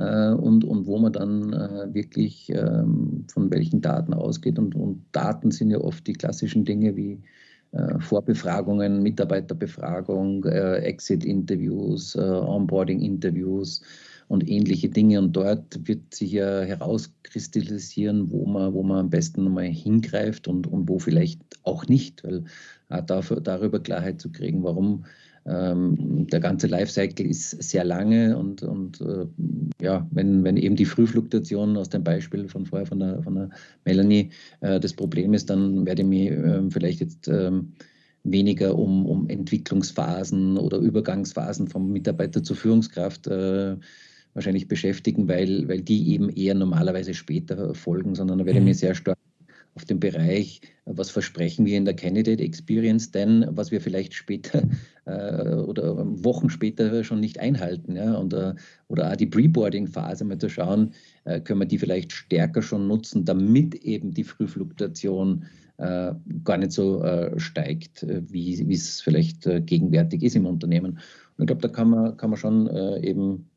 Äh, 0.00 0.32
und, 0.32 0.64
und 0.64 0.86
wo 0.86 0.98
man 0.98 1.12
dann 1.12 1.52
äh, 1.52 1.94
wirklich 1.94 2.50
ähm, 2.50 3.24
von 3.32 3.50
welchen 3.50 3.80
Daten 3.80 4.14
ausgeht. 4.14 4.58
Und, 4.58 4.74
und 4.74 5.04
Daten 5.12 5.50
sind 5.50 5.70
ja 5.70 5.78
oft 5.78 6.06
die 6.06 6.14
klassischen 6.14 6.64
Dinge 6.64 6.96
wie 6.96 7.20
äh, 7.72 8.00
Vorbefragungen, 8.00 9.02
Mitarbeiterbefragung, 9.02 10.44
äh, 10.44 10.78
Exit-Interviews, 10.78 12.16
äh, 12.16 12.20
Onboarding-Interviews 12.20 13.82
und 14.28 14.48
ähnliche 14.48 14.88
Dinge. 14.88 15.18
Und 15.18 15.34
dort 15.34 15.86
wird 15.86 16.14
sich 16.14 16.32
ja 16.32 16.62
herauskristallisieren, 16.62 18.30
wo 18.30 18.46
man, 18.46 18.72
wo 18.72 18.82
man 18.82 18.98
am 19.00 19.10
besten 19.10 19.52
mal 19.52 19.66
hingreift 19.66 20.48
und, 20.48 20.66
und 20.66 20.88
wo 20.88 20.98
vielleicht 20.98 21.40
auch 21.64 21.86
nicht, 21.86 22.24
weil 22.24 22.44
äh, 22.88 23.02
dafür, 23.02 23.40
darüber 23.40 23.80
Klarheit 23.80 24.20
zu 24.20 24.32
kriegen, 24.32 24.62
warum 24.62 25.04
ähm, 25.50 26.26
der 26.28 26.40
ganze 26.40 26.68
Lifecycle 26.68 27.26
ist 27.26 27.62
sehr 27.62 27.84
lange 27.84 28.38
und, 28.38 28.62
und 28.62 29.00
äh, 29.00 29.26
ja, 29.82 30.06
wenn, 30.10 30.44
wenn 30.44 30.56
eben 30.56 30.76
die 30.76 30.84
Frühfluktuation 30.84 31.76
aus 31.76 31.88
dem 31.88 32.04
Beispiel 32.04 32.48
von 32.48 32.66
vorher 32.66 32.86
von 32.86 33.00
der, 33.00 33.22
von 33.22 33.34
der 33.34 33.50
Melanie 33.84 34.30
äh, 34.60 34.78
das 34.78 34.92
Problem 34.92 35.34
ist, 35.34 35.50
dann 35.50 35.86
werde 35.86 36.02
ich 36.02 36.08
mich 36.08 36.30
äh, 36.30 36.70
vielleicht 36.70 37.00
jetzt 37.00 37.28
ähm, 37.28 37.72
weniger 38.22 38.78
um, 38.78 39.06
um 39.06 39.28
Entwicklungsphasen 39.28 40.56
oder 40.56 40.78
Übergangsphasen 40.78 41.68
vom 41.68 41.90
Mitarbeiter 41.90 42.42
zur 42.42 42.56
Führungskraft 42.56 43.26
äh, 43.26 43.76
wahrscheinlich 44.34 44.68
beschäftigen, 44.68 45.26
weil, 45.28 45.68
weil 45.68 45.80
die 45.80 46.12
eben 46.12 46.28
eher 46.28 46.54
normalerweise 46.54 47.14
später 47.14 47.74
folgen, 47.74 48.14
sondern 48.14 48.38
da 48.38 48.46
werde 48.46 48.58
ich 48.58 48.62
mhm. 48.62 48.68
mich 48.68 48.78
sehr 48.78 48.94
stark 48.94 49.18
auf 49.74 49.84
den 49.84 50.00
Bereich, 50.00 50.60
was 50.84 51.10
versprechen 51.10 51.64
wir 51.64 51.76
in 51.76 51.84
der 51.84 51.94
Candidate 51.94 52.42
Experience 52.42 53.10
denn, 53.10 53.46
was 53.50 53.70
wir 53.70 53.80
vielleicht 53.80 54.14
später 54.14 54.62
äh, 55.06 55.54
oder 55.54 55.96
Wochen 56.24 56.50
später 56.50 57.04
schon 57.04 57.20
nicht 57.20 57.38
einhalten. 57.38 57.96
Ja? 57.96 58.14
Und, 58.14 58.32
äh, 58.32 58.54
oder 58.88 59.10
auch 59.10 59.16
die 59.16 59.26
Preboarding-Phase 59.26 60.24
mal 60.24 60.38
zu 60.38 60.48
schauen, 60.48 60.92
äh, 61.24 61.40
können 61.40 61.60
wir 61.60 61.66
die 61.66 61.78
vielleicht 61.78 62.12
stärker 62.12 62.62
schon 62.62 62.88
nutzen, 62.88 63.24
damit 63.24 63.74
eben 63.76 64.12
die 64.12 64.24
Frühfluktuation 64.24 65.44
äh, 65.80 66.12
gar 66.44 66.58
nicht 66.58 66.72
so 66.72 67.02
äh, 67.02 67.40
steigt, 67.40 68.02
äh, 68.02 68.22
wie 68.30 68.74
es 68.74 69.00
vielleicht 69.00 69.44
gegenwärtig 69.44 70.22
ist 70.22 70.36
im 70.36 70.44
Unternehmen. 70.44 70.98
Und 71.38 71.44
ich 71.44 71.46
glaube, 71.46 71.62
da 71.62 71.68
kann 71.68 71.88
man, 71.88 72.16
kann 72.18 72.28
man 72.28 72.38
schon 72.38 72.68
eben 73.02 73.48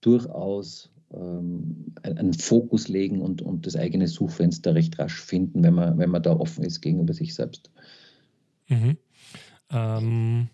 durchaus 0.00 0.90
ähm, 1.14 1.94
einen 2.02 2.34
Fokus 2.34 2.88
legen 2.88 3.20
und, 3.20 3.42
und 3.42 3.66
das 3.66 3.76
eigene 3.76 4.08
Suchfenster 4.08 4.74
recht 4.74 4.98
rasch 4.98 5.20
finden, 5.20 5.62
wenn 5.62 5.74
man, 5.74 5.98
wenn 5.98 6.10
man 6.10 6.22
da 6.22 6.32
offen 6.32 6.64
ist 6.64 6.80
gegenüber 6.80 7.14
sich 7.14 7.34
selbst. 7.34 7.70
Mhm. 8.68 8.96
Ähm, 9.70 10.48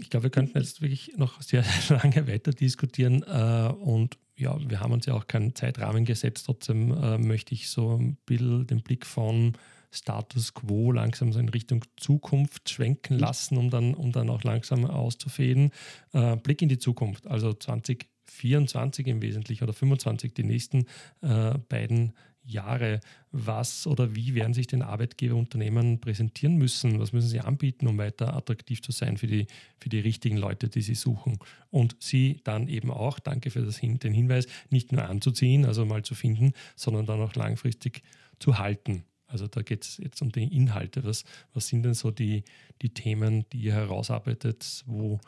ich 0.00 0.10
glaube, 0.10 0.24
wir 0.24 0.30
könnten 0.30 0.58
jetzt 0.58 0.82
wirklich 0.82 1.12
noch 1.16 1.42
sehr 1.42 1.64
lange 1.88 2.26
weiter 2.26 2.52
diskutieren 2.52 3.22
äh, 3.22 3.72
und 3.72 4.18
ja, 4.36 4.58
wir 4.68 4.80
haben 4.80 4.92
uns 4.92 5.06
ja 5.06 5.14
auch 5.14 5.28
keinen 5.28 5.54
Zeitrahmen 5.54 6.04
gesetzt. 6.04 6.46
Trotzdem 6.46 6.90
äh, 6.90 7.18
möchte 7.18 7.54
ich 7.54 7.68
so 7.68 7.96
ein 7.96 8.16
bisschen 8.26 8.66
den 8.66 8.82
Blick 8.82 9.06
von 9.06 9.52
Status 9.94 10.54
quo 10.54 10.92
langsam 10.92 11.32
so 11.32 11.38
in 11.38 11.48
Richtung 11.48 11.84
Zukunft 11.96 12.68
schwenken 12.68 13.18
lassen, 13.18 13.56
um 13.56 13.70
dann, 13.70 13.94
um 13.94 14.12
dann 14.12 14.30
auch 14.30 14.42
langsam 14.42 14.84
auszufäden. 14.84 15.70
Äh, 16.12 16.36
Blick 16.36 16.62
in 16.62 16.68
die 16.68 16.78
Zukunft, 16.78 17.26
also 17.26 17.52
2024 17.52 19.06
im 19.06 19.22
Wesentlichen 19.22 19.64
oder 19.64 19.72
25, 19.72 20.34
die 20.34 20.44
nächsten 20.44 20.86
äh, 21.22 21.58
beiden 21.68 22.12
Jahre. 22.44 23.00
Was 23.32 23.86
oder 23.86 24.14
wie 24.14 24.34
werden 24.34 24.54
sich 24.54 24.66
denn 24.66 24.82
Arbeitgeberunternehmen 24.82 26.00
präsentieren 26.00 26.56
müssen? 26.56 27.00
Was 27.00 27.12
müssen 27.12 27.28
sie 27.28 27.40
anbieten, 27.40 27.86
um 27.86 27.98
weiter 27.98 28.34
attraktiv 28.34 28.82
zu 28.82 28.92
sein 28.92 29.16
für 29.16 29.26
die, 29.26 29.46
für 29.78 29.88
die 29.88 29.98
richtigen 29.98 30.36
Leute, 30.36 30.68
die 30.68 30.82
sie 30.82 30.94
suchen? 30.94 31.38
Und 31.70 31.96
sie 32.00 32.40
dann 32.44 32.68
eben 32.68 32.90
auch, 32.90 33.18
danke 33.18 33.50
für 33.50 33.62
das, 33.62 33.80
den 33.80 34.12
Hinweis, 34.12 34.46
nicht 34.70 34.92
nur 34.92 35.08
anzuziehen, 35.08 35.64
also 35.64 35.84
mal 35.84 36.02
zu 36.02 36.14
finden, 36.14 36.52
sondern 36.76 37.06
dann 37.06 37.20
auch 37.20 37.34
langfristig 37.34 38.02
zu 38.38 38.58
halten. 38.58 39.04
Also 39.34 39.48
da 39.48 39.62
geht 39.62 39.82
es 39.82 39.96
jetzt 39.96 40.22
um 40.22 40.30
die 40.30 40.44
Inhalte. 40.44 41.02
Was, 41.02 41.24
was 41.54 41.66
sind 41.66 41.82
denn 41.82 41.94
so 41.94 42.12
die, 42.12 42.44
die 42.82 42.90
Themen, 42.90 43.44
die 43.52 43.62
ihr 43.62 43.72
herausarbeitet, 43.72 44.84
wo 44.86 45.18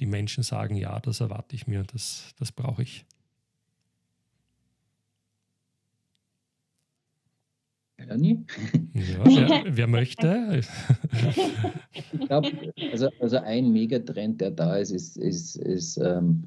die 0.00 0.06
Menschen 0.06 0.42
sagen, 0.42 0.74
ja, 0.74 0.98
das 0.98 1.20
erwarte 1.20 1.54
ich 1.54 1.68
mir, 1.68 1.84
das, 1.84 2.34
das 2.36 2.50
brauche 2.50 2.82
ich? 2.82 3.06
Ernie? 7.96 8.44
Ja, 8.92 9.24
wer, 9.24 9.64
wer 9.76 9.86
möchte? 9.86 10.60
ich 11.92 12.20
glaube, 12.26 12.72
also, 12.90 13.08
also 13.20 13.36
ein 13.36 13.72
Megatrend, 13.72 14.40
der 14.40 14.50
da 14.50 14.78
ist, 14.78 14.90
ist, 14.90 15.16
ist, 15.16 15.54
ist 15.58 15.96
ähm, 15.98 16.42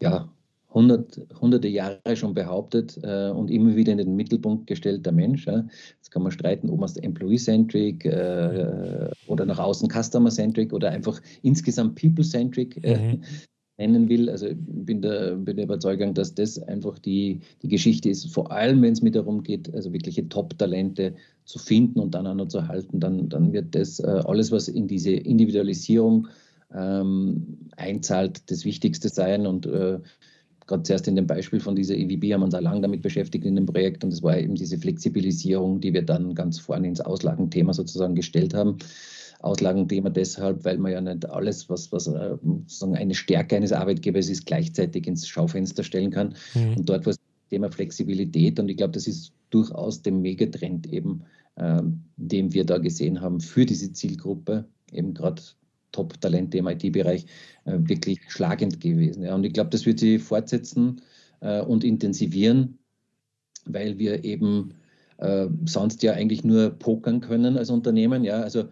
ja, 0.00 0.28
hundert, 0.74 1.20
hunderte 1.40 1.68
Jahre 1.68 2.16
schon 2.16 2.34
behauptet 2.34 2.98
äh, 3.02 3.30
und 3.30 3.50
immer 3.50 3.76
wieder 3.76 3.92
in 3.92 3.98
den 3.98 4.16
Mittelpunkt 4.16 4.66
gestellt 4.66 5.06
der 5.06 5.12
Mensch. 5.12 5.46
Ja. 5.46 5.64
Jetzt 5.96 6.10
kann 6.10 6.22
man 6.22 6.32
streiten, 6.32 6.68
ob 6.68 6.80
man 6.80 6.88
es 6.88 6.96
Employee-centric 6.96 8.04
äh, 8.04 9.08
oder 9.28 9.46
nach 9.46 9.60
außen 9.60 9.88
Customer-centric 9.88 10.72
oder 10.72 10.90
einfach 10.90 11.22
insgesamt 11.42 11.94
People-centric 11.94 12.82
äh, 12.84 13.14
mhm. 13.14 13.22
nennen 13.78 14.08
will. 14.08 14.28
Also 14.28 14.48
ich 14.48 14.56
bin 14.58 15.00
der, 15.00 15.36
bin 15.36 15.56
der 15.56 15.66
Überzeugung, 15.66 16.12
dass 16.12 16.34
das 16.34 16.58
einfach 16.58 16.98
die, 16.98 17.40
die 17.62 17.68
Geschichte 17.68 18.10
ist, 18.10 18.32
vor 18.34 18.50
allem 18.50 18.82
wenn 18.82 18.92
es 18.92 19.02
mir 19.02 19.12
darum 19.12 19.44
geht, 19.44 19.72
also 19.72 19.92
wirkliche 19.92 20.28
Top-Talente 20.28 21.14
zu 21.44 21.60
finden 21.60 22.00
und 22.00 22.16
dann 22.16 22.26
auch 22.26 22.34
noch 22.34 22.48
zu 22.48 22.66
halten, 22.66 22.98
dann, 22.98 23.28
dann 23.28 23.52
wird 23.52 23.76
das 23.76 24.00
äh, 24.00 24.22
alles, 24.24 24.50
was 24.50 24.66
in 24.66 24.88
diese 24.88 25.12
Individualisierung 25.12 26.26
ähm, 26.74 27.58
einzahlt, 27.76 28.50
das 28.50 28.64
Wichtigste 28.64 29.08
sein 29.08 29.46
und 29.46 29.66
äh, 29.66 30.00
gerade 30.66 30.82
zuerst 30.82 31.08
in 31.08 31.16
dem 31.16 31.26
Beispiel 31.26 31.60
von 31.60 31.76
dieser 31.76 31.94
EVB 31.94 32.32
haben 32.32 32.40
wir 32.40 32.46
uns 32.46 32.54
auch 32.54 32.60
lange 32.60 32.80
damit 32.80 33.02
beschäftigt 33.02 33.44
in 33.44 33.56
dem 33.56 33.66
Projekt 33.66 34.04
und 34.04 34.12
es 34.12 34.22
war 34.22 34.38
eben 34.38 34.54
diese 34.54 34.78
Flexibilisierung, 34.78 35.80
die 35.80 35.92
wir 35.92 36.02
dann 36.02 36.34
ganz 36.34 36.58
vorne 36.58 36.88
ins 36.88 37.00
Auslagenthema 37.00 37.72
sozusagen 37.72 38.14
gestellt 38.14 38.54
haben. 38.54 38.78
Auslagenthema 39.40 40.08
deshalb, 40.08 40.64
weil 40.64 40.78
man 40.78 40.92
ja 40.92 41.00
nicht 41.02 41.28
alles, 41.28 41.68
was, 41.68 41.92
was 41.92 42.06
äh, 42.06 42.36
sozusagen 42.42 42.96
eine 42.96 43.14
Stärke 43.14 43.56
eines 43.56 43.72
Arbeitgebers 43.72 44.30
ist, 44.30 44.46
gleichzeitig 44.46 45.06
ins 45.06 45.28
Schaufenster 45.28 45.84
stellen 45.84 46.10
kann. 46.10 46.34
Mhm. 46.54 46.78
Und 46.78 46.88
dort 46.88 47.04
war 47.04 47.12
das 47.12 47.20
Thema 47.50 47.70
Flexibilität 47.70 48.58
und 48.58 48.70
ich 48.70 48.78
glaube, 48.78 48.92
das 48.92 49.06
ist 49.06 49.32
durchaus 49.50 50.00
dem 50.00 50.22
Megatrend 50.22 50.86
eben, 50.86 51.24
ähm, 51.58 52.04
den 52.16 52.54
wir 52.54 52.64
da 52.64 52.78
gesehen 52.78 53.20
haben 53.20 53.40
für 53.40 53.66
diese 53.66 53.92
Zielgruppe, 53.92 54.64
eben 54.90 55.12
gerade 55.12 55.42
Top-Talente 55.94 56.58
im 56.58 56.66
IT-Bereich 56.66 57.24
äh, 57.64 57.78
wirklich 57.78 58.20
schlagend 58.28 58.80
gewesen. 58.80 59.22
Ja. 59.22 59.34
Und 59.34 59.44
ich 59.44 59.52
glaube, 59.52 59.70
das 59.70 59.86
wird 59.86 60.00
sich 60.00 60.22
fortsetzen 60.22 61.00
äh, 61.40 61.60
und 61.60 61.84
intensivieren, 61.84 62.78
weil 63.64 63.98
wir 63.98 64.24
eben 64.24 64.74
äh, 65.18 65.46
sonst 65.64 66.02
ja 66.02 66.12
eigentlich 66.12 66.44
nur 66.44 66.70
pokern 66.70 67.20
können 67.20 67.56
als 67.56 67.70
Unternehmen. 67.70 68.24
Ja. 68.24 68.40
Also 68.40 68.64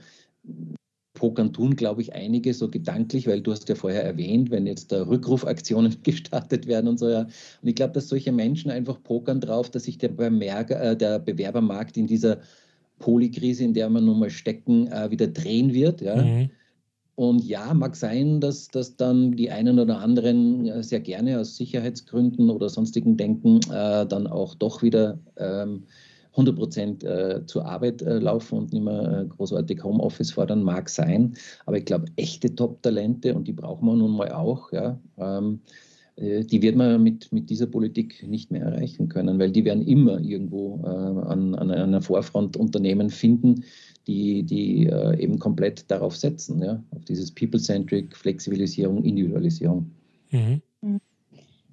Pokern 1.14 1.53
tun, 1.53 1.77
glaube 1.77 2.03
ich, 2.03 2.14
einige 2.14 2.53
so 2.53 2.68
gedanklich, 2.68 3.29
weil 3.29 3.43
du 3.43 3.53
hast 3.53 3.68
ja 3.68 3.75
vorher 3.75 4.03
erwähnt, 4.03 4.51
wenn 4.51 4.66
jetzt 4.66 4.91
da 4.91 5.03
Rückrufaktionen 5.03 5.97
gestartet 6.03 6.66
werden 6.66 6.89
und 6.89 6.99
so, 6.99 7.09
ja. 7.09 7.20
Und 7.20 7.68
ich 7.68 7.77
glaube, 7.77 7.93
dass 7.93 8.09
solche 8.09 8.33
Menschen 8.33 8.70
einfach 8.70 9.01
pokern 9.03 9.41
drauf, 9.41 9.70
dass 9.70 9.85
sich 9.85 9.99
der, 9.99 10.09
Bemerker, 10.09 10.81
äh, 10.83 10.97
der 10.97 11.20
Bewerbermarkt 11.20 11.97
in 11.97 12.09
dieser 12.09 12.41
Polykrise, 12.99 13.62
in 13.62 13.75
der 13.75 13.89
wir 13.91 14.01
nun 14.01 14.18
mal 14.18 14.31
stecken, 14.31 14.87
äh, 14.89 15.11
wieder 15.11 15.29
drehen 15.29 15.73
wird, 15.73 16.01
ja. 16.01 16.16
Mhm. 16.16 16.51
Und 17.14 17.44
ja, 17.44 17.74
mag 17.74 17.94
sein, 17.94 18.40
dass, 18.40 18.68
dass 18.68 18.96
dann 18.96 19.32
die 19.32 19.50
einen 19.50 19.78
oder 19.78 19.98
anderen 19.98 20.66
äh, 20.66 20.82
sehr 20.82 21.00
gerne 21.00 21.38
aus 21.38 21.56
Sicherheitsgründen 21.56 22.48
oder 22.48 22.68
sonstigen 22.68 23.16
Denken 23.16 23.60
äh, 23.70 24.06
dann 24.06 24.26
auch 24.26 24.54
doch 24.54 24.82
wieder 24.82 25.18
ähm, 25.36 25.84
100 26.32 26.56
Prozent 26.56 27.04
äh, 27.04 27.44
zur 27.46 27.66
Arbeit 27.66 28.00
äh, 28.00 28.18
laufen 28.18 28.58
und 28.58 28.72
nicht 28.72 28.82
mehr 28.82 29.20
äh, 29.20 29.26
großartig 29.26 29.84
Homeoffice 29.84 30.32
fordern, 30.32 30.62
mag 30.62 30.88
sein. 30.88 31.36
Aber 31.66 31.76
ich 31.76 31.84
glaube, 31.84 32.06
echte 32.16 32.54
Top-Talente, 32.54 33.34
und 33.34 33.46
die 33.46 33.52
brauchen 33.52 33.86
wir 33.86 33.94
nun 33.94 34.16
mal 34.16 34.32
auch, 34.32 34.72
ja, 34.72 34.98
ähm, 35.18 35.60
äh, 35.66 35.91
die 36.16 36.62
wird 36.62 36.76
man 36.76 37.02
mit, 37.02 37.32
mit 37.32 37.48
dieser 37.48 37.66
Politik 37.66 38.26
nicht 38.28 38.50
mehr 38.50 38.62
erreichen 38.62 39.08
können, 39.08 39.38
weil 39.38 39.50
die 39.50 39.64
werden 39.64 39.86
immer 39.86 40.20
irgendwo 40.20 40.76
an, 40.82 41.54
an 41.54 41.70
einer 41.70 42.02
Vorfront 42.02 42.56
Unternehmen 42.56 43.08
finden, 43.08 43.64
die, 44.06 44.42
die 44.42 44.86
äh, 44.86 45.22
eben 45.22 45.38
komplett 45.38 45.90
darauf 45.90 46.16
setzen, 46.16 46.62
ja, 46.62 46.82
auf 46.90 47.04
dieses 47.04 47.30
People-Centric, 47.30 48.16
Flexibilisierung, 48.16 49.04
Individualisierung. 49.04 49.90
Mhm. 50.30 50.60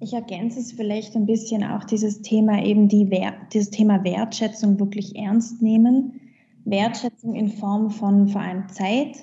Ich 0.02 0.14
ergänze 0.14 0.60
es 0.60 0.72
vielleicht 0.72 1.14
ein 1.14 1.26
bisschen 1.26 1.62
auch 1.62 1.84
dieses 1.84 2.22
Thema 2.22 2.64
eben 2.64 2.88
die 2.88 3.10
Wert, 3.10 3.52
dieses 3.52 3.68
Thema 3.68 4.02
Wertschätzung 4.02 4.80
wirklich 4.80 5.14
ernst 5.16 5.60
nehmen. 5.60 6.20
Wertschätzung 6.64 7.34
in 7.34 7.48
Form 7.48 7.90
von 7.90 8.28
vor 8.28 8.40
allem 8.40 8.68
Zeit, 8.68 9.16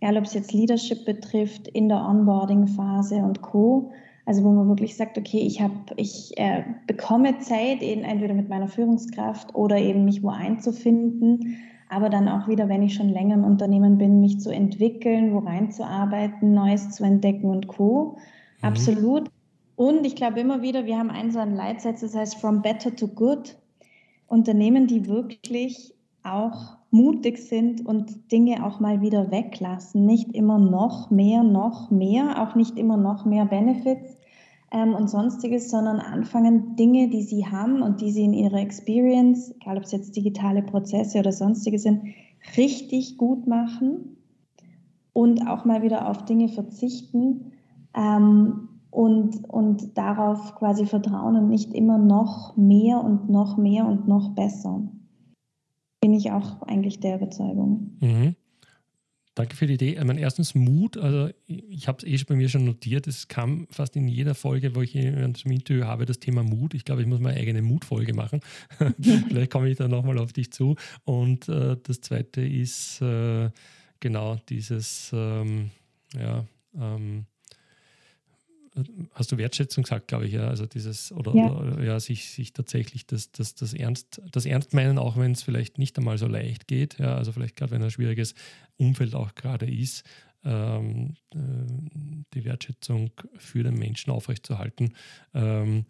egal 0.00 0.18
ob 0.18 0.24
es 0.24 0.34
jetzt 0.34 0.52
Leadership 0.52 1.04
betrifft, 1.04 1.66
in 1.66 1.88
der 1.88 2.06
Onboarding-Phase 2.06 3.16
und 3.16 3.42
Co. 3.42 3.90
Also 4.24 4.44
wo 4.44 4.50
man 4.50 4.68
wirklich 4.68 4.96
sagt, 4.96 5.18
okay, 5.18 5.40
ich 5.40 5.60
habe, 5.60 5.74
ich 5.96 6.32
äh, 6.36 6.62
bekomme 6.86 7.38
Zeit, 7.40 7.82
eben 7.82 8.02
entweder 8.02 8.34
mit 8.34 8.48
meiner 8.48 8.68
Führungskraft 8.68 9.54
oder 9.54 9.78
eben 9.78 10.04
mich 10.04 10.22
wo 10.22 10.30
einzufinden 10.30 11.56
aber 11.92 12.08
dann 12.08 12.26
auch 12.26 12.48
wieder, 12.48 12.70
wenn 12.70 12.82
ich 12.82 12.94
schon 12.94 13.10
länger 13.10 13.34
im 13.34 13.44
Unternehmen 13.44 13.98
bin, 13.98 14.20
mich 14.20 14.40
zu 14.40 14.48
entwickeln, 14.48 15.34
wo 15.34 15.40
reinzuarbeiten, 15.40 16.54
Neues 16.54 16.90
zu 16.92 17.04
entdecken 17.04 17.50
und 17.50 17.68
Co. 17.68 18.16
Mhm. 18.62 18.64
Absolut. 18.66 19.30
Und 19.76 20.06
ich 20.06 20.16
glaube 20.16 20.40
immer 20.40 20.62
wieder, 20.62 20.86
wir 20.86 20.96
haben 20.96 21.10
einen 21.10 21.32
so 21.32 21.38
einen 21.38 21.54
Leitsatz, 21.54 22.00
das 22.00 22.14
heißt 22.14 22.36
From 22.36 22.62
Better 22.62 22.96
to 22.96 23.08
Good. 23.08 23.58
Unternehmen, 24.26 24.86
die 24.86 25.06
wirklich 25.06 25.94
auch 26.22 26.78
mutig 26.92 27.38
sind 27.38 27.84
und 27.84 28.30
Dinge 28.30 28.64
auch 28.64 28.78
mal 28.78 29.00
wieder 29.00 29.30
weglassen. 29.30 30.04
Nicht 30.04 30.34
immer 30.34 30.58
noch 30.58 31.10
mehr, 31.10 31.42
noch 31.42 31.90
mehr, 31.90 32.42
auch 32.42 32.54
nicht 32.54 32.78
immer 32.78 32.98
noch 32.98 33.24
mehr 33.24 33.46
Benefits 33.46 34.18
ähm, 34.70 34.94
und 34.94 35.08
sonstiges, 35.08 35.70
sondern 35.70 36.00
anfangen, 36.00 36.76
Dinge, 36.76 37.08
die 37.08 37.22
sie 37.22 37.46
haben 37.46 37.80
und 37.80 38.02
die 38.02 38.12
sie 38.12 38.24
in 38.24 38.34
ihrer 38.34 38.58
Experience, 38.58 39.54
egal 39.60 39.78
ob 39.78 39.84
es 39.84 39.92
jetzt 39.92 40.14
digitale 40.14 40.62
Prozesse 40.62 41.18
oder 41.18 41.32
sonstige 41.32 41.78
sind, 41.78 42.02
richtig 42.58 43.16
gut 43.16 43.46
machen 43.46 44.18
und 45.14 45.48
auch 45.48 45.64
mal 45.64 45.82
wieder 45.82 46.10
auf 46.10 46.26
Dinge 46.26 46.48
verzichten 46.48 47.52
ähm, 47.94 48.68
und, 48.90 49.48
und 49.48 49.96
darauf 49.96 50.56
quasi 50.56 50.84
vertrauen 50.84 51.36
und 51.36 51.48
nicht 51.48 51.72
immer 51.72 51.96
noch 51.96 52.54
mehr 52.58 53.02
und 53.02 53.30
noch 53.30 53.56
mehr 53.56 53.86
und 53.86 54.08
noch 54.08 54.34
besser 54.34 54.82
bin 56.02 56.12
ich 56.12 56.30
auch 56.32 56.60
eigentlich 56.62 57.00
der 57.00 57.16
Überzeugung. 57.16 57.96
Mhm. 58.00 58.36
Danke 59.34 59.56
für 59.56 59.66
die 59.66 59.74
Idee. 59.74 59.94
Ich 59.94 60.04
meine, 60.04 60.20
erstens 60.20 60.54
Mut. 60.54 60.98
Also 60.98 61.32
ich 61.46 61.88
habe 61.88 61.98
es 61.98 62.04
eh 62.04 62.24
bei 62.24 62.34
mir 62.34 62.50
schon 62.50 62.66
notiert. 62.66 63.06
Es 63.06 63.28
kam 63.28 63.66
fast 63.70 63.96
in 63.96 64.06
jeder 64.08 64.34
Folge, 64.34 64.74
wo 64.74 64.82
ich 64.82 64.92
jemanden 64.92 65.36
zum 65.36 65.52
Interview 65.52 65.84
habe, 65.84 66.04
das 66.04 66.18
Thema 66.18 66.42
Mut. 66.42 66.74
Ich 66.74 66.84
glaube, 66.84 67.00
ich 67.00 67.08
muss 67.08 67.20
mal 67.20 67.30
eine 67.30 67.40
eigene 67.40 67.62
Mutfolge 67.62 68.12
machen. 68.12 68.40
Vielleicht 69.00 69.50
komme 69.50 69.70
ich 69.70 69.78
da 69.78 69.88
nochmal 69.88 70.18
auf 70.18 70.34
dich 70.34 70.52
zu. 70.52 70.74
Und 71.04 71.48
äh, 71.48 71.78
das 71.82 72.02
Zweite 72.02 72.42
ist 72.42 73.00
äh, 73.00 73.48
genau 74.00 74.36
dieses, 74.50 75.12
ähm, 75.14 75.70
ja, 76.14 76.44
ähm, 76.78 77.24
hast 79.12 79.30
du 79.30 79.36
Wertschätzung 79.36 79.84
gesagt, 79.84 80.08
glaube 80.08 80.26
ich, 80.26 80.32
ja. 80.32 80.48
Also 80.48 80.66
dieses, 80.66 81.12
oder 81.12 81.34
ja, 81.34 81.50
oder, 81.50 81.82
ja 81.82 82.00
sich, 82.00 82.30
sich 82.30 82.52
tatsächlich 82.52 83.06
das, 83.06 83.30
das, 83.32 83.54
das, 83.54 83.74
Ernst, 83.74 84.22
das 84.30 84.46
Ernst 84.46 84.72
meinen, 84.72 84.98
auch 84.98 85.16
wenn 85.16 85.32
es 85.32 85.42
vielleicht 85.42 85.78
nicht 85.78 85.98
einmal 85.98 86.18
so 86.18 86.26
leicht 86.26 86.68
geht. 86.68 86.98
Ja, 86.98 87.16
also 87.16 87.32
vielleicht 87.32 87.56
gerade 87.56 87.72
wenn 87.72 87.82
ein 87.82 87.90
schwieriges 87.90 88.34
Umfeld 88.76 89.14
auch 89.14 89.34
gerade 89.34 89.70
ist, 89.70 90.04
ähm, 90.44 91.14
äh, 91.34 91.38
die 92.34 92.44
Wertschätzung 92.44 93.10
für 93.36 93.62
den 93.62 93.74
Menschen 93.74 94.10
aufrechtzuerhalten, 94.10 94.94
ähm, 95.34 95.84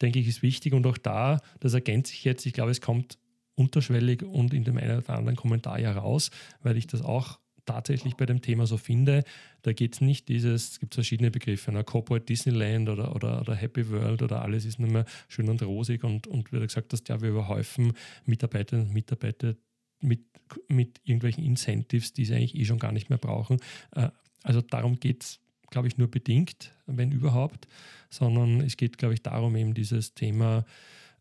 denke 0.00 0.18
ich, 0.18 0.28
ist 0.28 0.42
wichtig. 0.42 0.72
Und 0.74 0.86
auch 0.86 0.98
da, 0.98 1.40
das 1.60 1.74
ergänzt 1.74 2.12
sich 2.12 2.24
jetzt, 2.24 2.46
ich 2.46 2.52
glaube, 2.52 2.70
es 2.70 2.80
kommt 2.80 3.18
unterschwellig 3.56 4.22
und 4.22 4.54
in 4.54 4.62
dem 4.62 4.76
einen 4.76 4.98
oder 4.98 5.14
anderen 5.14 5.36
Kommentar 5.36 5.80
ja 5.80 5.92
raus, 5.92 6.30
weil 6.62 6.76
ich 6.76 6.86
das 6.86 7.02
auch 7.02 7.40
tatsächlich 7.68 8.16
bei 8.16 8.26
dem 8.26 8.40
Thema 8.40 8.66
so 8.66 8.76
finde, 8.76 9.24
da 9.62 9.72
geht 9.72 9.94
es 9.94 10.00
nicht 10.00 10.28
dieses, 10.28 10.72
es 10.72 10.80
gibt 10.80 10.94
verschiedene 10.94 11.30
Begriffe, 11.30 11.70
ne, 11.70 11.84
Corporate 11.84 12.24
Disneyland 12.24 12.88
oder, 12.88 13.14
oder, 13.14 13.40
oder 13.40 13.54
Happy 13.54 13.90
World 13.90 14.22
oder 14.22 14.42
alles 14.42 14.64
ist 14.64 14.78
nicht 14.78 14.90
mehr 14.92 15.04
schön 15.28 15.48
und 15.48 15.62
rosig 15.62 16.02
und, 16.02 16.26
und 16.26 16.52
wie 16.52 16.56
du 16.56 16.66
gesagt 16.66 16.92
hast, 16.92 17.08
ja, 17.08 17.20
wir 17.20 17.30
überhäufen 17.30 17.92
Mitarbeiterinnen 18.24 18.88
und 18.88 18.94
Mitarbeiter 18.94 19.54
mit, 20.00 20.20
mit 20.68 21.00
irgendwelchen 21.04 21.44
Incentives, 21.44 22.12
die 22.12 22.24
sie 22.24 22.34
eigentlich 22.34 22.54
eh 22.54 22.64
schon 22.64 22.78
gar 22.78 22.92
nicht 22.92 23.10
mehr 23.10 23.18
brauchen. 23.18 23.58
Äh, 23.94 24.08
also 24.42 24.62
darum 24.62 24.98
geht 24.98 25.24
es, 25.24 25.40
glaube 25.70 25.88
ich, 25.88 25.98
nur 25.98 26.10
bedingt, 26.10 26.72
wenn 26.86 27.12
überhaupt, 27.12 27.68
sondern 28.08 28.62
es 28.62 28.76
geht, 28.76 28.96
glaube 28.96 29.14
ich, 29.14 29.22
darum, 29.22 29.56
eben 29.56 29.74
dieses 29.74 30.14
Thema 30.14 30.64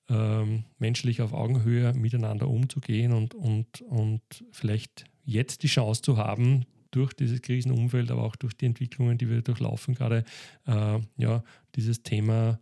ähm, 0.09 0.63
menschlich 0.79 1.21
auf 1.21 1.33
Augenhöhe 1.33 1.93
miteinander 1.93 2.47
umzugehen 2.47 3.11
und, 3.11 3.35
und, 3.35 3.81
und 3.81 4.21
vielleicht 4.51 5.05
jetzt 5.28 5.61
die 5.61 5.67
Chance 5.67 6.01
zu 6.01 6.17
haben, 6.17 6.65
durch 6.91 7.13
dieses 7.13 7.41
Krisenumfeld, 7.41 8.09
aber 8.09 8.23
auch 8.23 8.36
durch 8.36 8.55
die 8.55 8.65
Entwicklungen, 8.65 9.17
die 9.17 9.30
wir 9.30 9.41
durchlaufen, 9.41 9.93
gerade 9.93 10.23
äh, 10.65 10.99
ja, 11.17 11.43
dieses 11.75 12.01
Thema 12.01 12.59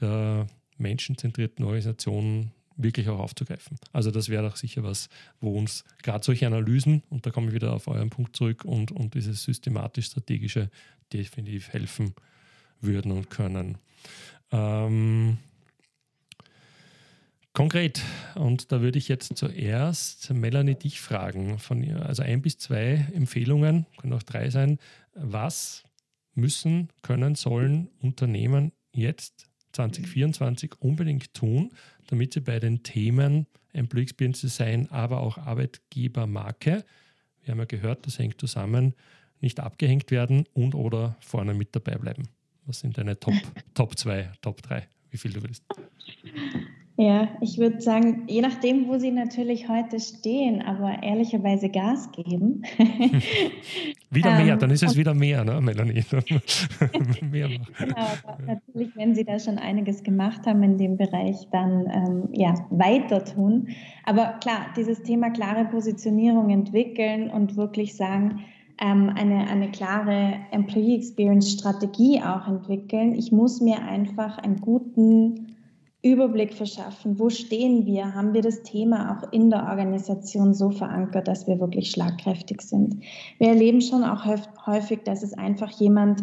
der 0.00 0.46
menschenzentrierten 0.76 1.64
Organisationen 1.64 2.52
wirklich 2.76 3.08
auch 3.08 3.20
aufzugreifen. 3.20 3.78
Also 3.92 4.10
das 4.10 4.28
wäre 4.28 4.46
doch 4.46 4.56
sicher 4.56 4.82
was, 4.82 5.08
wo 5.40 5.56
uns 5.56 5.84
gerade 6.02 6.24
solche 6.24 6.46
Analysen, 6.46 7.02
und 7.08 7.24
da 7.24 7.30
komme 7.30 7.48
ich 7.48 7.54
wieder 7.54 7.72
auf 7.72 7.88
euren 7.88 8.10
Punkt 8.10 8.36
zurück, 8.36 8.64
und, 8.64 8.92
und 8.92 9.14
dieses 9.14 9.42
systematisch-strategische 9.44 10.70
definitiv 11.12 11.68
helfen 11.72 12.14
würden 12.80 13.12
und 13.12 13.30
können. 13.30 13.78
Ähm, 14.50 15.38
Konkret, 17.54 18.02
und 18.34 18.72
da 18.72 18.80
würde 18.80 18.98
ich 18.98 19.06
jetzt 19.06 19.36
zuerst 19.36 20.28
Melanie 20.34 20.74
dich 20.74 21.00
fragen, 21.00 21.60
von 21.60 21.88
also 21.98 22.24
ein 22.24 22.42
bis 22.42 22.58
zwei 22.58 23.06
Empfehlungen, 23.14 23.86
können 23.96 24.12
auch 24.12 24.24
drei 24.24 24.50
sein. 24.50 24.78
Was 25.14 25.84
müssen, 26.34 26.88
können, 27.02 27.36
sollen 27.36 27.90
Unternehmen 28.02 28.72
jetzt 28.92 29.46
2024 29.70 30.80
unbedingt 30.80 31.32
tun, 31.32 31.70
damit 32.08 32.34
sie 32.34 32.40
bei 32.40 32.58
den 32.58 32.82
Themen 32.82 33.46
Employee 33.72 34.02
Experience 34.02 34.40
Design, 34.40 34.88
aber 34.90 35.20
auch 35.20 35.38
Arbeitgebermarke, 35.38 36.84
wir 37.44 37.52
haben 37.52 37.58
ja 37.60 37.66
gehört, 37.66 38.04
das 38.04 38.18
hängt 38.18 38.40
zusammen, 38.40 38.94
nicht 39.40 39.60
abgehängt 39.60 40.10
werden 40.10 40.44
und 40.54 40.74
oder 40.74 41.16
vorne 41.20 41.54
mit 41.54 41.76
dabei 41.76 41.98
bleiben? 41.98 42.24
Was 42.66 42.80
sind 42.80 42.98
deine 42.98 43.20
Top, 43.20 43.34
Top 43.74 43.96
2, 43.96 44.32
Top 44.40 44.60
3, 44.62 44.88
wie 45.10 45.18
viel 45.18 45.32
du 45.32 45.42
willst? 45.44 45.62
Ja, 46.96 47.28
ich 47.40 47.58
würde 47.58 47.80
sagen, 47.80 48.22
je 48.28 48.40
nachdem, 48.40 48.86
wo 48.86 48.98
Sie 48.98 49.10
natürlich 49.10 49.68
heute 49.68 49.98
stehen, 49.98 50.62
aber 50.62 51.02
ehrlicherweise 51.02 51.68
Gas 51.68 52.08
geben. 52.12 52.62
wieder 54.10 54.30
mehr, 54.36 54.52
ähm, 54.52 54.58
dann 54.60 54.70
ist 54.70 54.84
es 54.84 54.96
wieder 54.96 55.12
mehr, 55.12 55.44
ne, 55.44 55.60
Melanie? 55.60 56.04
mehr 57.20 57.48
genau, 57.78 58.06
natürlich, 58.46 58.94
wenn 58.94 59.12
Sie 59.12 59.24
da 59.24 59.40
schon 59.40 59.58
einiges 59.58 60.04
gemacht 60.04 60.46
haben 60.46 60.62
in 60.62 60.78
dem 60.78 60.96
Bereich, 60.96 61.48
dann 61.50 61.90
ähm, 61.90 62.28
ja, 62.32 62.54
weiter 62.70 63.24
tun. 63.24 63.70
Aber 64.04 64.38
klar, 64.40 64.66
dieses 64.76 65.02
Thema 65.02 65.30
klare 65.30 65.64
Positionierung 65.64 66.50
entwickeln 66.50 67.28
und 67.28 67.56
wirklich 67.56 67.96
sagen, 67.96 68.44
ähm, 68.80 69.10
eine, 69.16 69.48
eine 69.48 69.68
klare 69.72 70.34
Employee 70.52 70.94
Experience 70.94 71.50
Strategie 71.50 72.22
auch 72.22 72.46
entwickeln. 72.46 73.16
Ich 73.16 73.32
muss 73.32 73.60
mir 73.60 73.82
einfach 73.82 74.38
einen 74.38 74.60
guten 74.60 75.53
Überblick 76.04 76.52
verschaffen, 76.52 77.18
wo 77.18 77.30
stehen 77.30 77.86
wir, 77.86 78.14
haben 78.14 78.34
wir 78.34 78.42
das 78.42 78.62
Thema 78.62 79.16
auch 79.16 79.32
in 79.32 79.48
der 79.48 79.64
Organisation 79.64 80.52
so 80.52 80.70
verankert, 80.70 81.26
dass 81.26 81.46
wir 81.46 81.58
wirklich 81.58 81.90
schlagkräftig 81.90 82.60
sind. 82.60 83.02
Wir 83.38 83.48
erleben 83.48 83.80
schon 83.80 84.04
auch 84.04 84.26
häufig, 84.66 85.00
dass 85.04 85.22
es 85.22 85.32
einfach 85.32 85.70
jemand, 85.70 86.20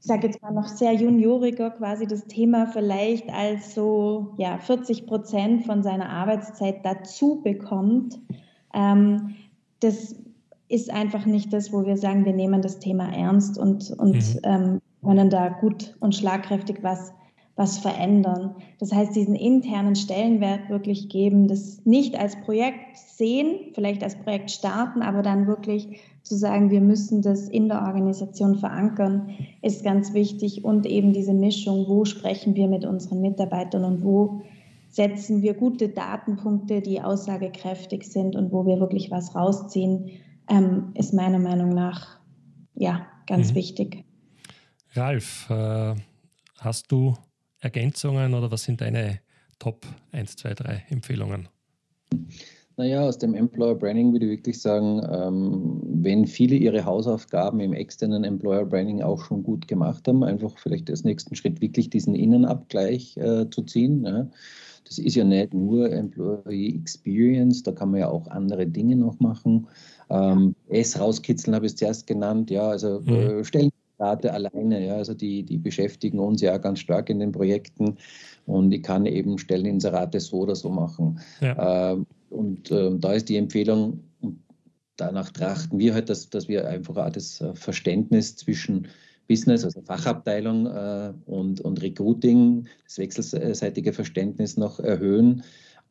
ich 0.00 0.06
sage 0.06 0.28
jetzt 0.28 0.40
mal 0.40 0.52
noch 0.52 0.68
sehr 0.68 0.94
junioriger, 0.94 1.70
quasi 1.70 2.06
das 2.06 2.24
Thema 2.24 2.66
vielleicht 2.66 3.30
als 3.30 3.74
so 3.74 4.32
ja, 4.38 4.56
40 4.56 5.06
Prozent 5.06 5.66
von 5.66 5.82
seiner 5.82 6.08
Arbeitszeit 6.08 6.76
dazu 6.82 7.42
bekommt. 7.44 8.18
Ähm, 8.72 9.34
das 9.80 10.16
ist 10.68 10.90
einfach 10.90 11.26
nicht 11.26 11.52
das, 11.52 11.74
wo 11.74 11.84
wir 11.84 11.98
sagen, 11.98 12.24
wir 12.24 12.32
nehmen 12.32 12.62
das 12.62 12.78
Thema 12.78 13.14
ernst 13.14 13.58
und, 13.58 13.90
und 13.98 14.14
mhm. 14.14 14.40
ähm, 14.44 14.80
können 15.04 15.28
da 15.28 15.50
gut 15.50 15.94
und 16.00 16.14
schlagkräftig 16.14 16.78
was 16.80 17.12
was 17.56 17.78
verändern. 17.78 18.56
Das 18.80 18.92
heißt, 18.92 19.14
diesen 19.14 19.36
internen 19.36 19.94
Stellenwert 19.94 20.68
wirklich 20.68 21.08
geben, 21.08 21.46
das 21.46 21.80
nicht 21.84 22.18
als 22.18 22.36
Projekt 22.40 22.96
sehen, 22.96 23.72
vielleicht 23.74 24.02
als 24.02 24.16
Projekt 24.16 24.50
starten, 24.50 25.02
aber 25.02 25.22
dann 25.22 25.46
wirklich 25.46 26.00
zu 26.22 26.36
sagen, 26.36 26.70
wir 26.70 26.80
müssen 26.80 27.22
das 27.22 27.48
in 27.48 27.68
der 27.68 27.82
Organisation 27.82 28.56
verankern, 28.56 29.30
ist 29.62 29.84
ganz 29.84 30.14
wichtig. 30.14 30.64
Und 30.64 30.86
eben 30.86 31.12
diese 31.12 31.34
Mischung, 31.34 31.86
wo 31.86 32.04
sprechen 32.04 32.56
wir 32.56 32.66
mit 32.66 32.84
unseren 32.84 33.20
Mitarbeitern 33.20 33.84
und 33.84 34.02
wo 34.02 34.42
setzen 34.88 35.42
wir 35.42 35.54
gute 35.54 35.88
Datenpunkte, 35.88 36.80
die 36.80 37.02
aussagekräftig 37.02 38.04
sind 38.04 38.36
und 38.36 38.52
wo 38.52 38.64
wir 38.66 38.80
wirklich 38.80 39.10
was 39.10 39.34
rausziehen, 39.34 40.10
ähm, 40.48 40.92
ist 40.94 41.12
meiner 41.12 41.38
Meinung 41.38 41.70
nach 41.70 42.18
ja 42.74 43.06
ganz 43.26 43.50
mhm. 43.50 43.56
wichtig. 43.56 44.04
Ralf, 44.94 45.48
äh, 45.50 45.94
hast 46.58 46.90
du 46.90 47.14
Ergänzungen 47.64 48.34
oder 48.34 48.50
was 48.50 48.64
sind 48.64 48.80
deine 48.80 49.20
Top 49.58 49.86
1, 50.12 50.36
2, 50.36 50.54
3 50.54 50.84
Empfehlungen? 50.90 51.48
Naja, 52.76 53.02
aus 53.02 53.18
dem 53.18 53.34
Employer 53.34 53.76
Branding 53.76 54.12
würde 54.12 54.26
ich 54.26 54.32
wirklich 54.38 54.60
sagen, 54.60 55.00
ähm, 55.10 55.80
wenn 55.84 56.26
viele 56.26 56.56
ihre 56.56 56.84
Hausaufgaben 56.84 57.60
im 57.60 57.72
externen 57.72 58.24
Employer 58.24 58.64
Branding 58.64 59.00
auch 59.00 59.24
schon 59.24 59.44
gut 59.44 59.68
gemacht 59.68 60.06
haben, 60.08 60.24
einfach 60.24 60.58
vielleicht 60.58 60.90
als 60.90 61.04
nächsten 61.04 61.36
Schritt 61.36 61.60
wirklich 61.60 61.88
diesen 61.88 62.14
Innenabgleich 62.14 63.16
äh, 63.16 63.48
zu 63.50 63.62
ziehen. 63.62 64.04
Ja. 64.04 64.28
Das 64.86 64.98
ist 64.98 65.14
ja 65.14 65.24
nicht 65.24 65.54
nur 65.54 65.90
Employee 65.90 66.74
Experience, 66.74 67.62
da 67.62 67.72
kann 67.72 67.92
man 67.92 68.00
ja 68.00 68.08
auch 68.08 68.26
andere 68.26 68.66
Dinge 68.66 68.96
noch 68.96 69.18
machen. 69.20 69.68
Ähm, 70.10 70.54
S 70.68 70.98
rauskitzeln 70.98 71.54
habe 71.54 71.66
ich 71.66 71.76
zuerst 71.76 72.06
genannt, 72.06 72.50
ja, 72.50 72.68
also 72.68 73.00
mhm. 73.00 73.14
äh, 73.14 73.44
stellen 73.44 73.70
Rate 73.98 74.32
alleine. 74.32 74.86
Ja, 74.86 74.96
also 74.96 75.14
die, 75.14 75.42
die 75.42 75.58
beschäftigen 75.58 76.18
uns 76.18 76.40
ja 76.40 76.58
ganz 76.58 76.80
stark 76.80 77.10
in 77.10 77.20
den 77.20 77.32
Projekten 77.32 77.96
und 78.46 78.72
ich 78.72 78.82
kann 78.82 79.06
eben 79.06 79.38
Stelleninserate 79.38 80.20
so 80.20 80.38
oder 80.38 80.56
so 80.56 80.70
machen. 80.70 81.20
Ja. 81.40 81.92
Äh, 81.92 82.04
und 82.30 82.70
äh, 82.70 82.90
da 82.98 83.12
ist 83.12 83.28
die 83.28 83.36
Empfehlung, 83.36 84.00
danach 84.96 85.30
trachten 85.30 85.78
wir 85.78 85.94
halt, 85.94 86.08
dass, 86.08 86.30
dass 86.30 86.48
wir 86.48 86.68
einfach 86.68 86.96
auch 86.96 87.10
das 87.10 87.40
äh, 87.40 87.54
Verständnis 87.54 88.36
zwischen 88.36 88.88
Business, 89.28 89.64
also 89.64 89.80
Fachabteilung 89.82 90.66
äh, 90.66 91.12
und, 91.26 91.60
und 91.60 91.82
Recruiting, 91.82 92.66
das 92.84 92.98
wechselseitige 92.98 93.92
Verständnis 93.92 94.56
noch 94.56 94.80
erhöhen, 94.80 95.42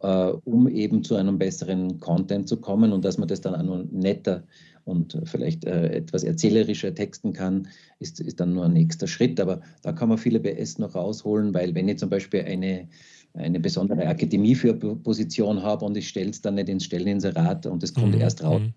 äh, 0.01 0.33
um 0.43 0.67
eben 0.67 1.03
zu 1.03 1.15
einem 1.15 1.39
besseren 1.39 1.99
Content 1.99 2.47
zu 2.47 2.57
kommen 2.57 2.93
und 2.93 3.03
dass 3.03 3.17
man 3.17 3.27
das 3.27 3.41
dann 3.41 3.55
auch 3.55 3.63
noch 3.63 3.83
netter 3.91 4.43
und 4.85 5.19
vielleicht 5.25 5.65
äh, 5.65 5.89
etwas 5.89 6.23
erzählerischer 6.23 6.93
texten 6.93 7.33
kann, 7.33 7.67
ist, 7.99 8.19
ist 8.19 8.39
dann 8.39 8.53
nur 8.53 8.65
ein 8.65 8.73
nächster 8.73 9.07
Schritt. 9.07 9.39
Aber 9.39 9.61
da 9.81 9.91
kann 9.93 10.09
man 10.09 10.17
viele 10.17 10.39
BS 10.39 10.77
noch 10.79 10.95
rausholen, 10.95 11.53
weil 11.53 11.73
wenn 11.75 11.87
ich 11.87 11.97
zum 11.97 12.09
Beispiel 12.09 12.41
eine 12.41 12.87
eine 13.35 13.59
besondere 13.59 14.05
Akademie 14.05 14.53
für 14.53 14.75
Position 14.75 15.63
habe 15.63 15.85
und 15.85 15.97
ich 15.97 16.07
stelle 16.07 16.29
es 16.29 16.41
dann 16.41 16.53
nicht 16.53 16.69
ins 16.69 16.83
Stelleninserat 16.83 17.65
und 17.65 17.81
es 17.81 17.91
kommt 17.95 18.13
mhm. 18.13 18.21
erst 18.21 18.43
raus, 18.43 18.61
mhm 18.61 18.75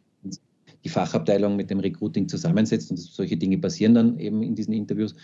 die 0.86 0.90
Fachabteilung 0.90 1.56
mit 1.56 1.68
dem 1.68 1.80
Recruiting 1.80 2.28
zusammensetzt 2.28 2.92
und 2.92 2.96
solche 2.96 3.36
Dinge 3.36 3.58
passieren 3.58 3.94
dann 3.94 4.18
eben 4.20 4.40
in 4.44 4.54
diesen 4.54 4.72
Interviews, 4.72 5.16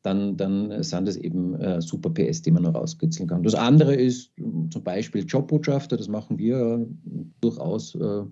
dann, 0.00 0.38
dann 0.38 0.82
sind 0.82 1.06
das 1.06 1.16
eben 1.16 1.54
äh, 1.56 1.82
super 1.82 2.08
PS, 2.08 2.40
die 2.40 2.50
man 2.50 2.62
noch 2.62 2.74
rauskitzeln 2.74 3.28
kann. 3.28 3.42
Das 3.42 3.54
andere 3.54 3.94
ist 3.94 4.32
zum 4.70 4.82
Beispiel 4.82 5.26
Jobbotschafter, 5.26 5.98
das 5.98 6.08
machen 6.08 6.38
wir 6.38 6.86
durchaus 7.42 7.94
äh, 7.96 8.24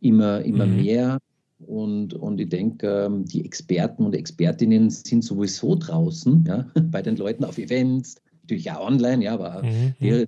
immer, 0.00 0.40
immer 0.40 0.64
mhm. 0.64 0.76
mehr. 0.76 1.18
Und, 1.66 2.14
und 2.14 2.40
ich 2.40 2.48
denke, 2.48 3.06
ähm, 3.06 3.24
die 3.24 3.44
Experten 3.44 4.04
und 4.04 4.14
Expertinnen 4.14 4.90
sind 4.90 5.24
sowieso 5.24 5.76
draußen, 5.76 6.44
ja, 6.46 6.66
bei 6.90 7.02
den 7.02 7.16
Leuten 7.16 7.44
auf 7.44 7.58
Events, 7.58 8.16
natürlich 8.42 8.70
auch 8.70 8.86
online, 8.86 9.24
ja, 9.24 9.34
aber 9.34 9.62
mhm. 9.62 9.94
ihre 10.00 10.26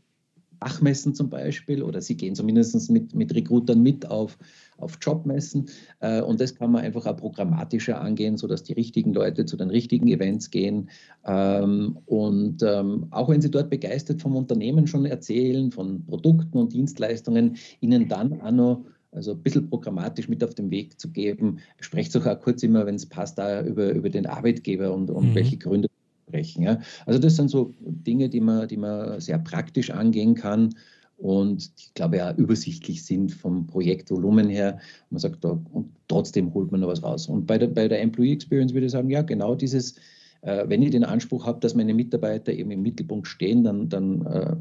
Fachmessen 0.65 1.15
zum 1.15 1.29
Beispiel 1.29 1.83
oder 1.83 2.01
sie 2.01 2.17
gehen 2.17 2.35
zumindest 2.35 2.91
mit, 2.91 3.15
mit 3.15 3.35
Recruitern 3.35 3.83
mit 3.83 4.09
auf, 4.11 4.39
auf 4.79 4.97
Jobmessen 5.01 5.67
äh, 6.01 6.23
und 6.23 6.41
das 6.41 6.55
kann 6.55 6.73
man 6.73 6.85
einfach 6.85 7.05
auch 7.07 7.17
programmatischer 7.17 8.01
angehen, 8.01 8.39
sodass 8.39 8.63
die 8.63 8.73
richtigen 8.73 9.13
Leute 9.13 9.45
zu 9.45 9.57
den 9.57 9.69
richtigen 9.69 10.09
Events 10.09 10.51
gehen 10.51 10.89
ähm, 11.27 11.99
und 12.07 12.63
ähm, 12.63 13.09
auch 13.11 13.29
wenn 13.29 13.43
sie 13.43 13.51
dort 13.51 13.69
begeistert 13.69 14.23
vom 14.23 14.37
Unternehmen 14.37 14.87
schon 14.87 15.05
erzählen, 15.05 15.71
von 15.71 16.05
Produkten 16.07 16.57
und 16.57 16.73
Dienstleistungen, 16.73 17.57
ihnen 17.81 18.09
dann 18.09 18.41
auch 18.41 18.51
noch 18.51 18.85
also 19.15 19.33
ein 19.33 19.43
bisschen 19.43 19.69
programmatisch 19.69 20.29
mit 20.29 20.43
auf 20.43 20.55
den 20.55 20.71
Weg 20.71 21.01
zu 21.01 21.11
geben. 21.11 21.59
Sprecht 21.81 22.15
doch 22.15 22.27
auch 22.27 22.41
kurz 22.41 22.63
immer, 22.63 22.87
wenn 22.87 22.97
es 22.97 23.07
passt, 23.07 23.39
da 23.39 23.63
über, 23.63 23.93
über 23.93 24.11
den 24.11 24.27
Arbeitgeber 24.27 24.93
und, 24.93 25.11
und 25.11 25.31
mhm. 25.31 25.35
welche 25.35 25.57
Gründe 25.57 25.89
sprechen. 26.27 26.63
Ja? 26.63 26.81
Also 27.07 27.19
das 27.19 27.37
sind 27.37 27.49
so 27.49 27.73
Dinge, 27.81 28.29
die 28.29 28.41
man, 28.41 28.69
die 28.69 28.77
man 28.77 29.21
sehr 29.21 29.39
praktisch 29.39 29.91
angehen 29.91 30.35
kann 30.35 30.75
und 31.17 31.71
ich 31.79 31.95
glaube 31.95 32.17
ja 32.17 32.35
übersichtlich 32.35 33.05
sind 33.05 33.33
vom 33.33 33.67
Projektvolumen 33.67 34.49
her. 34.49 34.79
Man 35.11 35.21
sagt, 35.21 35.45
da, 35.45 35.59
und 35.73 35.91
trotzdem 36.09 36.53
holt 36.55 36.73
man 36.73 36.81
noch 36.81 36.89
was 36.89 37.03
raus. 37.03 37.29
Und 37.29 37.47
bei 37.47 37.57
der, 37.57 37.69
bei 37.69 37.89
der 37.89 38.03
Employee 38.03 38.33
Experience 38.33 38.75
würde 38.75 38.87
ich 38.87 38.93
sagen, 38.93 39.11
ja, 39.11 39.23
genau 39.23 39.55
dieses, 39.55 39.95
äh, 40.43 40.65
wenn 40.69 40.83
ich 40.83 40.91
den 40.91 41.05
Anspruch 41.05 41.47
habe, 41.47 41.61
dass 41.61 41.75
meine 41.75 41.95
Mitarbeiter 41.95 42.53
eben 42.53 42.71
im 42.71 42.83
Mittelpunkt 42.83 43.29
stehen, 43.29 43.63
dann, 43.63 43.89
dann 43.89 44.27
äh, 44.27 44.57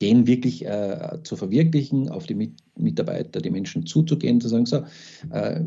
den 0.00 0.26
wirklich 0.26 0.64
äh, 0.64 1.18
zu 1.24 1.36
verwirklichen, 1.36 2.08
auf 2.08 2.26
die 2.26 2.34
Mit 2.34 2.52
Mitarbeiter, 2.76 3.40
die 3.40 3.50
Menschen 3.50 3.84
zuzugehen, 3.84 4.40
zu 4.40 4.48
sagen, 4.48 4.64
so, 4.64 4.82
äh, 5.32 5.60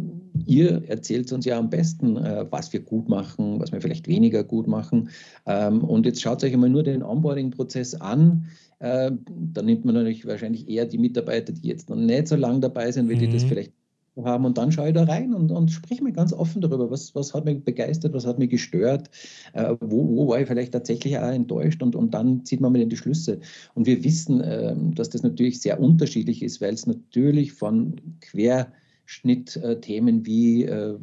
ihr 0.46 0.84
erzählt 0.88 1.32
uns 1.32 1.46
ja 1.46 1.60
am 1.60 1.70
besten, 1.70 2.18
äh, 2.18 2.46
was 2.50 2.74
wir 2.74 2.80
gut 2.80 3.08
machen, 3.08 3.60
was 3.60 3.72
wir 3.72 3.82
vielleicht 3.82 4.08
weniger 4.08 4.44
gut 4.44 4.68
machen. 4.68 5.10
Ähm, 5.46 5.84
und 5.84 6.06
jetzt 6.06 6.22
schaut 6.22 6.44
euch 6.44 6.54
einmal 6.54 6.72
nur 6.72 6.84
den 6.84 7.04
Onboarding-Prozess 7.04 7.94
an. 7.96 8.46
Äh, 8.80 9.12
da 9.54 9.62
nimmt 9.62 9.86
man 9.86 9.96
natürlich 9.96 10.26
wahrscheinlich 10.26 10.68
eher 10.68 10.86
die 10.86 10.98
Mitarbeiter, 10.98 11.54
die 11.54 11.68
jetzt 11.68 11.90
noch 11.90 11.96
nicht 11.96 12.28
so 12.28 12.36
lange 12.36 12.62
dabei 12.62 12.92
sind, 12.92 13.08
weil 13.08 13.18
mhm. 13.18 13.20
die 13.20 13.30
das 13.30 13.44
mhm. 13.44 13.50
vielleicht 13.50 13.74
haben. 14.22 14.46
Und 14.46 14.58
dann 14.58 14.72
schaue 14.72 14.88
ich 14.90 14.94
da 14.94 15.04
rein 15.04 15.34
und, 15.34 15.52
und 15.52 15.72
spreche 15.72 16.04
mir 16.04 16.12
ganz 16.12 16.34
offen 16.34 16.62
darüber, 16.62 16.92
was, 16.92 17.16
was 17.16 17.34
hat 17.34 17.46
mich 17.46 17.64
begeistert, 17.64 18.14
was 18.14 18.26
hat 18.26 18.40
mich 18.40 18.50
gestört, 18.50 19.10
äh, 19.54 19.76
wo, 19.80 20.16
wo 20.16 20.28
war 20.28 20.40
ich 20.40 20.48
vielleicht 20.48 20.74
tatsächlich 20.74 21.18
auch 21.18 21.32
enttäuscht? 21.32 21.82
Und, 21.82 21.96
und 21.96 22.14
dann 22.14 22.46
zieht 22.46 22.62
man 22.62 22.74
mal 22.74 22.82
in 22.82 22.90
die 22.90 22.98
Schlüsse. 22.98 23.40
Und 23.74 23.88
wir 23.88 24.04
wissen, 24.04 24.42
äh, 24.42 24.76
dass 24.96 25.10
das 25.10 25.24
natürlich 25.24 25.62
sehr 25.62 25.80
unterschiedlich 25.80 26.44
ist, 26.44 26.62
weil 26.62 26.74
es 26.74 26.86
natürlich 26.86 27.54
von 27.54 27.96
Querschnittthemen 28.22 30.26
wie 30.26 30.66
äh, 30.66 30.98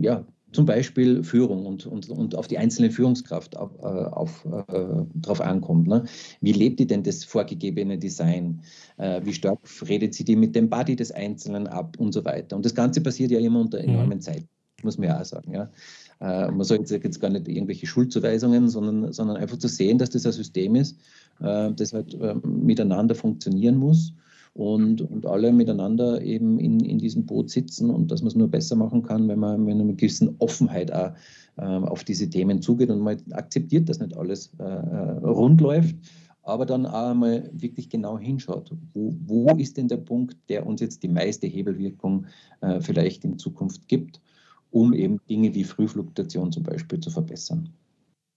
ja, 0.00 0.24
zum 0.56 0.64
Beispiel 0.64 1.22
Führung 1.22 1.66
und, 1.66 1.84
und, 1.84 2.08
und 2.08 2.34
auf 2.34 2.46
die 2.46 2.56
einzelne 2.56 2.90
Führungskraft 2.90 3.58
auf, 3.58 3.72
äh, 3.78 3.84
auf, 3.84 4.46
äh, 4.46 5.04
drauf 5.14 5.42
ankommt. 5.42 5.86
Ne? 5.86 6.04
Wie 6.40 6.52
lebt 6.52 6.80
die 6.80 6.86
denn 6.86 7.02
das 7.02 7.24
vorgegebene 7.24 7.98
Design? 7.98 8.62
Äh, 8.96 9.20
wie 9.22 9.34
stark 9.34 9.58
redet 9.86 10.14
sie 10.14 10.24
die 10.24 10.34
mit 10.34 10.56
dem 10.56 10.70
Body 10.70 10.96
des 10.96 11.12
Einzelnen 11.12 11.66
ab 11.66 11.96
und 11.98 12.12
so 12.12 12.24
weiter? 12.24 12.56
Und 12.56 12.64
das 12.64 12.74
Ganze 12.74 13.02
passiert 13.02 13.30
ja 13.32 13.38
immer 13.38 13.60
unter 13.60 13.82
mhm. 13.82 13.90
enormen 13.90 14.16
mhm. 14.16 14.22
Zeit, 14.22 14.46
muss 14.82 14.96
man 14.96 15.08
ja 15.08 15.20
auch 15.20 15.26
sagen. 15.26 15.52
Ja? 15.52 15.70
Man 16.18 16.62
soll 16.62 16.78
jetzt, 16.78 17.20
gar 17.20 17.28
nicht 17.28 17.46
irgendwelche 17.46 17.86
Schuldzuweisungen, 17.86 18.70
sondern, 18.70 19.12
sondern 19.12 19.36
einfach 19.36 19.58
zu 19.58 19.68
sehen, 19.68 19.98
dass 19.98 20.08
das 20.08 20.24
ein 20.24 20.32
System 20.32 20.74
ist, 20.74 20.98
das 21.38 21.92
halt 21.92 22.14
äh, 22.14 22.34
miteinander 22.42 23.14
funktionieren 23.14 23.76
muss 23.76 24.14
und, 24.56 25.02
und 25.02 25.26
alle 25.26 25.52
miteinander 25.52 26.22
eben 26.22 26.58
in, 26.58 26.80
in 26.80 26.98
diesem 26.98 27.26
Boot 27.26 27.50
sitzen 27.50 27.90
und 27.90 28.10
dass 28.10 28.22
man 28.22 28.28
es 28.28 28.34
nur 28.34 28.48
besser 28.48 28.74
machen 28.74 29.02
kann, 29.02 29.28
wenn 29.28 29.38
man 29.38 29.64
mit 29.64 29.74
einer 29.74 29.92
gewissen 29.92 30.34
Offenheit 30.38 30.90
auch, 30.92 31.12
äh, 31.58 31.62
auf 31.62 32.04
diese 32.04 32.30
Themen 32.30 32.62
zugeht 32.62 32.88
und 32.88 33.00
man 33.00 33.18
akzeptiert, 33.32 33.88
dass 33.88 34.00
nicht 34.00 34.16
alles 34.16 34.52
äh, 34.58 34.62
äh, 34.62 35.26
rund 35.26 35.60
läuft, 35.60 35.96
aber 36.42 36.64
dann 36.64 36.86
auch 36.86 37.10
einmal 37.10 37.50
wirklich 37.52 37.90
genau 37.90 38.18
hinschaut, 38.18 38.70
wo, 38.94 39.14
wo 39.26 39.54
ist 39.56 39.76
denn 39.76 39.88
der 39.88 39.98
Punkt, 39.98 40.36
der 40.48 40.66
uns 40.66 40.80
jetzt 40.80 41.02
die 41.02 41.08
meiste 41.08 41.46
Hebelwirkung 41.46 42.26
äh, 42.62 42.80
vielleicht 42.80 43.24
in 43.24 43.38
Zukunft 43.38 43.88
gibt, 43.88 44.22
um 44.70 44.94
eben 44.94 45.20
Dinge 45.28 45.54
wie 45.54 45.64
Frühfluktuation 45.64 46.50
zum 46.50 46.62
Beispiel 46.62 47.00
zu 47.00 47.10
verbessern. 47.10 47.74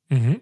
Mhm. 0.09 0.41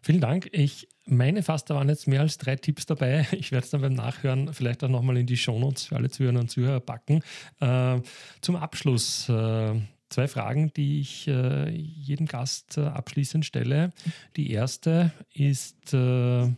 Vielen 0.00 0.20
Dank. 0.20 0.48
Ich 0.52 0.88
meine 1.08 1.42
fast, 1.42 1.70
da 1.70 1.74
waren 1.74 1.88
jetzt 1.88 2.06
mehr 2.06 2.20
als 2.20 2.38
drei 2.38 2.56
Tipps 2.56 2.86
dabei. 2.86 3.26
Ich 3.32 3.52
werde 3.52 3.64
es 3.64 3.70
dann 3.70 3.80
beim 3.80 3.94
Nachhören 3.94 4.52
vielleicht 4.52 4.84
auch 4.84 4.88
nochmal 4.88 5.16
in 5.16 5.26
die 5.26 5.36
Shownotes 5.36 5.86
für 5.86 5.96
alle 5.96 6.10
Zuhörer 6.10 6.38
und 6.38 6.50
Zuhörer 6.50 6.80
packen. 6.80 7.22
Äh, 7.60 8.00
zum 8.40 8.56
Abschluss 8.56 9.28
äh, 9.28 9.74
zwei 10.08 10.28
Fragen, 10.28 10.72
die 10.74 11.00
ich 11.00 11.28
äh, 11.28 11.70
jedem 11.70 12.26
Gast 12.26 12.78
äh, 12.78 12.82
abschließend 12.82 13.44
stelle. 13.44 13.92
Die 14.36 14.50
erste 14.50 15.12
ist, 15.32 15.94
äh, 15.94 16.48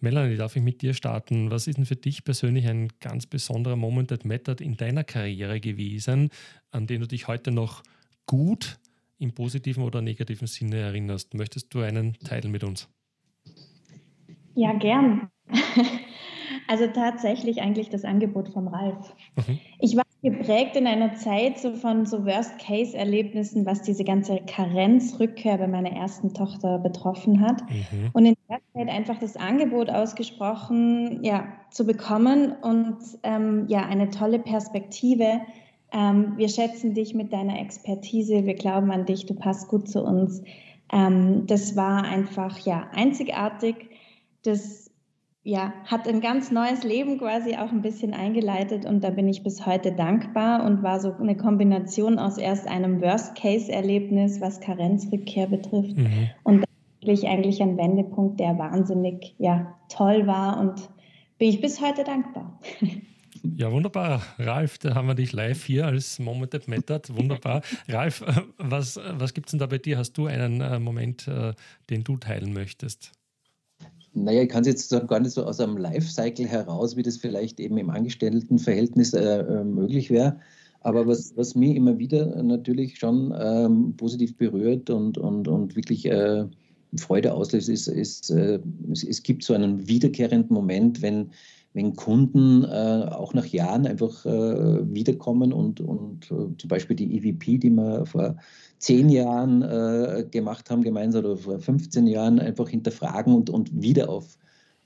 Melanie, 0.00 0.36
darf 0.36 0.56
ich 0.56 0.62
mit 0.62 0.82
dir 0.82 0.94
starten? 0.94 1.50
Was 1.50 1.66
ist 1.66 1.78
denn 1.78 1.86
für 1.86 1.96
dich 1.96 2.24
persönlich 2.24 2.66
ein 2.68 2.88
ganz 3.00 3.26
besonderer 3.26 3.76
Moment 3.76 4.10
that 4.10 4.24
mattered 4.24 4.60
in 4.60 4.76
deiner 4.76 5.04
Karriere 5.04 5.60
gewesen, 5.60 6.30
an 6.70 6.86
den 6.86 7.00
du 7.00 7.06
dich 7.06 7.26
heute 7.26 7.50
noch 7.50 7.82
gut 8.26 8.78
im 9.18 9.32
positiven 9.32 9.82
oder 9.82 10.00
negativen 10.00 10.46
Sinne 10.46 10.76
erinnerst. 10.76 11.34
Möchtest 11.34 11.74
du 11.74 11.80
einen 11.80 12.14
teilen 12.20 12.52
mit 12.52 12.62
uns? 12.62 12.88
Ja, 14.58 14.72
gern. 14.72 15.30
Also 16.70 16.86
tatsächlich 16.86 17.62
eigentlich 17.62 17.88
das 17.88 18.04
Angebot 18.04 18.50
vom 18.50 18.68
Ralf. 18.68 19.14
Mhm. 19.36 19.58
Ich 19.78 19.96
war 19.96 20.04
geprägt 20.22 20.76
in 20.76 20.86
einer 20.86 21.14
Zeit 21.14 21.58
so 21.58 21.72
von 21.72 22.04
so 22.04 22.26
Worst-Case-Erlebnissen, 22.26 23.64
was 23.64 23.80
diese 23.80 24.04
ganze 24.04 24.40
Karenzrückkehr 24.40 25.56
bei 25.56 25.66
meiner 25.66 25.92
ersten 25.92 26.34
Tochter 26.34 26.78
betroffen 26.78 27.40
hat. 27.40 27.62
Mhm. 27.70 28.10
Und 28.12 28.26
in 28.26 28.34
der 28.50 28.58
Zeit 28.74 28.88
einfach 28.90 29.18
das 29.18 29.36
Angebot 29.38 29.88
ausgesprochen, 29.88 31.24
ja, 31.24 31.46
zu 31.70 31.86
bekommen 31.86 32.52
und 32.60 32.98
ähm, 33.22 33.64
ja, 33.68 33.86
eine 33.86 34.10
tolle 34.10 34.38
Perspektive 34.38 35.40
ähm, 35.90 36.34
wir 36.36 36.48
schätzen 36.50 36.92
dich 36.92 37.14
mit 37.14 37.32
deiner 37.32 37.58
Expertise, 37.60 38.44
wir 38.44 38.54
glauben 38.54 38.90
an 38.90 39.06
dich, 39.06 39.24
du 39.24 39.34
passt 39.34 39.68
gut 39.68 39.88
zu 39.88 40.02
uns. 40.02 40.42
Ähm, 40.92 41.46
das 41.46 41.76
war 41.76 42.04
einfach 42.04 42.58
ja 42.58 42.88
einzigartig. 42.92 43.88
Das 44.48 44.90
ja, 45.42 45.74
hat 45.84 46.08
ein 46.08 46.20
ganz 46.22 46.50
neues 46.50 46.82
Leben 46.82 47.18
quasi 47.18 47.56
auch 47.56 47.70
ein 47.70 47.82
bisschen 47.82 48.14
eingeleitet 48.14 48.86
und 48.86 49.04
da 49.04 49.10
bin 49.10 49.28
ich 49.28 49.42
bis 49.42 49.66
heute 49.66 49.92
dankbar 49.92 50.64
und 50.64 50.82
war 50.82 51.00
so 51.00 51.12
eine 51.12 51.36
Kombination 51.36 52.18
aus 52.18 52.38
erst 52.38 52.66
einem 52.66 53.00
Worst-Case-Erlebnis, 53.02 54.40
was 54.40 54.60
Karenzrückkehr 54.60 55.46
betrifft 55.46 55.96
mhm. 55.96 56.30
und 56.44 56.64
wirklich 57.00 57.28
eigentlich 57.28 57.62
ein 57.62 57.76
Wendepunkt, 57.76 58.40
der 58.40 58.58
wahnsinnig 58.58 59.34
ja, 59.38 59.74
toll 59.90 60.26
war 60.26 60.60
und 60.60 60.88
bin 61.38 61.50
ich 61.50 61.60
bis 61.60 61.80
heute 61.80 62.04
dankbar. 62.04 62.58
Ja, 63.56 63.70
wunderbar. 63.70 64.22
Ralf, 64.38 64.78
da 64.78 64.94
haben 64.94 65.06
wir 65.06 65.14
dich 65.14 65.32
live 65.32 65.64
hier 65.64 65.86
als 65.86 66.18
Moment 66.18 66.50
that 66.50 66.66
mattered. 66.66 67.14
Wunderbar. 67.14 67.62
Ralf, 67.86 68.22
äh, 68.22 68.42
was, 68.58 68.98
was 69.12 69.32
gibt 69.32 69.46
es 69.46 69.50
denn 69.52 69.60
da 69.60 69.66
bei 69.66 69.78
dir? 69.78 69.96
Hast 69.96 70.14
du 70.18 70.26
einen 70.26 70.60
äh, 70.60 70.78
Moment, 70.80 71.28
äh, 71.28 71.54
den 71.88 72.02
du 72.02 72.16
teilen 72.16 72.52
möchtest? 72.52 73.12
Naja, 74.24 74.42
ich 74.42 74.48
kann 74.48 74.62
es 74.62 74.68
jetzt 74.68 75.08
gar 75.08 75.20
nicht 75.20 75.32
so 75.32 75.44
aus 75.44 75.60
einem 75.60 75.76
Lifecycle 75.76 76.46
heraus, 76.46 76.96
wie 76.96 77.02
das 77.02 77.16
vielleicht 77.16 77.60
eben 77.60 77.78
im 77.78 77.90
Angestelltenverhältnis 77.90 79.12
äh, 79.12 79.40
äh, 79.40 79.64
möglich 79.64 80.10
wäre. 80.10 80.40
Aber 80.80 81.06
was, 81.06 81.36
was 81.36 81.54
mich 81.54 81.76
immer 81.76 81.98
wieder 81.98 82.42
natürlich 82.42 82.98
schon 82.98 83.34
ähm, 83.38 83.94
positiv 83.96 84.36
berührt 84.36 84.90
und, 84.90 85.18
und, 85.18 85.48
und 85.48 85.76
wirklich 85.76 86.06
äh, 86.06 86.44
Freude 86.96 87.34
auslöst, 87.34 87.68
ist, 87.68 87.88
ist 87.88 88.30
es, 88.30 89.04
es 89.04 89.22
gibt 89.22 89.44
so 89.44 89.54
einen 89.54 89.88
wiederkehrenden 89.88 90.54
Moment, 90.54 91.02
wenn 91.02 91.30
wenn 91.78 91.94
Kunden 91.94 92.64
äh, 92.64 93.06
auch 93.08 93.34
nach 93.34 93.46
Jahren 93.46 93.86
einfach 93.86 94.26
äh, 94.26 94.92
wiederkommen 94.92 95.52
und, 95.52 95.80
und 95.80 96.24
äh, 96.24 96.56
zum 96.58 96.68
Beispiel 96.68 96.96
die 96.96 97.16
EVP, 97.16 97.58
die 97.58 97.70
wir 97.70 98.04
vor 98.04 98.36
zehn 98.78 99.08
Jahren 99.08 99.62
äh, 99.62 100.26
gemacht 100.28 100.68
haben, 100.70 100.82
gemeinsam 100.82 101.24
oder 101.24 101.36
vor 101.36 101.60
15 101.60 102.08
Jahren 102.08 102.40
einfach 102.40 102.68
hinterfragen 102.68 103.32
und, 103.32 103.48
und 103.48 103.80
wieder 103.80 104.08
auf, 104.08 104.36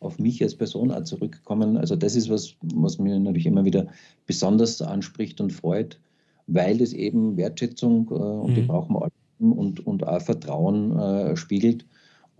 auf 0.00 0.18
mich 0.18 0.42
als 0.42 0.54
Person 0.54 0.90
auch 0.90 1.04
zurückkommen. 1.04 1.78
Also 1.78 1.96
das 1.96 2.14
ist 2.14 2.28
was, 2.28 2.56
was 2.60 2.98
mir 2.98 3.18
natürlich 3.18 3.46
immer 3.46 3.64
wieder 3.64 3.86
besonders 4.26 4.82
anspricht 4.82 5.40
und 5.40 5.50
freut, 5.50 5.98
weil 6.46 6.82
es 6.82 6.92
eben 6.92 7.38
Wertschätzung 7.38 8.08
äh, 8.10 8.14
und 8.14 8.50
mhm. 8.50 8.54
die 8.54 8.62
brauchen 8.62 8.96
wir 8.96 9.04
alle 9.04 9.12
und, 9.50 9.86
und 9.86 10.06
auch 10.06 10.20
Vertrauen 10.20 10.98
äh, 10.98 11.36
spiegelt. 11.36 11.86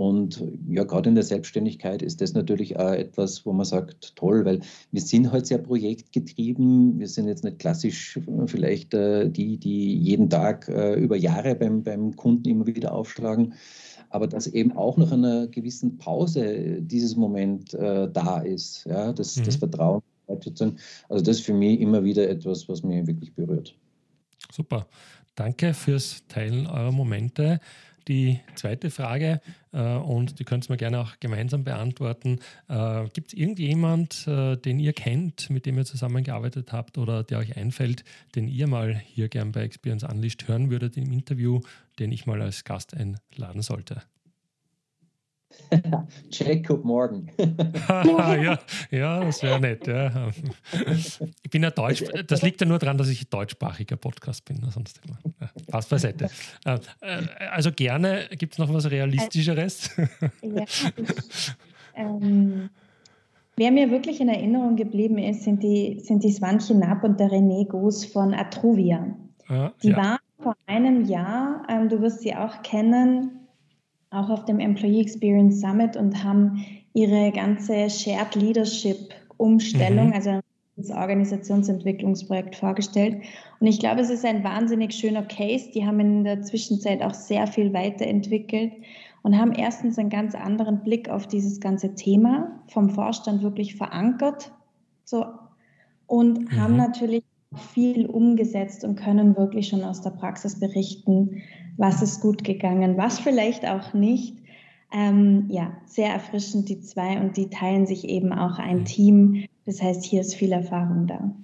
Und 0.03 0.43
ja, 0.69 0.83
gerade 0.83 1.11
in 1.11 1.15
der 1.15 1.23
Selbstständigkeit 1.23 2.03
ist 2.03 2.21
das 2.21 2.35
natürlich 2.35 2.77
auch 2.77 2.91
etwas, 2.91 3.47
wo 3.47 3.53
man 3.53 3.65
sagt, 3.65 4.17
toll, 4.17 4.45
weil 4.45 4.59
wir 4.91 5.01
sind 5.01 5.31
halt 5.31 5.47
sehr 5.47 5.59
projektgetrieben. 5.59 6.99
Wir 6.99 7.07
sind 7.07 7.29
jetzt 7.29 7.45
nicht 7.45 7.61
klassisch 7.61 8.19
vielleicht 8.47 8.95
äh, 8.95 9.31
die, 9.31 9.59
die 9.59 9.97
jeden 9.97 10.29
Tag 10.29 10.69
äh, 10.69 10.95
über 10.95 11.15
Jahre 11.15 11.55
beim, 11.55 11.85
beim 11.85 12.17
Kunden 12.17 12.49
immer 12.49 12.67
wieder 12.67 12.93
aufschlagen. 12.93 13.55
Aber 14.11 14.27
dass 14.27 14.49
eben 14.49 14.73
auch 14.73 14.97
nach 14.97 15.13
einer 15.13 15.47
gewissen 15.47 15.99
Pause 15.99 16.83
dieses 16.83 17.15
Moment 17.15 17.73
äh, 17.75 18.11
da 18.13 18.41
ist, 18.41 18.85
ja, 18.87 19.13
das, 19.13 19.37
mhm. 19.37 19.45
das 19.45 19.55
Vertrauen. 19.55 20.03
Also 20.27 21.25
das 21.25 21.37
ist 21.37 21.47
für 21.47 21.55
mich 21.55 21.81
immer 21.81 22.03
wieder 22.03 22.29
etwas, 22.29 22.69
was 22.69 22.83
mich 22.83 23.07
wirklich 23.07 23.33
berührt. 23.35 23.77
Super. 24.51 24.89
Danke 25.37 25.75
fürs 25.75 26.27
Teilen 26.27 26.67
eurer 26.67 26.91
Momente. 26.91 27.61
Die 28.09 28.41
zweite 28.55 28.91
Frage, 28.91 29.41
äh, 29.73 29.81
und 29.81 30.39
die 30.39 30.45
könnt 30.45 30.69
ihr 30.69 30.73
mir 30.73 30.77
gerne 30.77 31.01
auch 31.01 31.21
gemeinsam 31.21 31.65
beantworten. 31.65 32.39
Äh, 32.69 33.09
Gibt 33.13 33.33
es 33.33 33.39
irgendjemand, 33.39 34.27
äh, 34.27 34.57
den 34.57 34.79
ihr 34.79 34.93
kennt, 34.93 35.51
mit 35.51 35.67
dem 35.67 35.79
ihr 35.79 35.85
zusammengearbeitet 35.85 36.73
habt 36.73 36.99
oder 36.99 37.23
der 37.23 37.39
euch 37.39 37.57
einfällt, 37.57 38.05
den 38.35 38.49
ihr 38.49 38.67
mal 38.67 38.95
hier 38.95 39.29
gern 39.29 39.53
bei 39.53 39.63
Experience 39.63 40.05
Unleashed 40.05 40.49
hören 40.49 40.71
würdet 40.71 40.97
im 40.97 41.13
Interview, 41.13 41.61
den 41.99 42.13
ich 42.13 42.27
mal 42.27 42.43
als 42.43 42.65
Gast 42.65 42.95
einladen 42.95 43.63
sollte? 43.63 44.03
Jacob 46.31 46.85
Morgan. 46.85 47.31
ja, 47.89 48.59
ja, 48.91 49.25
das 49.25 49.43
wäre 49.43 49.61
nett. 49.61 49.87
Ja. 49.87 50.31
Ich 51.43 51.51
bin 51.51 51.63
ja 51.63 51.71
Deutsch, 51.71 52.05
das 52.27 52.43
liegt 52.43 52.61
ja 52.61 52.67
nur 52.67 52.79
daran, 52.79 52.99
dass 52.99 53.09
ich 53.09 53.29
deutschsprachiger 53.29 53.97
Podcast 53.97 54.45
bin. 54.45 54.61
Sonst 54.71 55.01
immer. 55.05 55.19
Ja, 55.41 55.49
passt 55.71 55.91
beiseite. 55.91 56.29
Äh, 56.65 56.79
äh, 57.01 57.27
also 57.51 57.73
gerne, 57.73 58.29
gibt 58.37 58.55
es 58.55 58.59
noch 58.59 58.73
was 58.73 58.91
Realistischeres? 58.91 59.91
Ja, 60.43 60.65
ähm, 61.95 62.71
wer 63.57 63.71
mir 63.71 63.91
wirklich 63.91 64.21
in 64.21 64.29
Erinnerung 64.29 64.77
geblieben 64.77 65.19
ist, 65.19 65.45
sind 65.45 65.63
die, 65.63 66.01
sind 66.01 66.25
die 66.25 66.33
Swantje 66.33 66.77
Knapp 66.77 67.05
und 67.05 67.21
der 67.21 67.31
René 67.31 67.67
Goos 67.67 68.05
von 68.05 68.35
Atruvia. 68.35 69.15
Ah, 69.49 69.73
die 69.83 69.91
ja. 69.91 69.97
waren 69.97 70.19
vor 70.39 70.57
einem 70.67 71.05
Jahr, 71.05 71.63
ähm, 71.69 71.89
du 71.89 72.01
wirst 72.01 72.21
sie 72.21 72.35
auch 72.35 72.63
kennen, 72.63 73.41
auch 74.13 74.31
auf 74.31 74.45
dem 74.45 74.61
Employee 74.61 75.01
Experience 75.01 75.61
Summit 75.61 75.97
und 75.97 76.23
haben 76.23 76.65
ihre 76.95 77.33
ganze 77.33 77.89
Shared 77.89 78.35
Leadership 78.35 79.15
Umstellung, 79.37 80.09
mhm. 80.09 80.13
also 80.13 80.41
das 80.77 80.91
Organisationsentwicklungsprojekt 80.91 82.57
vorgestellt. 82.57 83.23
Und 83.61 83.67
ich 83.67 83.79
glaube, 83.79 84.01
es 84.01 84.11
ist 84.11 84.25
ein 84.25 84.45
wahnsinnig 84.45 84.95
schöner 84.95 85.23
Case. 85.23 85.71
Die 85.75 85.87
haben 85.87 86.01
in 86.01 86.25
der 86.25 86.43
Zwischenzeit 86.43 87.03
auch 87.03 87.15
sehr 87.15 87.47
viel 87.47 87.73
weiterentwickelt 87.73 88.73
und 89.23 89.39
haben 89.39 89.53
erstens 89.53 89.99
einen 89.99 90.11
ganz 90.11 90.35
anderen 90.35 90.83
Blick 90.83 91.09
auf 91.09 91.27
dieses 91.27 91.61
ganze 91.61 91.95
Thema 91.95 92.63
vom 92.69 92.91
Vorstand 92.91 93.43
wirklich 93.43 93.77
verankert. 93.77 94.53
So, 95.05 95.27
und 96.07 96.41
mhm. 96.41 96.61
haben 96.61 96.77
natürlich 96.77 97.25
viel 97.73 98.07
umgesetzt 98.07 98.85
und 98.85 98.97
können 98.97 99.37
wirklich 99.37 99.69
schon 99.69 99.85
aus 99.85 100.01
der 100.01 100.11
Praxis 100.11 100.59
berichten, 100.59 101.43
was 101.83 102.01
ist 102.01 102.20
gut 102.20 102.45
gegangen, 102.45 102.97
was 102.97 103.18
vielleicht 103.18 103.66
auch 103.66 103.93
nicht. 103.93 104.37
Ähm, 104.93 105.47
ja, 105.49 105.76
sehr 105.85 106.11
erfrischend 106.11 106.68
die 106.68 106.80
zwei 106.80 107.18
und 107.18 107.37
die 107.37 107.51
teilen 107.51 107.87
sich 107.87 108.09
eben 108.09 108.33
auch 108.33 108.61
ein 108.61 108.80
mhm. 108.80 108.85
Team. 108.85 109.45
Das 109.66 109.83
heißt, 109.83 110.05
hier 110.05 110.20
ist 110.20 110.37
viel 110.37 110.53
Erfahrung 110.53 111.09
da. 111.09 111.35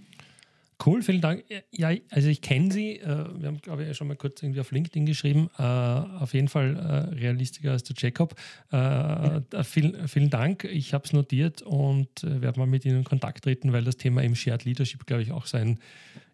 Cool, 0.87 1.03
vielen 1.03 1.21
Dank. 1.21 1.43
Ja, 1.73 1.91
also 2.11 2.29
ich 2.29 2.41
kenne 2.41 2.71
Sie. 2.71 3.01
Äh, 3.01 3.07
wir 3.37 3.49
haben, 3.49 3.61
glaube 3.61 3.85
ich, 3.85 3.97
schon 3.97 4.07
mal 4.07 4.17
kurz 4.17 4.41
irgendwie 4.41 4.61
auf 4.61 4.71
LinkedIn 4.71 5.07
geschrieben. 5.07 5.51
Äh, 5.59 5.63
auf 5.63 6.35
jeden 6.35 6.47
Fall 6.47 6.77
äh, 6.77 7.15
realistischer 7.17 7.73
als 7.73 7.83
der 7.83 7.97
Jacob. 7.99 8.37
Ja. 8.71 9.43
Vielen, 9.65 10.07
vielen 10.07 10.31
Dank. 10.31 10.63
Ich 10.63 10.95
habe 10.95 11.05
es 11.05 11.13
notiert 11.13 11.63
und 11.63 12.23
werde 12.23 12.61
mal 12.61 12.67
mit 12.67 12.85
Ihnen 12.85 12.99
in 12.99 13.05
Kontakt 13.05 13.43
treten, 13.43 13.73
weil 13.73 13.83
das 13.83 13.97
Thema 13.97 14.23
im 14.23 14.37
Shared 14.37 14.65
Leadership, 14.65 15.05
glaube 15.05 15.23
ich, 15.23 15.33
auch 15.33 15.47
sein 15.47 15.81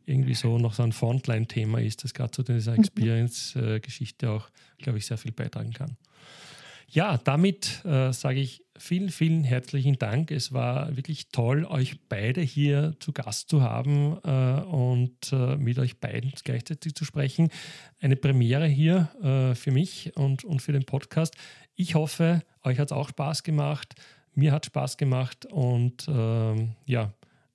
irgendwie 0.06 0.34
so 0.34 0.58
noch 0.58 0.74
so 0.74 0.82
ein 0.82 0.92
Frontline-Thema 0.92 1.80
ist, 1.80 2.04
das 2.04 2.14
gerade 2.14 2.30
zu 2.30 2.42
dieser 2.42 2.72
mhm. 2.72 2.80
Experience-Geschichte 2.80 4.30
auch, 4.30 4.48
glaube 4.78 4.98
ich, 4.98 5.06
sehr 5.06 5.18
viel 5.18 5.32
beitragen 5.32 5.72
kann. 5.72 5.96
Ja, 6.88 7.18
damit 7.18 7.84
äh, 7.84 8.12
sage 8.12 8.40
ich 8.40 8.64
vielen, 8.76 9.08
vielen 9.08 9.42
herzlichen 9.42 9.98
Dank. 9.98 10.30
Es 10.30 10.52
war 10.52 10.96
wirklich 10.96 11.28
toll, 11.30 11.64
euch 11.64 11.96
beide 12.08 12.40
hier 12.40 12.94
zu 13.00 13.12
Gast 13.12 13.48
zu 13.48 13.62
haben 13.62 14.18
äh, 14.22 14.60
und 14.62 15.32
äh, 15.32 15.56
mit 15.56 15.78
euch 15.78 15.98
beiden 15.98 16.32
gleichzeitig 16.44 16.94
zu 16.94 17.04
sprechen. 17.04 17.48
Eine 18.00 18.16
Premiere 18.16 18.66
hier 18.66 19.10
äh, 19.22 19.54
für 19.54 19.72
mich 19.72 20.12
und, 20.16 20.44
und 20.44 20.62
für 20.62 20.72
den 20.72 20.84
Podcast. 20.84 21.34
Ich 21.74 21.94
hoffe, 21.94 22.42
euch 22.62 22.78
hat 22.78 22.88
es 22.88 22.92
auch 22.92 23.08
Spaß 23.08 23.42
gemacht. 23.42 23.94
Mir 24.34 24.52
hat 24.52 24.66
Spaß 24.66 24.96
gemacht 24.96 25.46
und 25.46 26.06
ähm, 26.08 26.76
ja, 26.86 27.12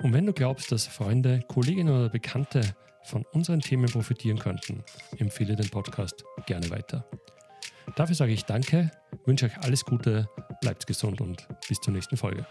Und 0.03 0.11
wenn 0.11 0.25
du 0.25 0.33
glaubst, 0.33 0.69
dass 0.69 0.85
Freunde, 0.85 1.39
Kolleginnen 1.47 1.95
oder 1.95 2.09
Bekannte 2.09 2.75
von 3.05 3.23
unseren 3.31 3.61
Themen 3.61 3.89
profitieren 3.89 4.37
könnten, 4.37 4.83
empfehle 5.17 5.55
den 5.55 5.69
Podcast 5.69 6.25
gerne 6.45 6.69
weiter. 6.69 7.05
Dafür 7.95 8.15
sage 8.15 8.31
ich 8.31 8.45
Danke, 8.45 8.91
wünsche 9.25 9.45
euch 9.45 9.57
alles 9.59 9.85
Gute, 9.85 10.27
bleibt 10.61 10.87
gesund 10.87 11.21
und 11.21 11.47
bis 11.67 11.79
zur 11.79 11.93
nächsten 11.93 12.17
Folge. 12.17 12.45